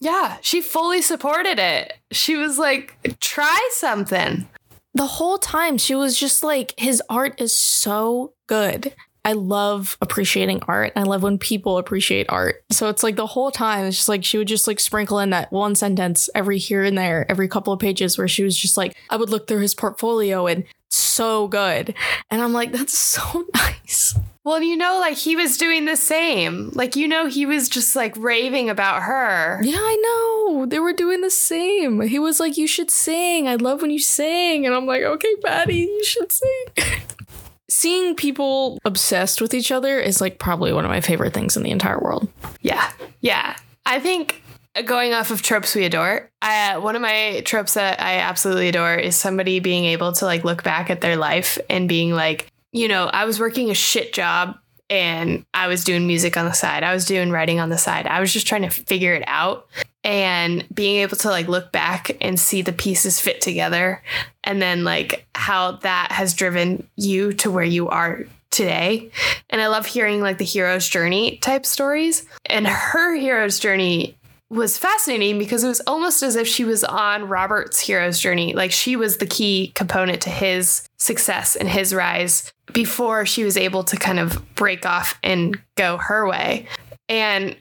Yeah, 0.00 0.36
she 0.42 0.60
fully 0.60 1.02
supported 1.02 1.58
it. 1.58 1.92
She 2.12 2.36
was 2.36 2.56
like, 2.56 2.96
try 3.18 3.68
something. 3.72 4.46
the 4.94 5.06
whole 5.06 5.38
time 5.38 5.76
she 5.76 5.96
was 5.96 6.16
just 6.18 6.44
like 6.44 6.72
his 6.78 7.02
art 7.10 7.40
is 7.40 7.56
so 7.56 8.32
good 8.46 8.94
i 9.28 9.32
love 9.32 9.98
appreciating 10.00 10.62
art. 10.66 10.92
I 10.96 11.02
love 11.02 11.22
when 11.22 11.36
people 11.36 11.76
appreciate 11.76 12.26
art. 12.30 12.64
So 12.70 12.88
it's 12.88 13.02
like 13.02 13.16
the 13.16 13.26
whole 13.26 13.50
time 13.50 13.84
it's 13.84 13.98
just 13.98 14.08
like 14.08 14.24
she 14.24 14.38
would 14.38 14.48
just 14.48 14.66
like 14.66 14.80
sprinkle 14.80 15.18
in 15.18 15.30
that 15.30 15.52
one 15.52 15.74
sentence 15.74 16.30
every 16.34 16.56
here 16.58 16.82
and 16.82 16.96
there 16.96 17.30
every 17.30 17.46
couple 17.46 17.72
of 17.74 17.78
pages 17.78 18.16
where 18.16 18.26
she 18.26 18.42
was 18.42 18.56
just 18.56 18.76
like 18.78 18.96
i 19.10 19.16
would 19.16 19.28
look 19.28 19.46
through 19.46 19.60
his 19.60 19.74
portfolio 19.74 20.46
and 20.46 20.64
so 20.90 21.46
good. 21.48 21.94
And 22.30 22.40
i'm 22.40 22.54
like 22.54 22.72
that's 22.72 22.98
so 22.98 23.44
nice. 23.54 24.18
Well, 24.44 24.62
you 24.62 24.78
know, 24.78 24.98
like 24.98 25.18
he 25.18 25.36
was 25.36 25.58
doing 25.58 25.84
the 25.84 25.96
same. 25.96 26.70
Like, 26.72 26.96
you 26.96 27.06
know, 27.06 27.26
he 27.26 27.44
was 27.44 27.68
just 27.68 27.94
like 27.94 28.16
raving 28.16 28.70
about 28.70 29.02
her. 29.02 29.60
yeah 29.62 29.76
i 29.78 29.96
know. 30.06 30.64
They 30.64 30.78
were 30.78 30.94
doing 30.94 31.20
the 31.20 31.30
same. 31.30 32.00
He 32.00 32.18
was 32.18 32.40
like 32.40 32.56
you 32.56 32.66
should 32.66 32.90
sing. 32.90 33.46
I 33.46 33.56
love 33.56 33.82
when 33.82 33.90
you 33.90 33.98
sing. 34.00 34.64
And 34.64 34.74
i'm 34.74 34.86
like 34.86 35.02
okay 35.02 35.34
patti 35.44 35.80
you 35.80 36.04
should 36.04 36.32
sing 36.32 36.64
seeing 37.70 38.14
people 38.14 38.78
obsessed 38.84 39.40
with 39.40 39.54
each 39.54 39.70
other 39.70 39.98
is 39.98 40.20
like 40.20 40.38
probably 40.38 40.72
one 40.72 40.84
of 40.84 40.90
my 40.90 41.00
favorite 41.00 41.34
things 41.34 41.56
in 41.56 41.62
the 41.62 41.70
entire 41.70 41.98
world 41.98 42.28
Yeah. 42.62 42.90
Yeah. 43.20 43.56
I 43.84 44.00
think 44.00 44.42
going 44.84 45.12
off 45.12 45.30
of 45.30 45.42
tropes 45.42 45.74
we 45.74 45.84
adore, 45.84 46.30
I, 46.40 46.72
uh, 46.72 46.80
one 46.80 46.94
of 46.94 47.02
my 47.02 47.42
tropes 47.44 47.74
that 47.74 48.00
I 48.00 48.18
absolutely 48.18 48.68
adore 48.68 48.94
is 48.94 49.16
somebody 49.16 49.60
being 49.60 49.84
able 49.86 50.12
to 50.12 50.24
like 50.24 50.44
look 50.44 50.62
back 50.62 50.90
at 50.90 51.00
their 51.00 51.16
life 51.16 51.58
and 51.68 51.88
being 51.88 52.12
like, 52.12 52.50
you 52.72 52.86
know, 52.86 53.06
I 53.06 53.24
was 53.24 53.40
working 53.40 53.70
a 53.70 53.74
shit 53.74 54.12
job 54.12 54.56
and 54.90 55.44
I 55.52 55.66
was 55.66 55.84
doing 55.84 56.06
music 56.06 56.36
on 56.36 56.44
the 56.44 56.52
side. 56.52 56.82
I 56.82 56.94
was 56.94 57.04
doing 57.04 57.30
writing 57.30 57.60
on 57.60 57.68
the 57.68 57.78
side. 57.78 58.06
I 58.06 58.20
was 58.20 58.32
just 58.32 58.46
trying 58.46 58.62
to 58.62 58.70
figure 58.70 59.14
it 59.14 59.24
out 59.26 59.66
and 60.04 60.66
being 60.72 61.00
able 61.00 61.16
to 61.18 61.28
like 61.28 61.48
look 61.48 61.72
back 61.72 62.16
and 62.20 62.38
see 62.38 62.62
the 62.62 62.72
pieces 62.72 63.20
fit 63.20 63.40
together 63.40 64.02
and 64.44 64.62
then 64.62 64.84
like 64.84 65.26
how 65.34 65.72
that 65.72 66.12
has 66.12 66.34
driven 66.34 66.88
you 66.96 67.32
to 67.34 67.50
where 67.50 67.64
you 67.64 67.88
are 67.88 68.24
today. 68.50 69.10
And 69.50 69.60
I 69.60 69.68
love 69.68 69.86
hearing 69.86 70.20
like 70.20 70.38
the 70.38 70.44
hero's 70.44 70.88
journey 70.88 71.36
type 71.38 71.66
stories. 71.66 72.24
And 72.46 72.66
her 72.66 73.14
hero's 73.14 73.58
journey 73.58 74.16
was 74.50 74.78
fascinating 74.78 75.38
because 75.38 75.62
it 75.62 75.68
was 75.68 75.80
almost 75.86 76.22
as 76.22 76.34
if 76.34 76.48
she 76.48 76.64
was 76.64 76.82
on 76.82 77.28
Robert's 77.28 77.80
hero's 77.80 78.18
journey. 78.18 78.54
Like 78.54 78.72
she 78.72 78.96
was 78.96 79.18
the 79.18 79.26
key 79.26 79.72
component 79.74 80.22
to 80.22 80.30
his 80.30 80.88
success 80.96 81.54
and 81.54 81.68
his 81.68 81.94
rise 81.94 82.52
before 82.72 83.26
she 83.26 83.44
was 83.44 83.56
able 83.56 83.84
to 83.84 83.96
kind 83.96 84.18
of 84.18 84.42
break 84.54 84.86
off 84.86 85.18
and 85.22 85.60
go 85.76 85.98
her 85.98 86.26
way. 86.26 86.66
And 87.08 87.56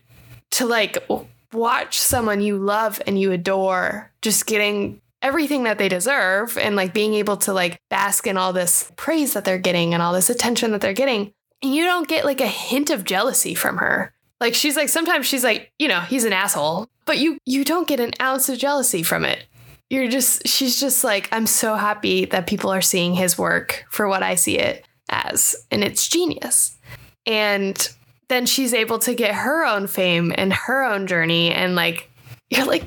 to 0.52 0.66
like 0.66 1.06
watch 1.52 2.00
someone 2.00 2.42
you 2.42 2.58
love 2.58 3.02
and 3.06 3.20
you 3.20 3.32
adore 3.32 4.12
just 4.22 4.46
getting 4.46 5.02
everything 5.22 5.64
that 5.64 5.78
they 5.78 5.90
deserve 5.90 6.58
and 6.58 6.76
like 6.76 6.94
being 6.94 7.14
able 7.16 7.38
to 7.38 7.52
like 7.52 7.82
bask 7.90 8.28
in 8.28 8.38
all 8.38 8.54
this 8.54 8.92
praise 8.96 9.34
that 9.34 9.44
they're 9.46 9.58
getting 9.58 9.94
and 9.94 10.04
all 10.04 10.14
this 10.14 10.30
attention 10.30 10.72
that 10.72 10.82
they're 10.82 10.94
getting. 10.94 11.34
And 11.62 11.74
you 11.74 11.84
don't 11.86 12.08
get 12.08 12.24
like 12.24 12.40
a 12.40 12.48
hint 12.48 12.90
of 12.90 13.04
jealousy 13.04 13.56
from 13.56 13.78
her. 13.78 14.14
Like 14.40 14.54
she's 14.54 14.76
like 14.76 14.90
sometimes 14.90 15.26
she's 15.26 15.44
like, 15.44 15.72
you 15.80 15.88
know, 15.88 16.02
he's 16.02 16.24
an 16.24 16.34
asshole, 16.34 16.88
but 17.06 17.18
you 17.18 17.40
you 17.46 17.64
don't 17.64 17.88
get 17.88 18.00
an 18.00 18.12
ounce 18.22 18.50
of 18.50 18.58
jealousy 18.58 19.04
from 19.04 19.26
it. 19.26 19.46
You're 19.90 20.10
just 20.10 20.48
she's 20.48 20.80
just 20.80 21.04
like 21.04 21.30
I'm 21.32 21.48
so 21.48 21.76
happy 21.76 22.26
that 22.26 22.48
people 22.48 22.72
are 22.72 22.82
seeing 22.82 23.14
his 23.14 23.38
work 23.38 23.86
for 23.90 24.08
what 24.08 24.24
I 24.24 24.36
see 24.36 24.58
it 24.58 24.86
as 25.10 25.56
and 25.72 25.84
it's 25.84 26.08
genius. 26.08 26.78
And 27.26 27.90
then 28.30 28.46
she's 28.46 28.74
able 28.74 29.00
to 29.00 29.16
get 29.16 29.34
her 29.34 29.66
own 29.66 29.88
fame 29.88 30.34
and 30.36 30.52
her 30.54 30.84
own 30.84 31.08
journey 31.08 31.52
and 31.54 31.76
like 31.76 32.10
you're 32.50 32.66
like, 32.66 32.84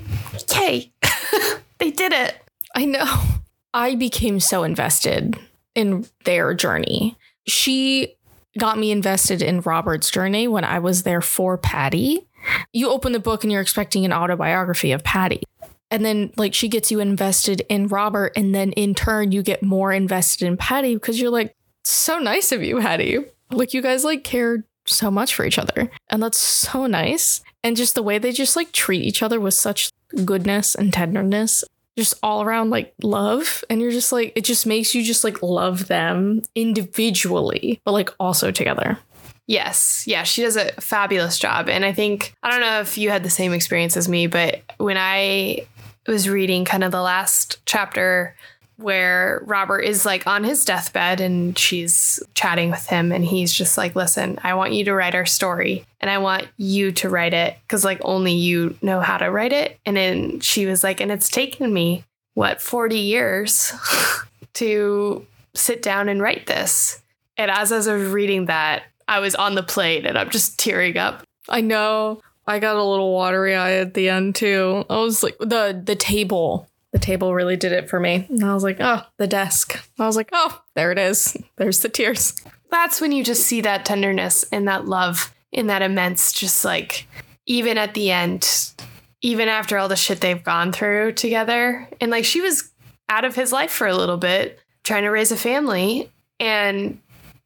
"Yay. 0.54 0.92
they 1.78 1.90
did 1.90 2.12
it." 2.12 2.36
I 2.74 2.84
know. 2.84 3.22
I 3.74 3.94
became 3.94 4.40
so 4.40 4.62
invested 4.62 5.38
in 5.74 6.06
their 6.24 6.54
journey. 6.54 7.16
She 7.46 8.14
got 8.58 8.78
me 8.78 8.90
invested 8.90 9.42
in 9.42 9.60
Robert's 9.60 10.10
journey 10.10 10.48
when 10.48 10.64
I 10.64 10.78
was 10.78 11.02
there 11.02 11.20
for 11.20 11.56
Patti. 11.58 12.26
You 12.72 12.90
open 12.90 13.12
the 13.12 13.20
book 13.20 13.44
and 13.44 13.52
you're 13.52 13.60
expecting 13.60 14.04
an 14.04 14.12
autobiography 14.12 14.92
of 14.92 15.04
Patti. 15.04 15.42
And 15.90 16.04
then, 16.04 16.32
like, 16.36 16.54
she 16.54 16.68
gets 16.68 16.90
you 16.90 17.00
invested 17.00 17.62
in 17.68 17.88
Robert. 17.88 18.32
And 18.36 18.54
then, 18.54 18.72
in 18.72 18.94
turn, 18.94 19.32
you 19.32 19.42
get 19.42 19.62
more 19.62 19.92
invested 19.92 20.46
in 20.46 20.56
Patti 20.56 20.94
because 20.94 21.20
you're 21.20 21.30
like, 21.30 21.54
so 21.84 22.18
nice 22.18 22.52
of 22.52 22.62
you, 22.62 22.80
Patti. 22.80 23.18
Like, 23.50 23.74
you 23.74 23.82
guys, 23.82 24.04
like, 24.04 24.22
care 24.22 24.64
so 24.86 25.10
much 25.10 25.34
for 25.34 25.44
each 25.44 25.58
other. 25.58 25.90
And 26.08 26.22
that's 26.22 26.38
so 26.38 26.86
nice. 26.86 27.42
And 27.64 27.76
just 27.76 27.94
the 27.94 28.02
way 28.02 28.18
they 28.18 28.32
just, 28.32 28.56
like, 28.56 28.72
treat 28.72 29.02
each 29.02 29.22
other 29.22 29.40
with 29.40 29.54
such 29.54 29.90
goodness 30.24 30.74
and 30.74 30.92
tenderness 30.92 31.64
just 31.98 32.14
all 32.22 32.42
around 32.42 32.70
like 32.70 32.94
love 33.02 33.64
and 33.68 33.80
you're 33.80 33.90
just 33.90 34.12
like 34.12 34.32
it 34.36 34.44
just 34.44 34.66
makes 34.66 34.94
you 34.94 35.02
just 35.02 35.24
like 35.24 35.42
love 35.42 35.88
them 35.88 36.42
individually 36.54 37.80
but 37.84 37.92
like 37.92 38.10
also 38.18 38.50
together 38.50 38.98
Yes. 39.50 40.04
Yeah, 40.06 40.22
she 40.22 40.42
does 40.42 40.54
a 40.54 40.70
fabulous 40.74 41.36
job. 41.36 41.68
And 41.68 41.84
I 41.84 41.92
think, 41.92 42.34
I 42.40 42.50
don't 42.50 42.60
know 42.60 42.82
if 42.82 42.96
you 42.96 43.10
had 43.10 43.24
the 43.24 43.30
same 43.30 43.52
experience 43.52 43.96
as 43.96 44.08
me, 44.08 44.28
but 44.28 44.62
when 44.76 44.96
I 44.96 45.66
was 46.06 46.28
reading 46.28 46.64
kind 46.64 46.84
of 46.84 46.92
the 46.92 47.02
last 47.02 47.58
chapter 47.66 48.36
where 48.80 49.42
Robert 49.44 49.80
is 49.80 50.04
like 50.04 50.26
on 50.26 50.44
his 50.44 50.64
deathbed 50.64 51.20
and 51.20 51.56
she's 51.56 52.22
chatting 52.34 52.70
with 52.70 52.86
him 52.86 53.12
and 53.12 53.24
he's 53.24 53.52
just 53.52 53.78
like, 53.78 53.94
"Listen, 53.94 54.38
I 54.42 54.54
want 54.54 54.72
you 54.72 54.84
to 54.84 54.94
write 54.94 55.14
our 55.14 55.26
story 55.26 55.84
and 56.00 56.10
I 56.10 56.18
want 56.18 56.48
you 56.56 56.92
to 56.92 57.08
write 57.08 57.34
it 57.34 57.56
cuz 57.68 57.84
like 57.84 58.00
only 58.02 58.32
you 58.32 58.76
know 58.82 59.00
how 59.00 59.18
to 59.18 59.30
write 59.30 59.52
it." 59.52 59.78
And 59.86 59.96
then 59.96 60.40
she 60.40 60.66
was 60.66 60.82
like, 60.82 61.00
"And 61.00 61.12
it's 61.12 61.28
taken 61.28 61.72
me 61.72 62.04
what 62.34 62.60
40 62.60 62.98
years 62.98 63.72
to 64.54 65.26
sit 65.54 65.82
down 65.82 66.08
and 66.08 66.20
write 66.20 66.46
this." 66.46 67.02
And 67.36 67.50
as 67.50 67.72
I 67.72 67.76
was 67.76 68.10
reading 68.10 68.46
that, 68.46 68.82
I 69.08 69.18
was 69.20 69.34
on 69.34 69.54
the 69.54 69.62
plane 69.62 70.06
and 70.06 70.16
I'm 70.16 70.30
just 70.30 70.58
tearing 70.58 70.96
up. 70.96 71.22
I 71.48 71.60
know. 71.60 72.20
I 72.46 72.58
got 72.58 72.76
a 72.76 72.84
little 72.84 73.12
watery 73.12 73.54
eye 73.54 73.74
at 73.74 73.94
the 73.94 74.08
end 74.08 74.34
too. 74.34 74.84
I 74.90 74.96
was 74.96 75.22
like 75.22 75.36
the 75.38 75.80
the 75.84 75.96
table. 75.96 76.66
The 76.92 76.98
table 76.98 77.34
really 77.34 77.56
did 77.56 77.72
it 77.72 77.88
for 77.88 78.00
me. 78.00 78.26
And 78.28 78.44
I 78.44 78.52
was 78.52 78.64
like, 78.64 78.78
oh, 78.80 79.02
the 79.16 79.26
desk. 79.26 79.80
I 79.98 80.06
was 80.06 80.16
like, 80.16 80.30
oh, 80.32 80.60
there 80.74 80.90
it 80.90 80.98
is. 80.98 81.36
There's 81.56 81.80
the 81.80 81.88
tears. 81.88 82.34
That's 82.70 83.00
when 83.00 83.12
you 83.12 83.22
just 83.22 83.44
see 83.44 83.60
that 83.60 83.84
tenderness 83.84 84.44
and 84.52 84.66
that 84.68 84.86
love 84.86 85.34
in 85.52 85.68
that 85.68 85.82
immense, 85.82 86.32
just 86.32 86.64
like 86.64 87.06
even 87.46 87.78
at 87.78 87.94
the 87.94 88.10
end, 88.10 88.72
even 89.22 89.48
after 89.48 89.78
all 89.78 89.88
the 89.88 89.96
shit 89.96 90.20
they've 90.20 90.42
gone 90.42 90.72
through 90.72 91.12
together. 91.12 91.88
And 92.00 92.10
like 92.10 92.24
she 92.24 92.40
was 92.40 92.70
out 93.08 93.24
of 93.24 93.34
his 93.34 93.52
life 93.52 93.70
for 93.70 93.86
a 93.86 93.96
little 93.96 94.16
bit, 94.16 94.58
trying 94.84 95.02
to 95.02 95.10
raise 95.10 95.32
a 95.32 95.36
family. 95.36 96.10
And 96.38 97.00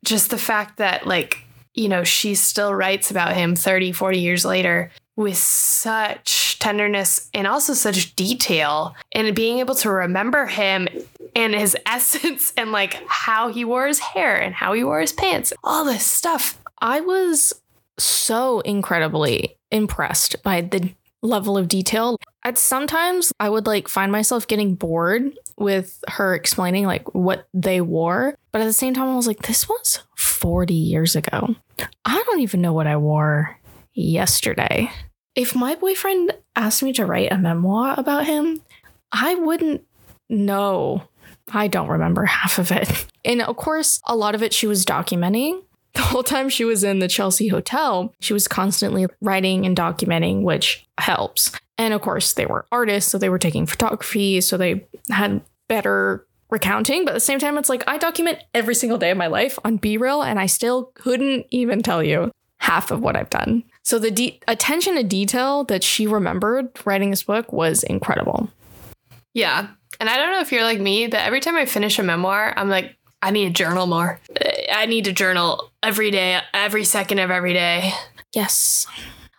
just 0.04 0.30
the 0.30 0.38
fact 0.38 0.78
that 0.78 1.06
like 1.06 1.44
you 1.74 1.88
know, 1.88 2.04
she 2.04 2.34
still 2.34 2.72
writes 2.72 3.10
about 3.10 3.34
him 3.34 3.56
30, 3.56 3.92
40 3.92 4.18
years 4.20 4.44
later 4.44 4.90
with 5.16 5.36
such 5.36 6.43
tenderness 6.58 7.30
and 7.34 7.46
also 7.46 7.74
such 7.74 8.14
detail 8.16 8.94
and 9.12 9.34
being 9.34 9.58
able 9.58 9.74
to 9.76 9.90
remember 9.90 10.46
him 10.46 10.88
and 11.34 11.54
his 11.54 11.76
essence 11.86 12.52
and 12.56 12.72
like 12.72 13.02
how 13.06 13.52
he 13.52 13.64
wore 13.64 13.86
his 13.86 13.98
hair 13.98 14.36
and 14.36 14.54
how 14.54 14.72
he 14.72 14.84
wore 14.84 15.00
his 15.00 15.12
pants, 15.12 15.52
all 15.62 15.84
this 15.84 16.06
stuff. 16.06 16.60
I 16.80 17.00
was 17.00 17.52
so 17.98 18.60
incredibly 18.60 19.56
impressed 19.70 20.42
by 20.42 20.60
the 20.60 20.90
level 21.22 21.56
of 21.56 21.68
detail. 21.68 22.18
At 22.44 22.58
sometimes 22.58 23.32
I 23.40 23.48
would 23.48 23.66
like 23.66 23.88
find 23.88 24.12
myself 24.12 24.46
getting 24.46 24.74
bored 24.74 25.32
with 25.56 26.02
her 26.08 26.34
explaining 26.34 26.84
like 26.86 27.14
what 27.14 27.48
they 27.54 27.80
wore, 27.80 28.36
but 28.52 28.60
at 28.60 28.66
the 28.66 28.72
same 28.72 28.94
time 28.94 29.08
I 29.08 29.16
was 29.16 29.26
like 29.26 29.42
this 29.42 29.68
was 29.68 30.00
40 30.16 30.74
years 30.74 31.16
ago. 31.16 31.56
I 32.04 32.22
don't 32.26 32.40
even 32.40 32.60
know 32.60 32.72
what 32.72 32.86
I 32.86 32.96
wore 32.96 33.58
yesterday. 33.94 34.90
If 35.34 35.54
my 35.54 35.74
boyfriend 35.74 36.32
asked 36.54 36.82
me 36.82 36.92
to 36.94 37.06
write 37.06 37.32
a 37.32 37.38
memoir 37.38 37.94
about 37.98 38.26
him, 38.26 38.62
I 39.10 39.34
wouldn't 39.34 39.84
know. 40.28 41.08
I 41.52 41.68
don't 41.68 41.88
remember 41.88 42.24
half 42.26 42.58
of 42.58 42.70
it. 42.70 43.06
And 43.24 43.42
of 43.42 43.56
course, 43.56 44.00
a 44.06 44.16
lot 44.16 44.34
of 44.34 44.42
it 44.42 44.52
she 44.52 44.66
was 44.66 44.84
documenting. 44.84 45.62
The 45.94 46.02
whole 46.02 46.24
time 46.24 46.48
she 46.48 46.64
was 46.64 46.82
in 46.82 46.98
the 46.98 47.08
Chelsea 47.08 47.48
Hotel, 47.48 48.12
she 48.20 48.32
was 48.32 48.48
constantly 48.48 49.06
writing 49.20 49.64
and 49.64 49.76
documenting, 49.76 50.42
which 50.42 50.84
helps. 50.98 51.52
And 51.78 51.94
of 51.94 52.02
course, 52.02 52.32
they 52.34 52.46
were 52.46 52.66
artists, 52.72 53.10
so 53.10 53.18
they 53.18 53.28
were 53.28 53.38
taking 53.38 53.64
photography, 53.66 54.40
so 54.40 54.56
they 54.56 54.86
had 55.10 55.40
better 55.68 56.26
recounting. 56.50 57.04
But 57.04 57.12
at 57.12 57.14
the 57.14 57.20
same 57.20 57.38
time, 57.38 57.58
it's 57.58 57.68
like 57.68 57.84
I 57.86 57.98
document 57.98 58.38
every 58.54 58.74
single 58.74 58.98
day 58.98 59.10
of 59.10 59.16
my 59.16 59.28
life 59.28 59.58
on 59.64 59.78
BeReal, 59.78 60.24
and 60.24 60.40
I 60.40 60.46
still 60.46 60.86
couldn't 60.94 61.46
even 61.50 61.82
tell 61.82 62.02
you 62.02 62.32
half 62.58 62.90
of 62.90 63.00
what 63.00 63.16
I've 63.16 63.30
done. 63.30 63.62
So 63.84 63.98
the 63.98 64.10
de- 64.10 64.40
attention 64.48 64.96
to 64.96 65.02
detail 65.02 65.64
that 65.64 65.84
she 65.84 66.06
remembered 66.06 66.70
writing 66.84 67.10
this 67.10 67.22
book 67.22 67.52
was 67.52 67.82
incredible. 67.82 68.48
Yeah. 69.34 69.68
And 70.00 70.08
I 70.08 70.16
don't 70.16 70.32
know 70.32 70.40
if 70.40 70.52
you're 70.52 70.64
like 70.64 70.80
me, 70.80 71.06
but 71.06 71.20
every 71.20 71.40
time 71.40 71.56
I 71.56 71.66
finish 71.66 71.98
a 71.98 72.02
memoir, 72.02 72.54
I'm 72.56 72.68
like, 72.68 72.96
I 73.22 73.30
need 73.30 73.46
to 73.46 73.52
journal 73.52 73.86
more. 73.86 74.20
I 74.72 74.86
need 74.86 75.04
to 75.04 75.12
journal 75.12 75.70
every 75.82 76.10
day, 76.10 76.40
every 76.52 76.84
second 76.84 77.18
of 77.18 77.30
every 77.30 77.52
day. 77.52 77.92
Yes. 78.34 78.86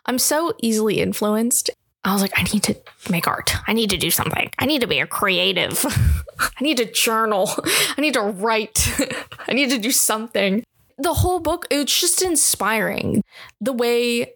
I'm 0.05 0.19
so 0.19 0.53
easily 0.61 0.99
influenced. 1.01 1.71
I 2.03 2.13
was 2.13 2.21
like, 2.21 2.33
I 2.35 2.43
need 2.43 2.61
to 2.63 2.75
make 3.09 3.27
art. 3.27 3.55
I 3.67 3.73
need 3.73 3.89
to 3.89 3.97
do 3.97 4.11
something. 4.11 4.51
I 4.59 4.65
need 4.67 4.81
to 4.81 4.87
be 4.87 4.99
a 4.99 5.07
creative. 5.07 5.83
I 6.39 6.61
need 6.61 6.77
to 6.77 6.85
journal. 6.85 7.49
I 7.97 8.01
need 8.01 8.13
to 8.13 8.21
write. 8.21 8.87
I 9.47 9.53
need 9.53 9.71
to 9.71 9.79
do 9.79 9.91
something. 9.91 10.63
The 10.97 11.13
whole 11.13 11.39
book, 11.39 11.65
it's 11.71 11.99
just 11.99 12.21
inspiring. 12.21 13.23
The 13.59 13.73
way 13.73 14.34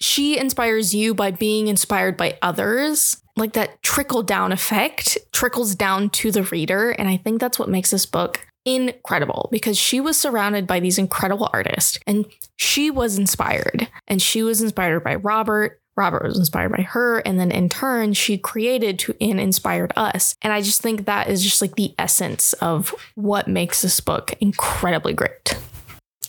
she 0.00 0.38
inspires 0.38 0.94
you 0.94 1.14
by 1.14 1.30
being 1.30 1.68
inspired 1.68 2.16
by 2.16 2.38
others, 2.42 3.22
like 3.36 3.52
that 3.54 3.82
trickle 3.82 4.22
down 4.22 4.52
effect 4.52 5.18
trickles 5.32 5.74
down 5.74 6.10
to 6.10 6.30
the 6.30 6.42
reader. 6.44 6.90
And 6.90 7.08
I 7.08 7.16
think 7.16 7.40
that's 7.40 7.58
what 7.58 7.68
makes 7.68 7.90
this 7.90 8.06
book 8.06 8.46
incredible 8.64 9.48
because 9.52 9.78
she 9.78 10.00
was 10.00 10.16
surrounded 10.16 10.66
by 10.66 10.80
these 10.80 10.98
incredible 10.98 11.48
artists 11.52 11.98
and 12.06 12.26
she 12.56 12.90
was 12.90 13.18
inspired. 13.18 13.88
And 14.08 14.20
she 14.20 14.42
was 14.42 14.60
inspired 14.60 15.04
by 15.04 15.14
Robert. 15.16 15.80
Robert 15.96 16.24
was 16.24 16.38
inspired 16.38 16.72
by 16.72 16.82
her. 16.82 17.18
And 17.20 17.38
then 17.38 17.50
in 17.50 17.68
turn, 17.70 18.12
she 18.12 18.36
created 18.36 18.98
to 19.00 19.14
and 19.20 19.40
inspired 19.40 19.92
us. 19.96 20.34
And 20.42 20.52
I 20.52 20.60
just 20.60 20.82
think 20.82 21.06
that 21.06 21.28
is 21.28 21.42
just 21.42 21.62
like 21.62 21.76
the 21.76 21.94
essence 21.98 22.52
of 22.54 22.94
what 23.14 23.48
makes 23.48 23.80
this 23.82 24.00
book 24.00 24.34
incredibly 24.40 25.14
great. 25.14 25.56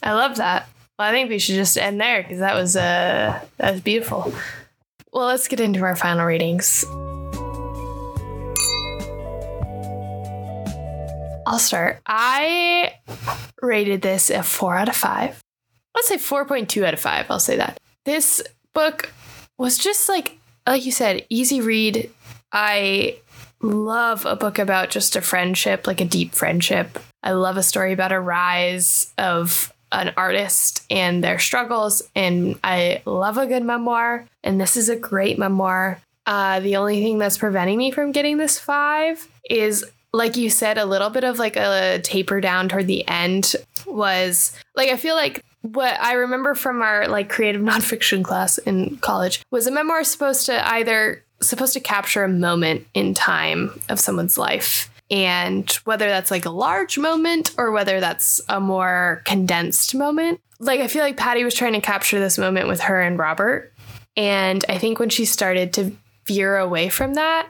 I 0.02 0.14
love 0.14 0.38
that. 0.38 0.70
Well, 0.98 1.08
I 1.08 1.12
think 1.12 1.30
we 1.30 1.38
should 1.38 1.56
just 1.56 1.78
end 1.78 2.02
there 2.02 2.24
because 2.24 2.40
that 2.40 2.56
was 2.56 2.76
uh 2.76 3.40
that 3.58 3.72
was 3.72 3.82
beautiful. 3.82 4.34
Well, 5.14 5.28
let's 5.28 5.48
get 5.48 5.60
into 5.60 5.84
our 5.84 5.96
final 5.96 6.26
ratings. 6.26 6.86
I'll 11.46 11.60
start. 11.60 12.02
I 12.06 12.96
rated 13.62 14.02
this 14.02 14.30
a 14.30 14.44
four 14.44 14.76
out 14.76 14.90
of 14.90 14.96
five. 14.96 15.42
Let's 15.96 16.10
say 16.10 16.18
4.2 16.18 16.86
out 16.86 16.94
of 16.94 17.00
five. 17.00 17.26
I'll 17.30 17.40
say 17.40 17.56
that. 17.58 17.80
This 18.06 18.44
book 18.74 19.12
was 19.58 19.78
just 19.78 20.10
like, 20.10 20.38
like 20.68 20.86
you 20.86 20.92
said, 20.92 21.26
easy 21.30 21.62
read. 21.62 22.12
I 22.52 23.18
love 23.62 24.26
a 24.26 24.36
book 24.36 24.60
about 24.60 24.90
just 24.90 25.16
a 25.16 25.22
friendship, 25.22 25.88
like 25.88 26.02
a 26.02 26.06
deep 26.06 26.36
friendship. 26.36 27.00
I 27.24 27.32
love 27.32 27.58
a 27.58 27.64
story 27.64 27.94
about 27.94 28.12
a 28.12 28.20
rise 28.20 29.12
of 29.18 29.74
an 29.92 30.14
artist 30.18 30.86
and 30.90 31.24
their 31.24 31.40
struggles. 31.40 32.02
And 32.16 32.60
I 32.64 33.02
love 33.06 33.38
a 33.38 33.48
good 33.48 33.64
memoir. 33.64 34.26
And 34.44 34.60
this 34.60 34.76
is 34.76 34.90
a 34.90 34.96
great 34.96 35.40
memoir. 35.40 36.00
Uh, 36.26 36.60
the 36.60 36.76
only 36.76 37.02
thing 37.02 37.18
that's 37.18 37.38
preventing 37.38 37.78
me 37.78 37.92
from 37.92 38.12
getting 38.12 38.38
this 38.38 38.60
five 38.60 39.28
is 39.50 39.86
like 40.14 40.38
you 40.38 40.50
said, 40.50 40.78
a 40.78 40.86
little 40.86 41.10
bit 41.10 41.24
of 41.24 41.38
like 41.38 41.56
a 41.56 42.00
taper 42.00 42.42
down 42.42 42.70
toward 42.70 42.88
the 42.88 43.08
end 43.08 43.56
was 43.86 44.58
like, 44.76 44.90
I 44.90 44.98
feel 44.98 45.16
like 45.16 45.44
what 45.62 46.00
I 46.00 46.14
remember 46.14 46.56
from 46.56 46.82
our 46.82 47.08
like 47.08 47.30
creative 47.30 47.62
nonfiction 47.64 48.24
class 48.24 48.58
in 48.58 48.98
college 48.98 49.42
was 49.52 49.68
a 49.68 49.72
memoir 49.72 50.04
supposed 50.04 50.46
to 50.48 50.68
either 50.74 51.24
supposed 51.42 51.74
to 51.74 51.80
capture 51.80 52.24
a 52.24 52.30
moment 52.30 52.88
in 52.94 53.14
time 53.14 53.80
of 53.90 54.00
someone's 54.00 54.38
life. 54.38 54.90
And 55.10 55.70
whether 55.86 56.08
that's 56.08 56.32
like 56.32 56.46
a 56.46 56.52
large 56.52 56.98
moment 56.98 57.56
or 57.58 57.72
whether 57.72 58.00
that's 58.00 58.42
a 58.50 58.60
more 58.60 59.22
condensed 59.26 59.96
moment. 59.96 60.42
Like, 60.60 60.82
I 60.82 60.88
feel 60.88 61.04
like 61.04 61.18
Patti 61.18 61.44
was 61.44 61.54
trying 61.54 61.74
to 61.74 61.82
capture 61.82 62.20
this 62.20 62.38
moment 62.38 62.68
with 62.68 62.82
her 62.82 63.00
and 63.00 63.18
Robert. 63.18 63.74
And 64.16 64.66
I 64.68 64.80
think 64.80 65.00
when 65.00 65.10
she 65.10 65.26
started 65.26 65.74
to 65.74 65.96
veer 66.28 66.58
away 66.58 66.90
from 66.90 67.14
that 67.14 67.48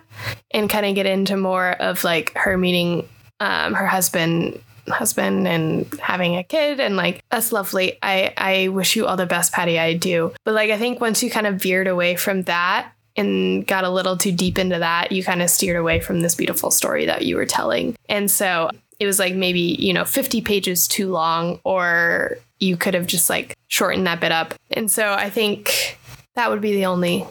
and 0.51 0.69
kind 0.69 0.85
of 0.85 0.95
get 0.95 1.05
into 1.05 1.35
more 1.35 1.71
of 1.71 2.03
like 2.03 2.33
her 2.37 2.57
meeting 2.57 3.07
um, 3.39 3.73
her 3.73 3.87
husband 3.87 4.61
husband 4.87 5.47
and 5.47 5.91
having 5.99 6.37
a 6.37 6.43
kid 6.43 6.79
and 6.79 6.95
like 6.95 7.21
that's 7.29 7.51
lovely 7.51 7.97
i 8.01 8.33
i 8.37 8.67
wish 8.69 8.95
you 8.95 9.05
all 9.05 9.17
the 9.17 9.25
best 9.25 9.51
patti 9.51 9.77
i 9.77 9.93
do 9.93 10.31
but 10.45 10.53
like 10.53 10.71
i 10.71 10.77
think 10.77 11.01
once 11.01 11.21
you 11.21 11.29
kind 11.29 11.45
of 11.45 11.55
veered 11.55 11.87
away 11.87 12.15
from 12.15 12.43
that 12.43 12.89
and 13.17 13.65
got 13.67 13.83
a 13.83 13.89
little 13.89 14.15
too 14.15 14.31
deep 14.31 14.57
into 14.57 14.79
that 14.79 15.11
you 15.11 15.23
kind 15.23 15.41
of 15.41 15.49
steered 15.49 15.77
away 15.77 15.99
from 15.99 16.21
this 16.21 16.35
beautiful 16.35 16.71
story 16.71 17.05
that 17.05 17.25
you 17.25 17.35
were 17.35 17.45
telling 17.45 17.95
and 18.07 18.31
so 18.31 18.69
it 18.99 19.05
was 19.05 19.19
like 19.19 19.35
maybe 19.35 19.59
you 19.59 19.93
know 19.93 20.05
50 20.05 20.41
pages 20.41 20.87
too 20.87 21.09
long 21.09 21.59
or 21.63 22.37
you 22.59 22.77
could 22.77 22.93
have 22.93 23.07
just 23.07 23.29
like 23.29 23.55
shortened 23.67 24.07
that 24.07 24.19
bit 24.19 24.31
up 24.31 24.53
and 24.71 24.91
so 24.91 25.13
i 25.13 25.29
think 25.29 25.97
that 26.37 26.51
would 26.51 26.61
be 26.61 26.73
the 26.73 26.85
only 26.85 27.25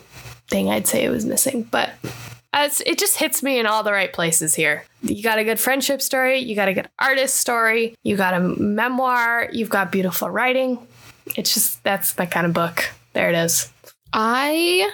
thing 0.49 0.69
I'd 0.69 0.87
say 0.87 1.05
it 1.05 1.11
was 1.11 1.25
missing. 1.25 1.63
But 1.63 1.93
it 2.53 2.99
just 2.99 3.19
hits 3.19 3.43
me 3.43 3.59
in 3.59 3.67
all 3.67 3.83
the 3.83 3.93
right 3.93 4.13
places 4.13 4.55
here. 4.55 4.85
You 5.03 5.23
got 5.23 5.39
a 5.39 5.45
good 5.45 5.61
friendship 5.61 6.03
story, 6.03 6.41
you 6.41 6.55
got 6.55 6.69
a 6.69 6.75
good 6.75 6.89
artist 6.99 7.37
story, 7.37 7.95
you 8.03 8.17
got 8.17 8.35
a 8.35 8.41
memoir, 8.41 9.49
you've 9.53 9.71
got 9.71 9.93
beautiful 9.93 10.29
writing. 10.29 10.87
It's 11.37 11.55
just 11.55 11.83
that's 11.85 12.15
the 12.15 12.27
kind 12.27 12.47
of 12.47 12.53
book. 12.53 12.91
There 13.13 13.29
it 13.29 13.35
is. 13.35 13.73
I 14.13 14.91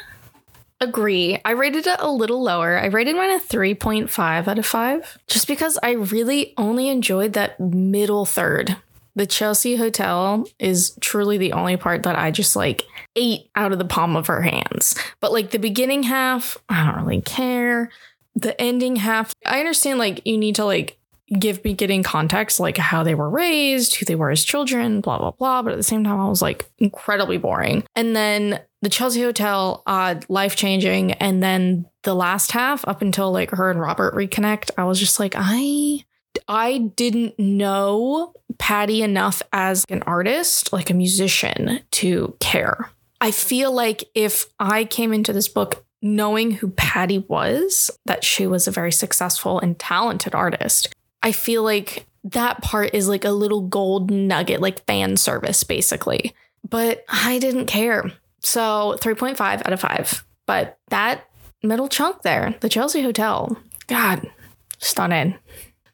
agree. 0.83 1.39
I 1.45 1.53
rated 1.53 1.87
it 1.87 1.97
a 2.01 2.11
little 2.11 2.43
lower. 2.43 2.79
I 2.79 2.87
rated 2.87 3.17
mine 3.17 3.31
a 3.31 3.41
3.5 3.41 4.49
out 4.49 4.59
of 4.59 4.67
5 4.67 5.19
just 5.29 5.47
because 5.47 5.79
I 5.83 5.93
really 5.93 6.55
only 6.57 6.89
enjoyed 6.89 7.33
that 7.35 7.59
middle 7.61 8.27
third. 8.27 8.77
The 9.15 9.27
Chelsea 9.27 9.77
Hotel 9.77 10.47
is 10.59 10.97
truly 11.01 11.37
the 11.39 11.53
only 11.53 11.77
part 11.77 12.03
that 12.05 12.19
I 12.19 12.31
just 12.31 12.57
like 12.57 12.85
ate 13.15 13.51
out 13.55 13.73
of 13.73 13.79
the 13.79 13.85
palm 13.85 14.17
of 14.17 14.27
her 14.27 14.41
hands. 14.41 14.99
But 15.21 15.33
like 15.33 15.51
the 15.51 15.59
beginning 15.59 16.03
half, 16.05 16.57
I 16.69 16.85
don't 16.85 17.05
really 17.05 17.21
care. 17.21 17.91
the 18.35 18.59
ending 18.61 18.97
half, 18.97 19.35
I 19.47 19.61
understand 19.61 19.99
like 19.99 20.23
you 20.25 20.39
need 20.39 20.55
to 20.57 20.65
like 20.65 20.99
give 21.39 21.65
me 21.65 21.73
getting 21.75 22.03
context, 22.03 22.61
like 22.61 22.77
how 22.77 23.03
they 23.03 23.15
were 23.15 23.31
raised, 23.31 23.97
who 23.97 24.05
they 24.05 24.15
were 24.15 24.31
as 24.31 24.45
children, 24.45 25.01
blah, 25.01 25.19
blah, 25.19 25.31
blah. 25.33 25.63
But 25.63 25.73
at 25.73 25.77
the 25.77 25.83
same 25.83 26.05
time, 26.05 26.21
I 26.21 26.29
was 26.29 26.43
like 26.43 26.71
incredibly 26.79 27.39
boring. 27.39 27.85
And 27.95 28.15
then 28.15 28.61
the 28.83 28.89
Chelsea 28.89 29.23
Hotel, 29.23 29.83
uh, 29.87 30.17
life 30.29 30.57
changing. 30.57 31.13
And 31.13 31.43
then 31.43 31.87
the 32.03 32.15
last 32.15 32.53
half, 32.53 32.87
up 32.87 33.01
until 33.01 33.33
like 33.33 33.51
her 33.51 33.71
and 33.71 33.81
Robert 33.81 34.15
reconnect, 34.15 34.71
I 34.77 34.85
was 34.85 35.01
just 35.01 35.19
like, 35.19 35.35
I 35.37 36.05
I 36.49 36.79
didn't 36.97 37.39
know 37.39 38.35
Patti 38.59 39.03
enough 39.03 39.43
as 39.53 39.85
an 39.89 40.03
artist, 40.03 40.73
like 40.73 40.91
a 40.91 40.95
musician, 40.95 41.81
to 41.93 42.37
care. 42.41 42.91
I 43.21 43.31
feel 43.31 43.73
like 43.73 44.05
if 44.15 44.47
I 44.59 44.85
came 44.85 45.13
into 45.13 45.33
this 45.33 45.49
book 45.49 45.85
knowing 46.01 46.51
who 46.51 46.69
Patti 46.71 47.19
was, 47.19 47.91
that 48.07 48.25
she 48.25 48.47
was 48.47 48.67
a 48.67 48.73
very 48.73 48.91
successful 48.91 49.61
and 49.61 49.79
talented 49.79 50.35
artist, 50.35 50.93
I 51.23 51.31
feel 51.33 51.63
like 51.63 52.07
that 52.25 52.63
part 52.63 52.95
is 52.95 53.09
like 53.09 53.25
a 53.25 53.31
little 53.31 53.63
gold 53.63 54.11
nugget, 54.11 54.61
like 54.61 54.85
fan 54.87 55.17
service, 55.17 55.63
basically. 55.63 56.35
But 56.69 57.05
I 57.09 57.39
didn't 57.39 57.67
care. 57.67 58.13
So 58.43 58.97
3.5 59.01 59.41
out 59.41 59.73
of 59.73 59.81
5. 59.81 60.25
But 60.47 60.79
that 60.89 61.25
middle 61.63 61.89
chunk 61.89 62.23
there, 62.23 62.55
the 62.61 62.69
Chelsea 62.69 63.03
Hotel, 63.03 63.57
God, 63.87 64.29
stunning. 64.79 65.37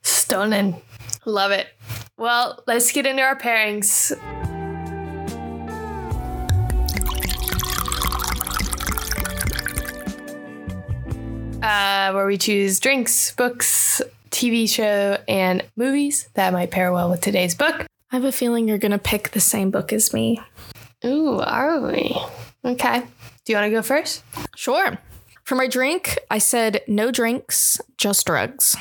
Stunning. 0.02 0.80
Love 1.24 1.50
it. 1.50 1.68
Well, 2.16 2.62
let's 2.66 2.90
get 2.92 3.06
into 3.06 3.22
our 3.22 3.38
pairings. 3.38 4.12
Uh, 11.62 12.12
where 12.12 12.26
we 12.26 12.38
choose 12.38 12.80
drinks, 12.80 13.32
books, 13.32 14.00
TV 14.30 14.68
show, 14.68 15.18
and 15.26 15.64
movies 15.76 16.28
that 16.34 16.52
might 16.52 16.70
pair 16.70 16.92
well 16.92 17.10
with 17.10 17.20
today's 17.20 17.54
book. 17.54 17.86
I 18.10 18.16
have 18.16 18.24
a 18.24 18.32
feeling 18.32 18.68
you're 18.68 18.78
going 18.78 18.92
to 18.92 18.98
pick 18.98 19.32
the 19.32 19.40
same 19.40 19.70
book 19.70 19.92
as 19.92 20.14
me. 20.14 20.40
Ooh, 21.04 21.40
are 21.40 21.80
we? 21.80 22.16
Okay. 22.64 23.00
Do 23.44 23.52
you 23.52 23.56
want 23.56 23.66
to 23.66 23.70
go 23.70 23.82
first? 23.82 24.24
Sure. 24.56 24.98
For 25.44 25.54
my 25.54 25.66
drink, 25.66 26.18
I 26.30 26.38
said 26.38 26.82
no 26.86 27.10
drinks, 27.10 27.80
just 27.96 28.26
drugs. 28.26 28.76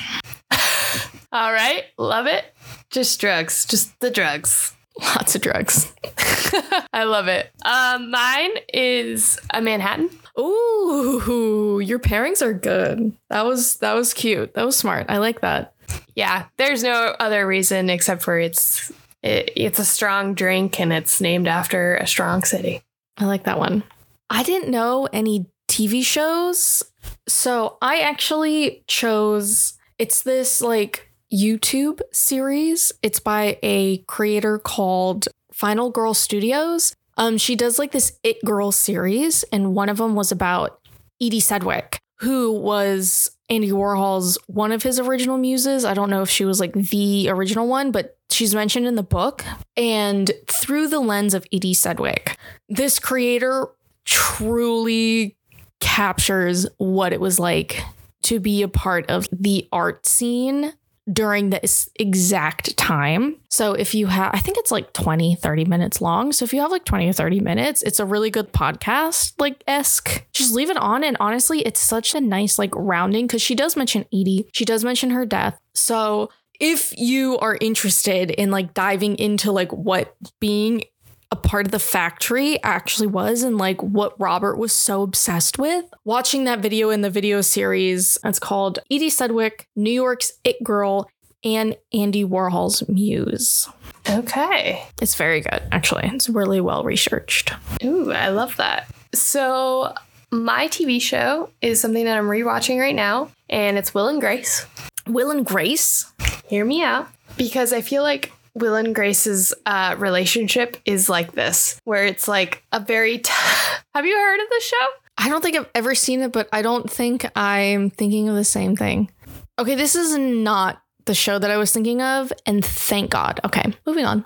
All 1.31 1.53
right. 1.53 1.85
Love 1.97 2.25
it. 2.25 2.45
Just 2.89 3.21
drugs. 3.21 3.65
Just 3.65 3.97
the 3.99 4.11
drugs. 4.11 4.73
Lots 4.99 5.35
of 5.35 5.41
drugs. 5.41 5.93
I 6.93 7.03
love 7.03 7.27
it. 7.27 7.51
Um, 7.63 8.09
mine 8.09 8.51
is 8.73 9.39
a 9.53 9.61
Manhattan. 9.61 10.09
Ooh, 10.39 11.79
your 11.83 11.99
pairings 11.99 12.41
are 12.41 12.53
good. 12.53 13.13
That 13.29 13.45
was 13.45 13.77
that 13.77 13.93
was 13.93 14.13
cute. 14.13 14.55
That 14.55 14.65
was 14.65 14.75
smart. 14.75 15.05
I 15.09 15.17
like 15.17 15.41
that. 15.41 15.73
Yeah, 16.15 16.45
there's 16.57 16.83
no 16.83 17.15
other 17.19 17.45
reason 17.45 17.89
except 17.89 18.23
for 18.23 18.39
it's 18.39 18.91
it, 19.23 19.51
it's 19.55 19.79
a 19.79 19.85
strong 19.85 20.33
drink 20.33 20.79
and 20.79 20.93
it's 20.93 21.19
named 21.21 21.47
after 21.47 21.95
a 21.97 22.07
strong 22.07 22.43
city. 22.43 22.81
I 23.17 23.25
like 23.25 23.43
that 23.43 23.59
one. 23.59 23.83
I 24.29 24.43
didn't 24.43 24.71
know 24.71 25.07
any 25.11 25.47
TV 25.67 26.03
shows, 26.03 26.83
so 27.27 27.77
I 27.81 27.99
actually 27.99 28.83
chose 28.87 29.73
it's 29.97 30.21
this 30.21 30.61
like 30.61 31.11
YouTube 31.33 32.01
series. 32.11 32.91
It's 33.01 33.19
by 33.19 33.57
a 33.63 33.99
creator 33.99 34.59
called 34.59 35.27
Final 35.51 35.89
Girl 35.89 36.13
Studios. 36.13 36.95
Um, 37.17 37.37
she 37.37 37.55
does 37.55 37.79
like 37.79 37.91
this 37.91 38.19
It 38.23 38.43
Girl 38.45 38.71
series, 38.71 39.43
and 39.51 39.73
one 39.73 39.89
of 39.89 39.97
them 39.97 40.15
was 40.15 40.31
about 40.31 40.79
Edie 41.21 41.39
Sedgwick, 41.39 41.99
who 42.19 42.51
was 42.51 43.31
Andy 43.49 43.71
Warhol's 43.71 44.37
one 44.47 44.71
of 44.71 44.83
his 44.83 44.99
original 44.99 45.37
muses. 45.37 45.85
I 45.85 45.93
don't 45.93 46.09
know 46.09 46.21
if 46.21 46.29
she 46.29 46.45
was 46.45 46.59
like 46.59 46.73
the 46.73 47.29
original 47.29 47.67
one, 47.67 47.91
but 47.91 48.17
she's 48.29 48.53
mentioned 48.53 48.87
in 48.87 48.95
the 48.95 49.03
book. 49.03 49.43
And 49.75 50.31
through 50.47 50.87
the 50.87 50.99
lens 50.99 51.33
of 51.33 51.45
Edie 51.53 51.73
Sedgwick, 51.73 52.37
this 52.67 52.99
creator 52.99 53.67
truly 54.05 55.37
captures 55.79 56.67
what 56.77 57.13
it 57.13 57.21
was 57.21 57.39
like 57.39 57.81
to 58.23 58.39
be 58.39 58.61
a 58.63 58.67
part 58.67 59.09
of 59.09 59.27
the 59.31 59.67
art 59.71 60.05
scene 60.05 60.73
during 61.11 61.49
this 61.49 61.89
exact 61.95 62.75
time. 62.77 63.37
So 63.49 63.73
if 63.73 63.95
you 63.95 64.07
have, 64.07 64.31
I 64.33 64.39
think 64.39 64.57
it's 64.57 64.71
like 64.71 64.93
20, 64.93 65.35
30 65.35 65.65
minutes 65.65 66.01
long. 66.01 66.33
So 66.33 66.43
if 66.45 66.53
you 66.53 66.61
have 66.61 66.71
like 66.71 66.85
20 66.85 67.09
or 67.09 67.13
30 67.13 67.39
minutes, 67.39 67.81
it's 67.81 67.99
a 67.99 68.05
really 68.05 68.29
good 68.29 68.51
podcast, 68.51 69.33
like 69.39 69.63
esque. 69.67 70.25
Just 70.33 70.53
leave 70.53 70.69
it 70.69 70.77
on. 70.77 71.03
And 71.03 71.17
honestly, 71.19 71.61
it's 71.61 71.79
such 71.79 72.13
a 72.13 72.21
nice, 72.21 72.59
like 72.59 72.75
rounding 72.75 73.27
because 73.27 73.41
she 73.41 73.55
does 73.55 73.75
mention 73.75 74.05
Edie, 74.13 74.49
she 74.53 74.65
does 74.65 74.83
mention 74.83 75.11
her 75.11 75.25
death. 75.25 75.59
So 75.73 76.29
if 76.59 76.97
you 76.97 77.37
are 77.37 77.57
interested 77.61 78.31
in 78.31 78.51
like 78.51 78.73
diving 78.73 79.17
into 79.17 79.51
like 79.51 79.71
what 79.71 80.15
being 80.39 80.83
a 81.31 81.35
part 81.35 81.65
of 81.65 81.71
the 81.71 81.79
factory 81.79 82.61
actually 82.63 83.07
was 83.07 83.43
and 83.43 83.57
like 83.57 83.81
what 83.81 84.19
Robert 84.19 84.57
was 84.57 84.71
so 84.71 85.01
obsessed 85.01 85.59
with. 85.59 85.85
Watching 86.05 86.45
that 86.45 86.59
video 86.59 86.89
in 86.89 87.01
the 87.01 87.09
video 87.09 87.41
series, 87.41 88.17
it's 88.23 88.39
called 88.39 88.79
Edie 88.91 89.09
Sedgwick, 89.09 89.67
New 89.75 89.91
York's 89.91 90.33
It 90.43 90.63
Girl, 90.63 91.09
and 91.43 91.75
Andy 91.93 92.25
Warhol's 92.25 92.87
Muse. 92.87 93.69
Okay. 94.09 94.83
It's 95.01 95.15
very 95.15 95.41
good, 95.41 95.61
actually. 95.71 96.09
It's 96.13 96.29
really 96.29 96.61
well 96.61 96.83
researched. 96.83 97.53
Ooh, 97.83 98.11
I 98.11 98.29
love 98.29 98.55
that. 98.57 98.87
So, 99.13 99.93
my 100.31 100.67
TV 100.67 101.01
show 101.01 101.49
is 101.61 101.79
something 101.79 102.05
that 102.05 102.17
I'm 102.17 102.27
rewatching 102.27 102.79
right 102.79 102.95
now, 102.95 103.31
and 103.49 103.77
it's 103.77 103.93
Will 103.93 104.07
and 104.07 104.19
Grace. 104.19 104.65
Will 105.07 105.31
and 105.31 105.45
Grace? 105.45 106.11
Hear 106.47 106.65
me 106.65 106.83
out. 106.83 107.07
Because 107.37 107.71
I 107.71 107.81
feel 107.81 108.01
like 108.03 108.31
Will 108.57 108.75
and 108.75 108.93
Grace's 108.93 109.53
uh, 109.65 109.95
relationship 109.97 110.77
is 110.85 111.09
like 111.09 111.33
this, 111.33 111.79
where 111.83 112.05
it's 112.05 112.27
like 112.27 112.63
a 112.71 112.79
very. 112.79 113.19
T- 113.19 113.31
Have 113.95 114.05
you 114.05 114.15
heard 114.15 114.39
of 114.39 114.49
the 114.49 114.61
show? 114.61 114.87
I 115.17 115.29
don't 115.29 115.41
think 115.41 115.57
I've 115.57 115.69
ever 115.73 115.95
seen 115.95 116.21
it, 116.21 116.31
but 116.31 116.47
I 116.51 116.61
don't 116.61 116.89
think 116.89 117.29
I'm 117.35 117.89
thinking 117.89 118.29
of 118.29 118.35
the 118.35 118.43
same 118.43 118.75
thing. 118.75 119.11
Okay, 119.59 119.75
this 119.75 119.95
is 119.95 120.17
not 120.17 120.81
the 121.05 121.15
show 121.15 121.39
that 121.39 121.49
I 121.49 121.57
was 121.57 121.71
thinking 121.71 122.01
of, 122.01 122.31
and 122.45 122.63
thank 122.63 123.09
God. 123.09 123.39
Okay, 123.43 123.73
moving 123.85 124.05
on. 124.05 124.25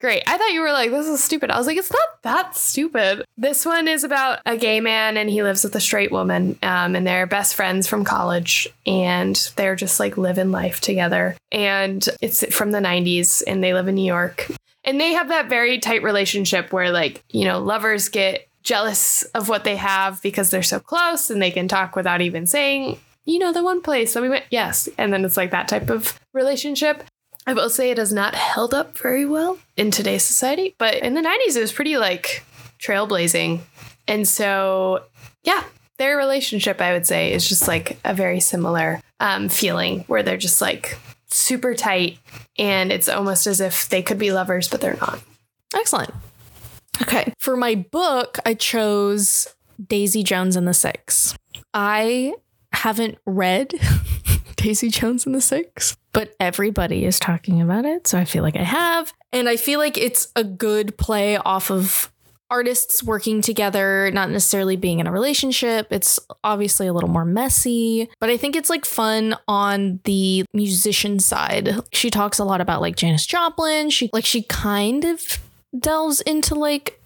Great. 0.00 0.22
I 0.26 0.38
thought 0.38 0.52
you 0.52 0.62
were 0.62 0.72
like, 0.72 0.90
this 0.90 1.06
is 1.06 1.22
stupid. 1.22 1.50
I 1.50 1.58
was 1.58 1.66
like, 1.66 1.76
it's 1.76 1.92
not 1.92 2.22
that 2.22 2.56
stupid. 2.56 3.22
This 3.36 3.66
one 3.66 3.86
is 3.86 4.02
about 4.02 4.38
a 4.46 4.56
gay 4.56 4.80
man 4.80 5.18
and 5.18 5.28
he 5.28 5.42
lives 5.42 5.62
with 5.62 5.74
a 5.76 5.80
straight 5.80 6.10
woman, 6.10 6.58
um, 6.62 6.96
and 6.96 7.06
they're 7.06 7.26
best 7.26 7.54
friends 7.54 7.86
from 7.86 8.04
college, 8.04 8.66
and 8.86 9.36
they're 9.56 9.76
just 9.76 10.00
like 10.00 10.16
living 10.16 10.50
life 10.50 10.80
together. 10.80 11.36
And 11.52 12.06
it's 12.22 12.44
from 12.54 12.70
the 12.70 12.78
90s, 12.78 13.42
and 13.46 13.62
they 13.62 13.74
live 13.74 13.88
in 13.88 13.94
New 13.94 14.06
York. 14.06 14.50
And 14.84 14.98
they 14.98 15.12
have 15.12 15.28
that 15.28 15.50
very 15.50 15.78
tight 15.78 16.02
relationship 16.02 16.72
where, 16.72 16.90
like, 16.90 17.22
you 17.28 17.44
know, 17.44 17.58
lovers 17.58 18.08
get 18.08 18.48
jealous 18.62 19.22
of 19.34 19.50
what 19.50 19.64
they 19.64 19.76
have 19.76 20.22
because 20.22 20.48
they're 20.48 20.62
so 20.62 20.80
close 20.80 21.28
and 21.28 21.42
they 21.42 21.50
can 21.50 21.68
talk 21.68 21.94
without 21.94 22.22
even 22.22 22.46
saying, 22.46 22.98
you 23.26 23.38
know, 23.38 23.52
the 23.52 23.62
one 23.62 23.82
place 23.82 24.14
that 24.14 24.22
we 24.22 24.30
went, 24.30 24.44
yes. 24.50 24.88
And 24.96 25.12
then 25.12 25.24
it's 25.26 25.36
like 25.36 25.50
that 25.50 25.68
type 25.68 25.90
of 25.90 26.18
relationship. 26.32 27.04
I 27.46 27.54
will 27.54 27.70
say 27.70 27.90
it 27.90 27.98
has 27.98 28.12
not 28.12 28.34
held 28.34 28.74
up 28.74 28.96
very 28.98 29.24
well 29.24 29.58
in 29.76 29.90
today's 29.90 30.24
society, 30.24 30.74
but 30.78 30.96
in 30.96 31.14
the 31.14 31.22
90s, 31.22 31.56
it 31.56 31.60
was 31.60 31.72
pretty 31.72 31.96
like 31.96 32.44
trailblazing. 32.78 33.60
And 34.06 34.28
so, 34.28 35.04
yeah, 35.42 35.64
their 35.98 36.16
relationship, 36.16 36.80
I 36.80 36.92
would 36.92 37.06
say, 37.06 37.32
is 37.32 37.48
just 37.48 37.66
like 37.66 37.98
a 38.04 38.14
very 38.14 38.40
similar 38.40 39.00
um, 39.20 39.48
feeling 39.48 40.04
where 40.06 40.22
they're 40.22 40.36
just 40.36 40.60
like 40.60 40.98
super 41.28 41.74
tight 41.74 42.18
and 42.58 42.92
it's 42.92 43.08
almost 43.08 43.46
as 43.46 43.60
if 43.60 43.88
they 43.88 44.02
could 44.02 44.18
be 44.18 44.32
lovers, 44.32 44.68
but 44.68 44.80
they're 44.80 44.98
not. 45.00 45.20
Excellent. 45.74 46.12
Okay. 47.02 47.32
For 47.38 47.56
my 47.56 47.74
book, 47.74 48.38
I 48.44 48.54
chose 48.54 49.54
Daisy 49.84 50.22
Jones 50.22 50.56
and 50.56 50.66
the 50.68 50.74
Six. 50.74 51.34
I 51.72 52.34
haven't 52.72 53.18
read 53.24 53.74
Daisy 54.56 54.90
Jones 54.90 55.26
and 55.26 55.34
the 55.34 55.40
Six, 55.40 55.96
but 56.12 56.34
everybody 56.40 57.04
is 57.04 57.18
talking 57.18 57.60
about 57.60 57.84
it. 57.84 58.06
So 58.06 58.18
I 58.18 58.24
feel 58.24 58.42
like 58.42 58.56
I 58.56 58.62
have. 58.62 59.12
And 59.32 59.48
I 59.48 59.56
feel 59.56 59.78
like 59.78 59.96
it's 59.96 60.28
a 60.34 60.44
good 60.44 60.96
play 60.96 61.36
off 61.36 61.70
of 61.70 62.10
artists 62.50 63.02
working 63.02 63.40
together, 63.40 64.10
not 64.12 64.28
necessarily 64.28 64.76
being 64.76 64.98
in 64.98 65.06
a 65.06 65.12
relationship. 65.12 65.86
It's 65.92 66.18
obviously 66.42 66.88
a 66.88 66.92
little 66.92 67.08
more 67.08 67.24
messy, 67.24 68.08
but 68.18 68.28
I 68.28 68.36
think 68.36 68.56
it's 68.56 68.68
like 68.68 68.84
fun 68.84 69.36
on 69.46 70.00
the 70.04 70.44
musician 70.52 71.20
side. 71.20 71.76
She 71.92 72.10
talks 72.10 72.38
a 72.38 72.44
lot 72.44 72.60
about 72.60 72.80
like 72.80 72.96
Janis 72.96 73.24
Joplin. 73.24 73.90
She 73.90 74.10
like 74.12 74.26
she 74.26 74.42
kind 74.42 75.04
of 75.04 75.38
delves 75.78 76.20
into 76.22 76.56
like 76.56 77.00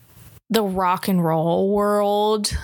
the 0.49 0.63
rock 0.63 1.09
and 1.09 1.23
roll 1.25 1.71
world 1.71 2.57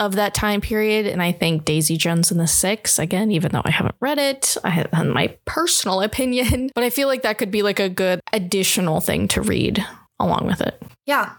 of 0.00 0.16
that 0.16 0.34
time 0.34 0.60
period. 0.60 1.06
And 1.06 1.22
I 1.22 1.30
think 1.30 1.64
Daisy 1.64 1.96
Jones 1.96 2.32
and 2.32 2.40
the 2.40 2.48
Six, 2.48 2.98
again, 2.98 3.30
even 3.30 3.52
though 3.52 3.62
I 3.64 3.70
haven't 3.70 3.94
read 4.00 4.18
it, 4.18 4.56
I 4.64 4.70
have 4.70 4.92
my 5.06 5.36
personal 5.44 6.00
opinion, 6.02 6.70
but 6.74 6.82
I 6.82 6.90
feel 6.90 7.06
like 7.06 7.22
that 7.22 7.38
could 7.38 7.52
be 7.52 7.62
like 7.62 7.78
a 7.78 7.88
good 7.88 8.20
additional 8.32 9.00
thing 9.00 9.28
to 9.28 9.42
read 9.42 9.86
along 10.18 10.46
with 10.46 10.60
it. 10.60 10.82
Yeah. 11.06 11.34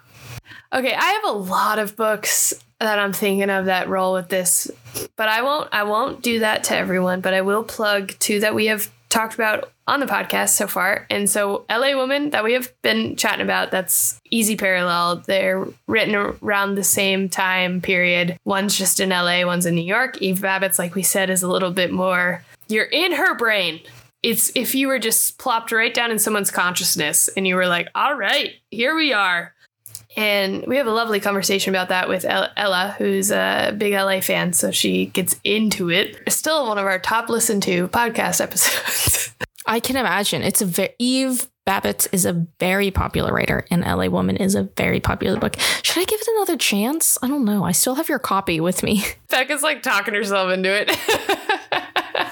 Okay, 0.71 0.93
I 0.93 1.05
have 1.05 1.25
a 1.25 1.37
lot 1.37 1.79
of 1.79 1.97
books 1.97 2.53
that 2.79 2.97
I'm 2.97 3.11
thinking 3.11 3.49
of 3.49 3.65
that 3.65 3.89
roll 3.89 4.13
with 4.13 4.29
this 4.29 4.71
but 5.15 5.29
I 5.29 5.41
won't 5.41 5.69
I 5.71 5.83
won't 5.83 6.21
do 6.21 6.39
that 6.39 6.63
to 6.65 6.75
everyone, 6.75 7.21
but 7.21 7.33
I 7.33 7.41
will 7.41 7.63
plug 7.63 8.13
two 8.19 8.39
that 8.41 8.55
we 8.55 8.67
have 8.67 8.91
talked 9.09 9.33
about 9.33 9.71
on 9.91 9.99
the 9.99 10.07
podcast 10.07 10.49
so 10.49 10.65
far. 10.65 11.05
And 11.09 11.29
so 11.29 11.65
LA 11.69 11.95
Woman 11.95 12.31
that 12.31 12.43
we 12.43 12.53
have 12.53 12.71
been 12.81 13.15
chatting 13.15 13.43
about, 13.43 13.69
that's 13.69 14.19
easy 14.31 14.55
parallel. 14.55 15.17
They're 15.17 15.67
written 15.85 16.15
around 16.15 16.75
the 16.75 16.83
same 16.83 17.29
time 17.29 17.81
period. 17.81 18.39
One's 18.45 18.75
just 18.77 18.99
in 18.99 19.09
LA, 19.09 19.45
one's 19.45 19.65
in 19.65 19.75
New 19.75 19.81
York. 19.81 20.19
Eve 20.21 20.39
Babitz, 20.39 20.79
like 20.79 20.95
we 20.95 21.03
said, 21.03 21.29
is 21.29 21.43
a 21.43 21.47
little 21.47 21.71
bit 21.71 21.91
more 21.91 22.41
you're 22.71 22.85
in 22.85 23.11
her 23.11 23.35
brain. 23.35 23.81
It's 24.23 24.51
if 24.55 24.75
you 24.75 24.87
were 24.87 24.99
just 24.99 25.37
plopped 25.37 25.71
right 25.71 25.93
down 25.93 26.11
in 26.11 26.19
someone's 26.19 26.51
consciousness 26.51 27.27
and 27.35 27.47
you 27.47 27.55
were 27.55 27.67
like, 27.67 27.89
all 27.93 28.15
right, 28.15 28.53
here 28.69 28.95
we 28.95 29.13
are. 29.13 29.53
And 30.15 30.65
we 30.67 30.77
have 30.77 30.87
a 30.87 30.91
lovely 30.91 31.19
conversation 31.19 31.73
about 31.73 31.89
that 31.89 32.09
with 32.09 32.25
Ella, 32.25 32.95
who's 32.97 33.31
a 33.31 33.73
big 33.77 33.93
LA 33.93 34.19
fan. 34.19 34.53
So 34.53 34.71
she 34.71 35.07
gets 35.07 35.39
into 35.43 35.89
it. 35.89 36.17
It's 36.27 36.35
still 36.35 36.67
one 36.67 36.77
of 36.77 36.85
our 36.85 36.99
top 36.99 37.29
listened 37.29 37.63
to 37.63 37.87
podcast 37.87 38.41
episodes. 38.41 39.33
I 39.65 39.79
can 39.79 39.95
imagine. 39.95 40.41
It's 40.41 40.61
a 40.61 40.65
very, 40.65 40.95
Eve 40.99 41.47
Babitz 41.67 42.07
is 42.11 42.25
a 42.25 42.45
very 42.59 42.89
popular 42.89 43.31
writer, 43.33 43.65
and 43.69 43.83
LA 43.83 44.07
Woman 44.07 44.37
is 44.37 44.55
a 44.55 44.63
very 44.63 44.99
popular 44.99 45.39
book. 45.39 45.57
Should 45.83 46.01
I 46.01 46.05
give 46.05 46.19
it 46.19 46.27
another 46.35 46.57
chance? 46.57 47.17
I 47.21 47.27
don't 47.27 47.45
know. 47.45 47.63
I 47.63 47.71
still 47.71 47.95
have 47.95 48.09
your 48.09 48.19
copy 48.19 48.59
with 48.59 48.81
me. 48.83 49.03
Becca's 49.29 49.61
like 49.61 49.83
talking 49.83 50.13
herself 50.13 50.51
into 50.51 50.69
it. 50.69 50.89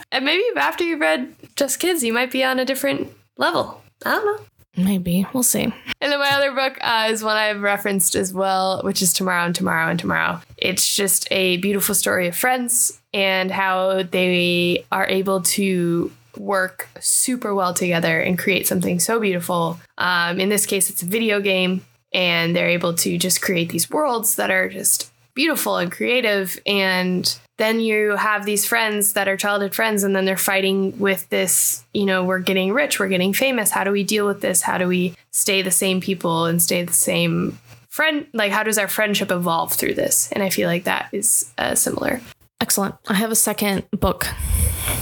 and 0.11 0.25
maybe 0.25 0.43
after 0.55 0.83
you've 0.83 0.99
read 0.99 1.35
Just 1.55 1.79
Kids, 1.79 2.03
you 2.03 2.13
might 2.13 2.31
be 2.31 2.43
on 2.43 2.59
a 2.59 2.65
different 2.65 3.11
level. 3.37 3.81
I 4.05 4.11
don't 4.11 4.25
know. 4.25 4.45
Maybe. 4.83 5.27
We'll 5.33 5.43
see. 5.43 5.63
And 5.63 6.11
then 6.11 6.19
my 6.19 6.31
other 6.31 6.53
book 6.53 6.77
uh, 6.81 7.09
is 7.11 7.23
one 7.23 7.35
I've 7.35 7.61
referenced 7.61 8.15
as 8.15 8.33
well, 8.33 8.81
which 8.83 9.01
is 9.01 9.13
Tomorrow 9.13 9.45
and 9.45 9.55
Tomorrow 9.55 9.89
and 9.89 9.99
Tomorrow. 9.99 10.41
It's 10.57 10.95
just 10.95 11.27
a 11.31 11.57
beautiful 11.57 11.93
story 11.95 12.27
of 12.27 12.35
friends 12.35 12.99
and 13.13 13.51
how 13.51 14.03
they 14.03 14.85
are 14.91 15.07
able 15.07 15.41
to 15.41 16.11
work 16.37 16.89
super 16.99 17.53
well 17.53 17.73
together 17.73 18.19
and 18.19 18.37
create 18.37 18.67
something 18.67 18.99
so 18.99 19.19
beautiful. 19.19 19.79
Um, 19.97 20.39
in 20.39 20.49
this 20.49 20.65
case, 20.65 20.89
it's 20.89 21.03
a 21.03 21.05
video 21.05 21.39
game, 21.39 21.85
and 22.13 22.55
they're 22.55 22.69
able 22.69 22.93
to 22.95 23.17
just 23.17 23.41
create 23.41 23.69
these 23.69 23.89
worlds 23.89 24.35
that 24.35 24.51
are 24.51 24.69
just 24.69 25.11
beautiful 25.35 25.77
and 25.77 25.91
creative. 25.91 26.59
And 26.65 27.39
then 27.57 27.79
you 27.79 28.15
have 28.15 28.45
these 28.45 28.65
friends 28.65 29.13
that 29.13 29.27
are 29.27 29.37
childhood 29.37 29.75
friends 29.75 30.03
and 30.03 30.15
then 30.15 30.25
they're 30.25 30.37
fighting 30.37 30.97
with 30.99 31.29
this 31.29 31.83
you 31.93 32.05
know 32.05 32.23
we're 32.23 32.39
getting 32.39 32.73
rich 32.73 32.99
we're 32.99 33.07
getting 33.07 33.33
famous. 33.33 33.71
How 33.71 33.83
do 33.83 33.91
we 33.91 34.03
deal 34.03 34.25
with 34.25 34.41
this? 34.41 34.61
How 34.61 34.77
do 34.77 34.87
we 34.87 35.15
stay 35.31 35.61
the 35.61 35.71
same 35.71 36.01
people 36.01 36.45
and 36.45 36.61
stay 36.61 36.83
the 36.83 36.93
same 36.93 37.59
friend? 37.89 38.27
Like 38.33 38.51
how 38.51 38.63
does 38.63 38.77
our 38.77 38.87
friendship 38.87 39.31
evolve 39.31 39.73
through 39.73 39.93
this? 39.93 40.31
And 40.31 40.41
i 40.41 40.49
feel 40.49 40.67
like 40.67 40.85
that 40.85 41.09
is 41.11 41.51
uh, 41.57 41.75
similar 41.75 42.21
excellent. 42.61 42.95
I 43.07 43.15
have 43.15 43.31
a 43.31 43.35
second 43.35 43.89
book. 43.91 44.27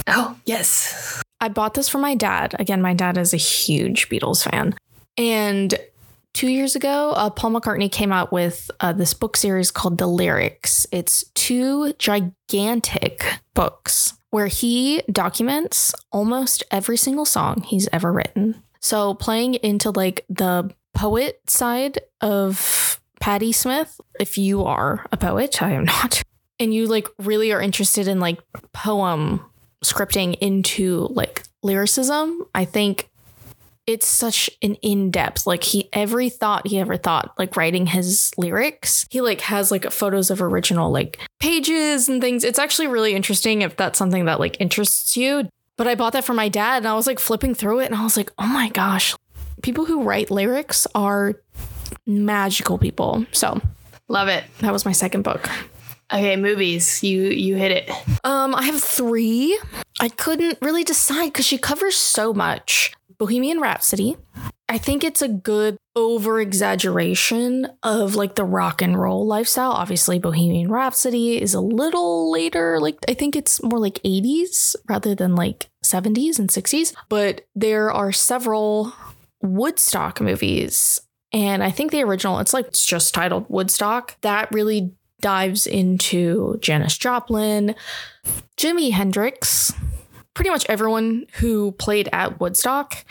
Oh 0.06 0.36
yes. 0.44 1.22
I 1.40 1.48
bought 1.48 1.74
this 1.74 1.88
for 1.88 1.98
my 1.98 2.14
dad. 2.14 2.54
Again 2.58 2.82
my 2.82 2.94
dad 2.94 3.18
is 3.18 3.32
a 3.34 3.38
huge 3.38 4.08
beatles 4.08 4.48
fan. 4.48 4.74
And 5.16 5.74
two 6.32 6.48
years 6.48 6.76
ago, 6.76 7.12
uh, 7.16 7.30
Paul 7.30 7.52
McCartney 7.52 7.90
came 7.90 8.12
out 8.12 8.32
with 8.32 8.70
uh, 8.80 8.92
this 8.92 9.12
book 9.12 9.36
series 9.36 9.72
called 9.72 9.98
The 9.98 10.06
Lyrics. 10.06 10.86
It's 10.92 11.24
two 11.34 11.92
gigantic 11.94 13.24
books 13.54 14.14
where 14.30 14.46
he 14.46 15.02
documents 15.10 15.94
almost 16.12 16.62
every 16.70 16.96
single 16.96 17.24
song 17.24 17.62
he's 17.62 17.88
ever 17.92 18.12
written. 18.12 18.62
So, 18.80 19.14
playing 19.14 19.54
into 19.54 19.90
like 19.90 20.24
the 20.28 20.72
poet 20.94 21.40
side 21.48 21.98
of 22.20 23.00
Patti 23.20 23.50
Smith, 23.52 24.00
if 24.20 24.38
you 24.38 24.64
are 24.64 25.04
a 25.10 25.16
poet, 25.16 25.60
I 25.62 25.72
am 25.72 25.84
not, 25.84 26.22
and 26.60 26.74
you 26.74 26.86
like 26.86 27.08
really 27.18 27.52
are 27.52 27.60
interested 27.60 28.08
in 28.08 28.20
like 28.20 28.38
poem 28.72 29.44
scripting 29.84 30.36
into 30.40 31.08
like 31.10 31.44
lyricism, 31.62 32.46
I 32.54 32.64
think 32.64 33.10
it's 33.86 34.06
such 34.06 34.50
an 34.60 34.74
in-depth 34.76 35.46
like 35.46 35.64
he 35.64 35.88
every 35.94 36.28
thought 36.28 36.66
he 36.66 36.78
ever 36.78 36.98
thought 36.98 37.32
like 37.38 37.56
writing 37.56 37.86
his 37.86 38.30
lyrics 38.36 39.06
he 39.08 39.22
like 39.22 39.40
has 39.40 39.70
like 39.70 39.90
photos 39.90 40.30
of 40.30 40.42
original 40.42 40.90
like 40.90 41.18
pages 41.40 42.06
and 42.06 42.20
things. 42.20 42.44
It's 42.44 42.58
actually 42.58 42.88
really 42.88 43.14
interesting 43.14 43.62
if 43.62 43.76
that's 43.76 43.98
something 43.98 44.26
that 44.26 44.40
like 44.40 44.60
interests 44.60 45.16
you. 45.16 45.48
But 45.78 45.86
i 45.86 45.94
bought 45.94 46.12
that 46.12 46.24
for 46.24 46.34
my 46.34 46.50
dad 46.50 46.78
and 46.78 46.86
i 46.86 46.92
was 46.92 47.06
like 47.06 47.18
flipping 47.18 47.54
through 47.54 47.80
it 47.80 47.86
and 47.86 47.94
i 47.94 48.04
was 48.04 48.16
like 48.16 48.30
oh 48.38 48.46
my 48.46 48.68
gosh. 48.68 49.14
People 49.62 49.86
who 49.86 50.02
write 50.02 50.30
lyrics 50.30 50.86
are 50.94 51.40
magical 52.06 52.76
people. 52.76 53.24
So 53.32 53.60
love 54.06 54.28
it. 54.28 54.44
That 54.60 54.72
was 54.72 54.84
my 54.84 54.92
second 54.92 55.22
book 55.22 55.48
Okay, 56.12 56.36
movies. 56.36 57.02
You 57.02 57.24
you 57.24 57.56
hit 57.56 57.70
it. 57.72 57.90
Um, 58.24 58.54
I 58.54 58.62
have 58.62 58.82
three. 58.82 59.58
I 60.00 60.08
couldn't 60.08 60.58
really 60.62 60.84
decide 60.84 61.32
because 61.32 61.46
she 61.46 61.58
covers 61.58 61.96
so 61.96 62.32
much. 62.32 62.92
Bohemian 63.18 63.60
Rhapsody. 63.60 64.16
I 64.68 64.78
think 64.78 65.02
it's 65.02 65.22
a 65.22 65.28
good 65.28 65.76
over 65.96 66.40
exaggeration 66.40 67.66
of 67.82 68.14
like 68.14 68.34
the 68.36 68.44
rock 68.44 68.80
and 68.80 68.98
roll 68.98 69.26
lifestyle. 69.26 69.72
Obviously, 69.72 70.18
Bohemian 70.18 70.70
Rhapsody 70.70 71.40
is 71.40 71.54
a 71.54 71.60
little 71.60 72.30
later. 72.30 72.78
Like, 72.78 72.98
I 73.08 73.14
think 73.14 73.34
it's 73.34 73.62
more 73.62 73.78
like 73.78 73.94
80s 74.04 74.76
rather 74.88 75.14
than 75.14 75.34
like 75.34 75.68
70s 75.84 76.38
and 76.38 76.48
60s. 76.50 76.94
But 77.08 77.46
there 77.54 77.90
are 77.90 78.12
several 78.12 78.92
Woodstock 79.42 80.20
movies. 80.20 81.00
And 81.32 81.62
I 81.62 81.70
think 81.70 81.90
the 81.90 82.02
original, 82.02 82.38
it's 82.38 82.54
like, 82.54 82.66
it's 82.68 82.84
just 82.84 83.14
titled 83.14 83.46
Woodstock. 83.48 84.16
That 84.20 84.48
really 84.52 84.92
dives 85.20 85.66
into 85.66 86.58
Janis 86.60 86.96
Joplin, 86.96 87.74
Jimi 88.56 88.92
Hendrix, 88.92 89.72
pretty 90.34 90.50
much 90.50 90.66
everyone 90.68 91.26
who 91.34 91.72
played 91.72 92.08
at 92.12 92.40
Woodstock 92.40 93.04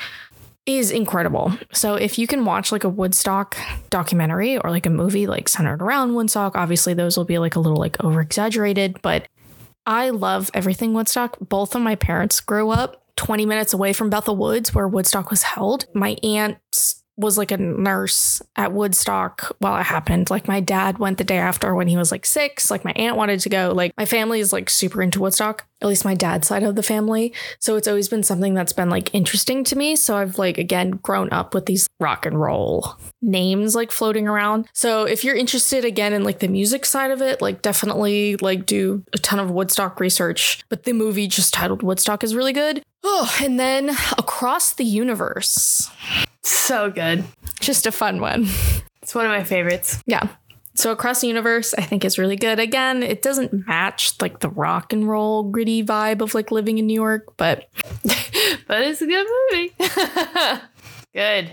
is 0.66 0.92
incredible. 0.92 1.54
So 1.72 1.96
if 1.96 2.20
you 2.20 2.28
can 2.28 2.46
watch 2.46 2.72
like 2.72 2.84
a 2.84 2.90
Woodstock 2.90 3.58
documentary 3.90 4.58
or 4.58 4.70
like 4.70 4.86
a 4.86 4.90
movie 4.90 5.26
like 5.26 5.48
centered 5.48 5.82
around 5.82 6.14
Woodstock, 6.14 6.56
obviously 6.56 6.94
those 6.94 7.18
will 7.18 7.26
be 7.26 7.40
like 7.40 7.56
a 7.56 7.60
little 7.60 7.80
like 7.80 8.04
over 8.04 8.22
exaggerated, 8.22 9.02
but 9.02 9.28
I 9.86 10.10
love 10.10 10.52
everything 10.54 10.94
Woodstock. 10.94 11.38
Both 11.40 11.74
of 11.74 11.82
my 11.82 11.96
parents 11.96 12.42
grew 12.42 12.70
up 12.70 13.04
20 13.16 13.46
minutes 13.46 13.74
away 13.74 13.94
from 13.94 14.10
Bethel 14.10 14.36
Woods 14.36 14.74
where 14.74 14.88
Woodstock 14.88 15.30
was 15.30 15.44
held. 15.44 15.86
My 15.94 16.18
aunts 16.22 16.97
was 17.18 17.38
like 17.38 17.52
a 17.52 17.58
nurse 17.58 18.42
at 18.56 18.72
Woodstock 18.72 19.56
while 19.60 19.80
it 19.80 19.84
happened. 19.86 20.30
Like 20.30 20.48
my 20.48 20.60
dad 20.60 21.00
went 21.00 21.18
the 21.18 21.24
day 21.24 21.40
after 21.40 21.74
when 21.74 21.88
he 21.88 21.98
was 21.98 22.12
like 22.12 22.26
six. 22.26 22.70
Like 22.70 22.86
my 22.86 22.94
aunt 22.96 23.18
wanted 23.18 23.40
to 23.42 23.50
go. 23.50 23.74
Like 23.76 23.92
my 23.98 24.06
family 24.06 24.40
is 24.40 24.54
like 24.54 24.70
super 24.70 25.02
into 25.02 25.20
Woodstock, 25.20 25.66
at 25.82 25.88
least 25.88 26.06
my 26.06 26.14
dad's 26.14 26.48
side 26.48 26.64
of 26.64 26.76
the 26.76 26.84
family. 26.84 27.34
So 27.60 27.76
it's 27.76 27.88
always 27.88 28.08
been 28.08 28.24
something 28.24 28.54
that's 28.54 28.74
been 28.74 28.90
like 28.90 29.14
interesting 29.16 29.64
to 29.66 29.76
me. 29.76 29.96
So 29.96 30.16
I've 30.16 30.38
like 30.38 30.60
again 30.60 30.92
grown 30.92 31.32
up 31.32 31.56
with 31.56 31.66
these 31.66 31.90
rock 32.00 32.26
and 32.26 32.40
roll 32.40 32.96
names 33.22 33.76
like 33.76 33.92
floating 33.92 34.28
around. 34.28 34.68
So 34.74 35.06
if 35.06 35.24
you're 35.24 35.36
interested 35.36 35.84
again 35.86 36.14
in 36.14 36.24
like 36.24 36.40
the 36.40 36.48
music 36.48 36.86
side 36.86 37.10
of 37.10 37.22
it, 37.22 37.42
like 37.42 37.64
definitely 37.64 38.38
like 38.38 38.68
do 38.68 39.04
a 39.14 39.18
ton 39.18 39.40
of 39.40 39.50
Woodstock 39.50 40.00
research. 40.00 40.64
But 40.70 40.84
the 40.84 40.94
movie 40.94 41.28
just 41.28 41.54
titled 41.54 41.82
Woodstock 41.82 42.24
is 42.24 42.36
really 42.36 42.54
good. 42.54 42.84
Oh, 43.10 43.34
and 43.42 43.58
then 43.58 43.90
Across 44.18 44.74
the 44.74 44.84
Universe. 44.84 45.90
So 46.44 46.92
good. 46.92 47.24
Just 47.62 47.88
a 47.88 47.92
fun 47.94 48.20
one. 48.20 48.48
It's 49.02 49.16
one 49.16 49.26
of 49.26 49.32
my 49.32 49.46
favorites. 49.46 50.04
Yeah. 50.06 50.28
So 50.76 50.92
Across 50.92 51.22
the 51.22 51.28
Universe, 51.28 51.74
I 51.78 51.84
think 51.84 52.04
is 52.04 52.18
really 52.18 52.36
good. 52.36 52.60
Again, 52.60 53.04
it 53.04 53.22
doesn't 53.22 53.66
match 53.66 54.12
like 54.22 54.42
the 54.42 54.50
rock 54.50 54.92
and 54.92 55.08
roll 55.08 55.44
gritty 55.44 55.86
vibe 55.86 56.22
of 56.22 56.36
like 56.36 56.52
living 56.52 56.80
in 56.80 56.86
New 56.86 56.94
York, 56.94 57.38
but 57.38 57.70
but 58.68 58.82
it's 58.82 59.02
a 59.02 59.08
good 59.08 59.26
movie. 59.52 59.74
good. 61.16 61.50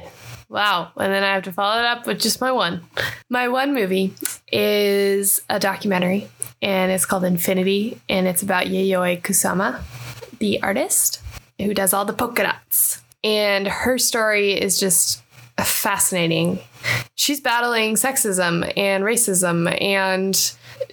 Wow. 0.48 0.90
And 0.96 1.12
then 1.12 1.22
I 1.22 1.34
have 1.34 1.44
to 1.44 1.52
follow 1.52 1.78
it 1.78 1.86
up 1.86 2.04
with 2.04 2.20
just 2.20 2.40
my 2.40 2.50
one. 2.50 2.84
My 3.30 3.46
one 3.46 3.74
movie 3.74 4.12
is 4.50 5.40
a 5.48 5.60
documentary 5.60 6.26
and 6.60 6.90
it's 6.90 7.06
called 7.06 7.22
Infinity 7.22 8.00
and 8.08 8.26
it's 8.26 8.42
about 8.42 8.66
Yayoi 8.66 9.22
Kusama, 9.22 9.80
the 10.40 10.60
artist 10.60 11.20
who 11.60 11.74
does 11.74 11.92
all 11.92 12.04
the 12.04 12.12
polka 12.12 12.42
dots. 12.42 13.02
And 13.22 13.66
her 13.66 13.98
story 13.98 14.52
is 14.52 14.78
just 14.78 15.22
fascinating. 15.58 16.58
She's 17.14 17.40
battling 17.40 17.94
sexism 17.94 18.70
and 18.76 19.04
racism 19.04 19.80
and 19.80 20.34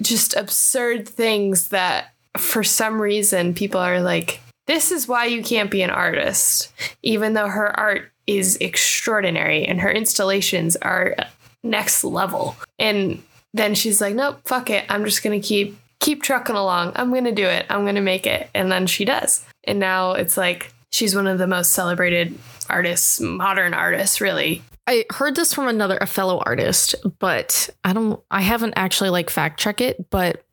just 0.01 0.35
absurd 0.35 1.07
things 1.07 1.69
that 1.69 2.13
for 2.37 2.63
some 2.63 3.01
reason 3.01 3.53
people 3.53 3.81
are 3.81 4.01
like, 4.01 4.39
this 4.67 4.91
is 4.91 5.07
why 5.07 5.25
you 5.25 5.43
can't 5.43 5.71
be 5.71 5.81
an 5.81 5.89
artist, 5.89 6.71
even 7.03 7.33
though 7.33 7.47
her 7.47 7.77
art 7.77 8.11
is 8.27 8.57
extraordinary 8.57 9.65
and 9.65 9.81
her 9.81 9.91
installations 9.91 10.77
are 10.77 11.15
next 11.63 12.03
level. 12.03 12.55
And 12.79 13.21
then 13.53 13.75
she's 13.75 13.99
like, 13.99 14.15
nope, 14.15 14.39
fuck 14.45 14.69
it. 14.69 14.85
I'm 14.87 15.03
just 15.03 15.23
going 15.23 15.39
to 15.39 15.45
keep 15.45 15.77
keep 15.99 16.23
trucking 16.23 16.55
along. 16.55 16.93
I'm 16.95 17.11
going 17.11 17.25
to 17.25 17.31
do 17.31 17.45
it. 17.45 17.65
I'm 17.69 17.83
going 17.83 17.95
to 17.95 18.01
make 18.01 18.25
it. 18.25 18.49
And 18.55 18.71
then 18.71 18.87
she 18.87 19.05
does. 19.05 19.45
And 19.63 19.79
now 19.79 20.13
it's 20.13 20.37
like 20.37 20.73
she's 20.91 21.15
one 21.15 21.27
of 21.27 21.37
the 21.37 21.47
most 21.47 21.71
celebrated 21.71 22.37
artists, 22.69 23.19
modern 23.19 23.73
artists, 23.73 24.21
really. 24.21 24.61
I 24.87 25.05
heard 25.11 25.35
this 25.35 25.53
from 25.53 25.67
another 25.67 25.97
a 26.01 26.07
fellow 26.07 26.41
artist, 26.45 26.95
but 27.19 27.69
I 27.83 27.93
don't 27.93 28.21
I 28.31 28.41
haven't 28.41 28.73
actually 28.75 29.09
like 29.09 29.29
fact 29.29 29.59
check 29.59 29.79
it, 29.79 30.09
but 30.09 30.43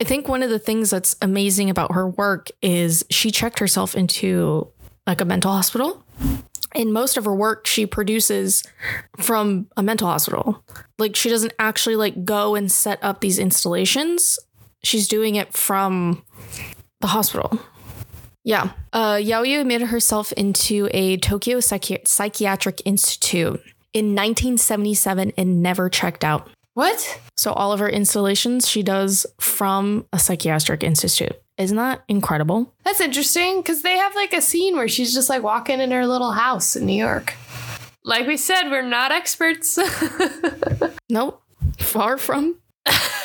I 0.00 0.04
think 0.04 0.28
one 0.28 0.42
of 0.42 0.50
the 0.50 0.58
things 0.58 0.90
that's 0.90 1.14
amazing 1.20 1.70
about 1.70 1.92
her 1.92 2.08
work 2.08 2.48
is 2.62 3.04
she 3.10 3.30
checked 3.30 3.58
herself 3.58 3.94
into 3.94 4.68
like 5.06 5.20
a 5.20 5.24
mental 5.24 5.52
hospital. 5.52 6.04
In 6.74 6.92
most 6.92 7.16
of 7.16 7.24
her 7.24 7.34
work, 7.34 7.66
she 7.66 7.84
produces 7.84 8.62
from 9.18 9.68
a 9.76 9.82
mental 9.82 10.08
hospital. 10.08 10.64
Like 10.98 11.16
she 11.16 11.28
doesn't 11.28 11.52
actually 11.58 11.96
like 11.96 12.24
go 12.24 12.54
and 12.54 12.70
set 12.70 12.98
up 13.02 13.20
these 13.20 13.38
installations. 13.38 14.38
She's 14.82 15.06
doing 15.06 15.34
it 15.34 15.52
from 15.52 16.24
the 17.00 17.08
hospital. 17.08 17.60
Yeah. 18.44 18.72
Uh, 18.92 19.14
Yayoi 19.14 19.60
admitted 19.60 19.88
herself 19.88 20.32
into 20.32 20.88
a 20.92 21.16
Tokyo 21.18 21.58
Psychi- 21.58 22.06
Psychiatric 22.06 22.80
Institute 22.84 23.60
in 23.92 24.14
1977 24.14 25.32
and 25.36 25.62
never 25.62 25.88
checked 25.88 26.24
out. 26.24 26.48
What? 26.74 27.20
So 27.36 27.52
all 27.52 27.72
of 27.72 27.80
her 27.80 27.88
installations 27.88 28.68
she 28.68 28.82
does 28.82 29.26
from 29.38 30.06
a 30.12 30.18
psychiatric 30.18 30.82
institute. 30.82 31.36
Isn't 31.58 31.76
that 31.76 32.02
incredible? 32.08 32.72
That's 32.84 33.00
interesting 33.00 33.60
because 33.60 33.82
they 33.82 33.98
have 33.98 34.14
like 34.14 34.32
a 34.32 34.40
scene 34.40 34.76
where 34.76 34.88
she's 34.88 35.12
just 35.12 35.28
like 35.28 35.42
walking 35.42 35.80
in 35.80 35.90
her 35.90 36.06
little 36.06 36.32
house 36.32 36.76
in 36.76 36.86
New 36.86 36.94
York. 36.96 37.34
Like 38.04 38.26
we 38.26 38.38
said, 38.38 38.70
we're 38.70 38.82
not 38.82 39.12
experts. 39.12 39.78
Nope. 41.10 41.42
Far 41.80 42.16
from. 42.18 42.56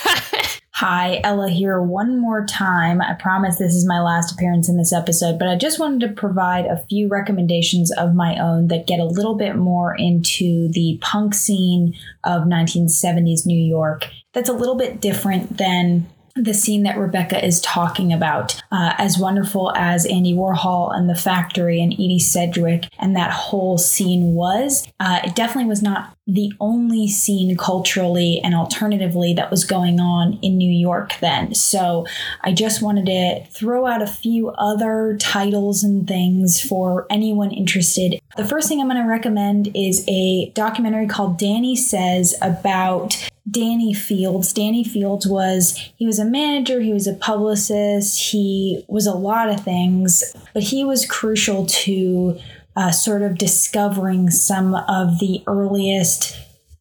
Hi, 0.80 1.22
Ella 1.24 1.50
here 1.50 1.82
one 1.82 2.20
more 2.20 2.46
time. 2.46 3.02
I 3.02 3.14
promise 3.14 3.56
this 3.56 3.74
is 3.74 3.88
my 3.88 4.02
last 4.02 4.34
appearance 4.34 4.68
in 4.68 4.76
this 4.76 4.92
episode, 4.92 5.40
but 5.40 5.48
I 5.48 5.56
just 5.56 5.80
wanted 5.80 6.02
to 6.02 6.14
provide 6.14 6.66
a 6.66 6.84
few 6.90 7.08
recommendations 7.08 7.94
of 7.94 8.14
my 8.14 8.38
own 8.38 8.68
that 8.68 8.86
get 8.86 9.00
a 9.00 9.06
little 9.06 9.36
bit 9.36 9.56
more 9.56 9.96
into 9.96 10.68
the 10.74 11.00
punk 11.00 11.34
scene 11.34 11.94
of 12.26 12.42
1970s 12.42 13.46
New 13.46 13.58
York. 13.58 14.10
That's 14.34 14.50
a 14.50 14.54
little 14.54 14.76
bit 14.76 15.00
different 15.00 15.56
than 15.56 16.08
the 16.36 16.54
scene 16.54 16.84
that 16.84 16.98
Rebekah 16.98 17.44
is 17.44 17.62
talking 17.62 18.12
about. 18.12 18.62
Uh, 18.72 18.94
as 18.98 19.18
wonderful 19.18 19.72
as 19.76 20.06
Andy 20.06 20.34
Warhol 20.34 20.96
and 20.96 21.10
the 21.10 21.16
factory 21.16 21.82
and 21.82 21.94
Edie 21.94 22.20
Sedgwick 22.20 22.88
and 23.00 23.16
that 23.16 23.32
whole 23.32 23.78
scene 23.78 24.34
was, 24.34 24.88
uh, 25.00 25.22
it 25.24 25.36
definitely 25.36 25.70
was 25.70 25.82
not 25.82 26.16
the 26.28 26.52
only 26.60 27.08
scene 27.08 27.56
culturally 27.56 28.42
and 28.44 28.56
alternatively 28.56 29.34
that 29.36 29.52
was 29.52 29.64
going 29.64 30.00
on 30.00 30.40
in 30.42 30.58
New 30.58 30.72
York 30.72 31.14
then. 31.22 31.54
So 31.54 32.06
I 32.42 32.52
just 32.52 32.82
wanted 32.82 33.06
to 33.06 33.46
throw 33.52 33.86
out 33.86 34.02
a 34.02 34.08
few 34.08 34.50
other 34.50 35.18
titles 35.20 35.84
and 35.84 36.08
things 36.08 36.60
for 36.60 37.06
anyone 37.10 37.52
interested. 37.52 38.20
The 38.36 38.46
first 38.46 38.68
thing 38.68 38.82
I'm 38.82 38.90
going 38.90 39.02
to 39.02 39.08
recommend 39.08 39.72
is 39.76 40.04
a 40.10 40.52
documentary 40.56 41.08
called 41.08 41.38
Danny 41.38 41.76
Says 41.76 42.36
about 42.42 43.30
Danny 43.50 43.94
Fields. 43.94 44.54
Danny 44.54 44.84
Fields 44.84 45.28
was 45.28 45.78
he 45.98 46.06
was 46.06 46.20
a 46.20 46.26
manager, 46.26 46.82
he 46.82 46.94
was 46.94 47.08
a 47.08 47.14
publicist, 47.14 48.20
he 48.32 48.84
was 48.88 49.06
a 49.06 49.14
lot 49.14 49.50
of 49.50 49.64
things, 49.64 50.24
but 50.54 50.64
he 50.64 50.84
was 50.84 51.06
crucial 51.06 51.66
to 51.68 52.40
uh, 52.76 52.92
sort 52.92 53.22
of 53.22 53.38
discovering 53.38 54.30
some 54.30 54.74
of 54.74 55.20
the 55.20 55.44
earliest 55.48 56.36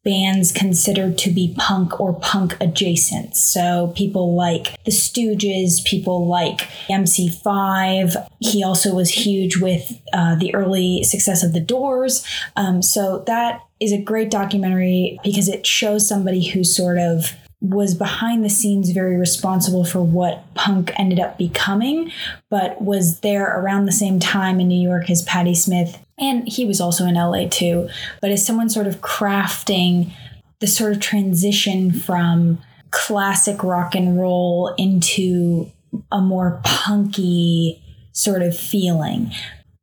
bands 0.05 0.51
considered 0.51 1.17
to 1.17 1.31
be 1.31 1.55
punk 1.57 1.99
or 1.99 2.13
punk 2.13 2.55
adjacent. 2.61 3.35
So 3.35 3.91
people 3.95 4.35
like 4.35 4.81
the 4.83 4.91
Stooges, 4.91 5.83
people 5.83 6.27
like 6.27 6.59
MC5. 6.89 8.27
He 8.39 8.63
also 8.63 8.93
was 8.93 9.09
huge 9.09 9.57
with 9.57 9.99
uh, 10.13 10.35
the 10.35 10.53
early 10.53 11.03
success 11.03 11.43
of 11.43 11.53
the 11.53 11.59
Doors. 11.59 12.23
Um, 12.55 12.83
so 12.83 13.23
that 13.25 13.61
is 13.85 13.93
a 13.93 14.01
great 14.01 14.29
documentary 14.29 15.19
because 15.23 15.47
it 15.47 15.65
shows 15.65 16.07
somebody 16.07 16.43
who 16.43 16.63
sort 16.63 16.97
of 16.97 17.33
was 17.61 17.95
behind 17.95 18.43
the 18.43 18.49
scenes 18.49 18.91
very 18.91 19.15
responsible 19.15 19.85
for 19.85 20.01
what 20.01 20.43
punk 20.55 20.91
ended 20.99 21.19
up 21.19 21.37
becoming, 21.37 22.11
but 22.49 22.81
was 22.81 23.21
there 23.21 23.59
around 23.59 23.85
the 23.85 23.91
same 23.91 24.19
time 24.19 24.59
in 24.59 24.67
New 24.67 24.81
York 24.81 25.09
as 25.09 25.21
Patti 25.23 25.55
Smith. 25.55 25.97
And 26.17 26.47
he 26.47 26.65
was 26.65 26.81
also 26.81 27.05
in 27.05 27.15
LA 27.15 27.47
too, 27.47 27.89
but 28.21 28.31
as 28.31 28.45
someone 28.45 28.69
sort 28.69 28.87
of 28.87 29.01
crafting 29.01 30.11
the 30.59 30.67
sort 30.67 30.91
of 30.91 30.99
transition 30.99 31.91
from 31.91 32.59
classic 32.91 33.63
rock 33.63 33.95
and 33.95 34.19
roll 34.19 34.73
into 34.77 35.71
a 36.11 36.21
more 36.21 36.61
punky 36.63 37.81
sort 38.13 38.41
of 38.41 38.57
feeling. 38.57 39.31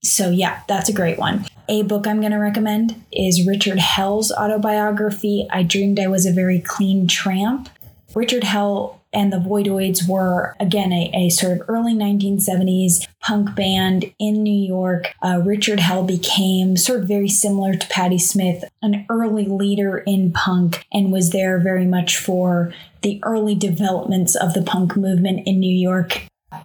So, 0.05 0.31
yeah, 0.31 0.63
that's 0.67 0.89
a 0.89 0.93
great 0.93 1.19
one. 1.19 1.47
A 1.69 1.83
book 1.83 2.07
I'm 2.09 2.21
going 2.21 2.33
to 2.33 2.39
recommend 2.39 3.03
is 3.13 3.47
Richard 3.47 3.79
Hell's 3.79 4.33
autobiography, 4.33 5.47
I 5.51 5.63
Dreamed 5.63 6.01
I 6.01 6.09
Was 6.09 6.27
a 6.27 6.33
Very 6.33 6.61
Clean 6.61 7.07
Tramp. 7.07 7.69
Richard 8.15 8.45
Hell 8.45 9.01
and 9.13 9.33
the 9.33 9.39
Voidoids 9.39 10.09
were, 10.09 10.57
again, 10.59 10.93
a, 10.93 11.11
a 11.15 11.29
sort 11.31 11.53
of 11.53 11.69
early 11.69 11.95
1970s 11.95 13.07
punk 13.21 13.55
band 13.55 14.13
in 14.19 14.43
New 14.43 14.67
York. 14.67 15.15
Uh, 15.23 15.41
Richard 15.45 15.79
Hell 15.79 16.03
became 16.03 16.77
sort 16.77 17.01
of 17.01 17.09
very 17.09 17.29
similar 17.29 17.75
to 17.75 17.87
Patti 17.89 18.19
Smith, 18.19 18.65
an 18.83 19.07
early 19.09 19.45
leader 19.45 19.99
in 19.99 20.33
punk, 20.33 20.85
and 20.93 21.13
was 21.13 21.31
there 21.31 21.61
very 21.61 21.87
much 21.87 22.17
for 22.19 22.75
the 23.03 23.21
early 23.23 23.55
developments 23.55 24.35
of 24.35 24.53
the 24.53 24.63
punk 24.63 24.97
movement 24.97 25.47
in 25.47 25.61
New 25.61 25.73
York 25.73 26.23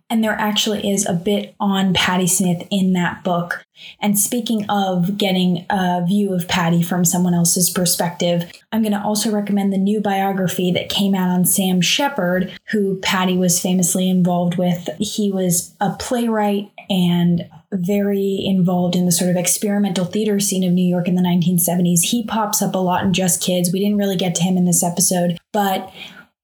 and 0.10 0.24
there 0.24 0.34
actually 0.39 0.89
is 0.89 1.05
a 1.05 1.14
bit 1.14 1.55
on 1.60 1.93
Patti 1.93 2.28
Smith 2.28 2.66
in 2.72 2.93
that 2.93 3.24
book. 3.24 3.66
And 4.01 4.18
speaking 4.18 4.66
of 4.70 5.18
getting 5.18 5.66
a 5.70 6.03
view 6.08 6.34
of 6.34 6.47
Patti 6.47 6.82
from 6.82 7.05
someone 7.05 7.34
else's 7.34 7.70
perspective, 7.70 8.49
I'm 8.72 8.82
going 8.82 8.93
to 8.93 9.03
also 9.03 9.30
recommend 9.32 9.72
the 9.72 9.78
new 9.78 10.01
biography 10.01 10.72
that 10.72 10.89
came 10.89 11.14
out 11.14 11.30
on 11.30 11.45
Sam 11.45 11.82
Shepard, 11.82 12.58
who 12.72 12.99
Patti 13.01 13.38
was 13.38 13.60
famously 13.60 14.10
involved 14.10 14.58
with. 14.58 14.89
He 14.97 15.32
was 15.32 15.76
a 15.82 15.91
playwright 15.91 16.72
and 16.89 17.47
very 17.72 18.41
involved 18.45 18.95
in 18.95 19.05
the 19.05 19.12
sort 19.12 19.30
of 19.30 19.36
experimental 19.36 20.05
theater 20.05 20.39
scene 20.39 20.64
of 20.64 20.72
New 20.72 20.88
York 20.88 21.08
in 21.08 21.16
the 21.16 21.22
1970s. 21.22 22.01
He 22.01 22.24
pops 22.26 22.62
up 22.62 22.76
a 22.76 22.80
lot 22.80 23.03
in 23.03 23.14
Just 23.14 23.41
Kids. 23.41 23.72
We 23.72 23.80
didn't 23.80 23.97
really 23.97 24.16
get 24.16 24.36
to 24.36 24.43
him 24.43 24.58
in 24.58 24.66
this 24.66 24.84
episode, 24.84 25.38
but 25.51 25.91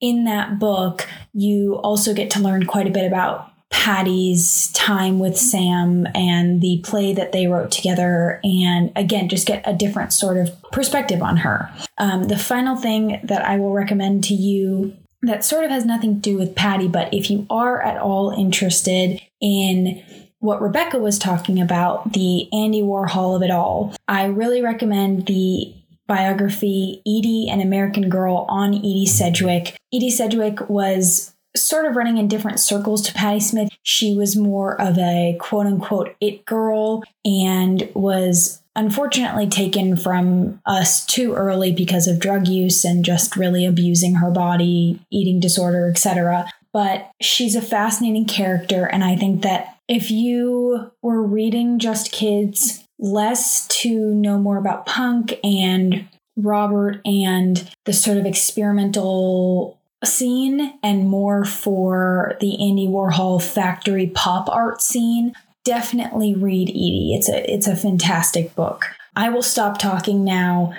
in 0.01 0.25
that 0.25 0.59
book, 0.59 1.07
you 1.31 1.75
also 1.75 2.13
get 2.13 2.29
to 2.31 2.41
learn 2.41 2.65
quite 2.65 2.87
a 2.87 2.91
bit 2.91 3.05
about 3.05 3.52
Patti's 3.73 4.71
time 4.73 5.17
with 5.17 5.35
Sam 5.35 6.07
and 6.13 6.61
the 6.61 6.79
play 6.85 7.11
that 7.13 7.31
they 7.31 7.47
wrote 7.47 7.71
together, 7.71 8.39
and 8.43 8.91
again, 8.95 9.27
just 9.27 9.47
get 9.47 9.63
a 9.65 9.73
different 9.73 10.13
sort 10.13 10.37
of 10.37 10.49
perspective 10.71 11.23
on 11.23 11.37
her. 11.37 11.69
Um, 11.97 12.25
the 12.25 12.37
final 12.37 12.75
thing 12.75 13.19
that 13.23 13.43
I 13.43 13.57
will 13.57 13.73
recommend 13.73 14.23
to 14.25 14.35
you 14.35 14.95
that 15.23 15.43
sort 15.43 15.65
of 15.65 15.71
has 15.71 15.85
nothing 15.85 16.15
to 16.15 16.21
do 16.21 16.37
with 16.37 16.55
Patti, 16.55 16.87
but 16.87 17.11
if 17.13 17.31
you 17.31 17.47
are 17.49 17.81
at 17.81 17.99
all 17.99 18.29
interested 18.29 19.19
in 19.41 20.03
what 20.37 20.61
Rebekah 20.61 20.99
was 20.99 21.17
talking 21.17 21.59
about, 21.59 22.13
the 22.13 22.47
Andy 22.53 22.83
Warhol 22.83 23.35
of 23.35 23.41
it 23.41 23.51
all, 23.51 23.95
I 24.07 24.25
really 24.25 24.61
recommend 24.61 25.25
the 25.25 25.73
biography, 26.05 27.01
Edie, 27.07 27.47
an 27.49 27.59
American 27.59 28.07
Girl, 28.07 28.45
on 28.47 28.75
Edie 28.75 29.07
Sedgwick. 29.07 29.75
Edie 29.91 30.11
Sedgwick 30.11 30.69
was 30.69 31.32
sort 31.55 31.85
of 31.85 31.95
running 31.95 32.17
in 32.17 32.27
different 32.27 32.59
circles 32.59 33.01
to 33.03 33.13
Patti 33.13 33.39
Smith. 33.39 33.69
She 33.83 34.15
was 34.15 34.35
more 34.35 34.79
of 34.79 34.97
a 34.97 35.37
quote 35.39 35.67
unquote 35.67 36.15
it 36.19 36.45
girl 36.45 37.03
and 37.25 37.89
was 37.93 38.61
unfortunately 38.75 39.47
taken 39.47 39.95
from 39.95 40.59
us 40.65 41.05
too 41.05 41.33
early 41.33 41.71
because 41.71 42.07
of 42.07 42.19
drug 42.19 42.47
use 42.47 42.83
and 42.83 43.05
just 43.05 43.35
really 43.35 43.65
abusing 43.65 44.15
her 44.15 44.31
body, 44.31 44.99
eating 45.11 45.39
disorder, 45.39 45.89
etc. 45.89 46.49
But 46.71 47.11
she's 47.21 47.55
a 47.55 47.61
fascinating 47.61 48.25
character 48.25 48.85
and 48.85 49.03
I 49.03 49.15
think 49.15 49.43
that 49.43 49.77
if 49.87 50.09
you 50.09 50.91
were 51.01 51.21
reading 51.21 51.77
Just 51.77 52.11
Kids 52.11 52.83
less 52.99 53.67
to 53.67 54.13
know 54.15 54.37
more 54.37 54.57
about 54.57 54.85
punk 54.85 55.39
and 55.43 56.07
Robert 56.35 57.01
and 57.05 57.69
the 57.85 57.93
sort 57.93 58.17
of 58.17 58.25
experimental 58.25 59.77
scene 60.05 60.79
and 60.83 61.07
more 61.07 61.45
for 61.45 62.37
the 62.39 62.53
Andy 62.53 62.87
Warhol 62.87 63.41
factory 63.41 64.07
pop 64.07 64.49
art 64.49 64.81
scene, 64.81 65.33
definitely 65.63 66.33
read 66.35 66.69
Edie. 66.69 67.15
It's 67.15 67.29
a 67.29 67.51
it's 67.51 67.67
a 67.67 67.75
fantastic 67.75 68.55
book. 68.55 68.85
I 69.15 69.29
will 69.29 69.43
stop 69.43 69.77
talking 69.77 70.23
now. 70.23 70.73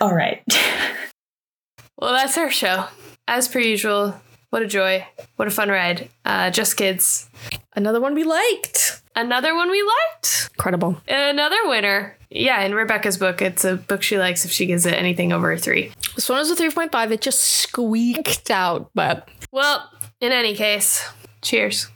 All 0.00 0.14
right. 0.14 0.42
well, 1.98 2.12
that's 2.12 2.38
our 2.38 2.50
show. 2.50 2.86
As 3.28 3.48
per 3.48 3.58
usual, 3.58 4.20
what 4.50 4.62
a 4.62 4.66
joy. 4.66 5.06
What 5.36 5.48
a 5.48 5.50
fun 5.50 5.68
ride. 5.68 6.08
Uh, 6.24 6.50
Just 6.50 6.76
Kids. 6.76 7.28
Another 7.74 8.00
one 8.00 8.14
we 8.14 8.24
liked. 8.24 9.02
Another 9.16 9.54
one 9.54 9.70
we 9.70 9.82
liked. 9.82 10.50
Incredible. 10.54 11.00
Another 11.08 11.56
winner. 11.64 12.16
Yeah, 12.30 12.60
in 12.62 12.74
Rebekah's 12.74 13.16
book, 13.16 13.40
it's 13.40 13.64
a 13.64 13.76
book 13.76 14.02
she 14.02 14.18
likes 14.18 14.44
if 14.44 14.50
she 14.52 14.66
gives 14.66 14.84
it 14.84 14.92
anything 14.94 15.32
over 15.32 15.52
a 15.52 15.58
three. 15.58 15.90
This 16.14 16.28
one 16.28 16.38
was 16.38 16.50
a 16.50 16.56
3.5. 16.56 17.10
It 17.12 17.20
just 17.22 17.40
squeaked 17.40 18.50
out, 18.50 18.90
but. 18.94 19.28
Well, 19.50 19.90
in 20.20 20.32
any 20.32 20.54
case, 20.54 21.08
cheers. 21.40 21.88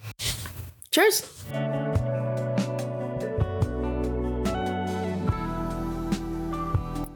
Cheers. 0.90 1.44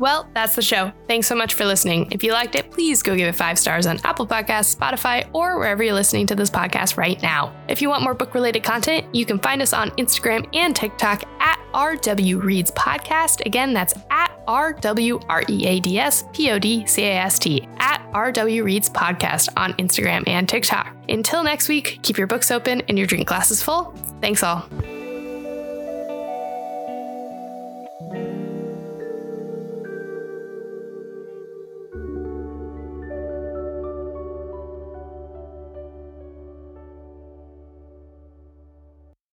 Well, 0.05 0.29
that's 0.35 0.55
the 0.55 0.61
show. 0.61 0.93
Thanks 1.09 1.27
so 1.27 1.35
much 1.35 1.55
for 1.55 1.65
listening. 1.65 2.13
If 2.13 2.23
you 2.23 2.35
liked 2.35 2.57
it, 2.57 2.71
please 2.71 3.03
go 3.03 3.17
give 3.17 3.27
it 3.27 3.35
five 3.35 3.59
stars 3.59 3.87
on 3.87 3.99
Apple 4.05 4.27
Podcasts, 4.27 4.77
Spotify, 4.77 5.27
or 5.33 5.59
wherever 5.59 5.83
you're 5.83 5.95
listening 5.95 6.27
to 6.27 6.35
this 6.35 6.51
podcast 6.51 6.99
right 6.99 7.23
now. 7.23 7.57
If 7.69 7.81
you 7.81 7.89
want 7.89 8.03
more 8.03 8.13
book 8.13 8.35
related 8.35 8.63
content, 8.63 9.07
you 9.15 9.25
can 9.25 9.39
find 9.39 9.63
us 9.63 9.73
on 9.73 9.93
Instagram 9.93 10.47
and 10.53 10.77
TikTok 10.77 11.25
at 11.41 11.59
RW 11.73 12.43
Reads 12.43 12.71
Podcast. 12.73 13.47
Again, 13.47 13.73
that's 13.73 13.95
at 14.11 14.47
RW 14.47 15.25
R 15.27 15.43
E 15.49 15.67
A 15.67 15.81
D 15.81 15.99
S 15.99 16.25
P 16.35 16.51
O 16.51 16.59
D 16.59 16.85
C 16.85 17.05
A 17.05 17.15
S 17.15 17.39
T 17.39 17.67
at 17.79 18.07
RW 18.13 18.63
Reads 18.63 18.91
Podcast 18.91 19.49
on 19.57 19.73
Instagram 19.79 20.23
and 20.29 20.47
TikTok. 20.47 20.95
Until 21.09 21.43
next 21.43 21.71
week, 21.71 22.01
keep 22.03 22.19
your 22.19 22.27
books 22.27 22.51
open 22.51 22.83
and 22.91 22.99
your 22.99 23.07
drink 23.07 23.27
glasses 23.27 23.63
full. 23.63 23.97
Thanks 24.21 24.43
all. 24.43 24.69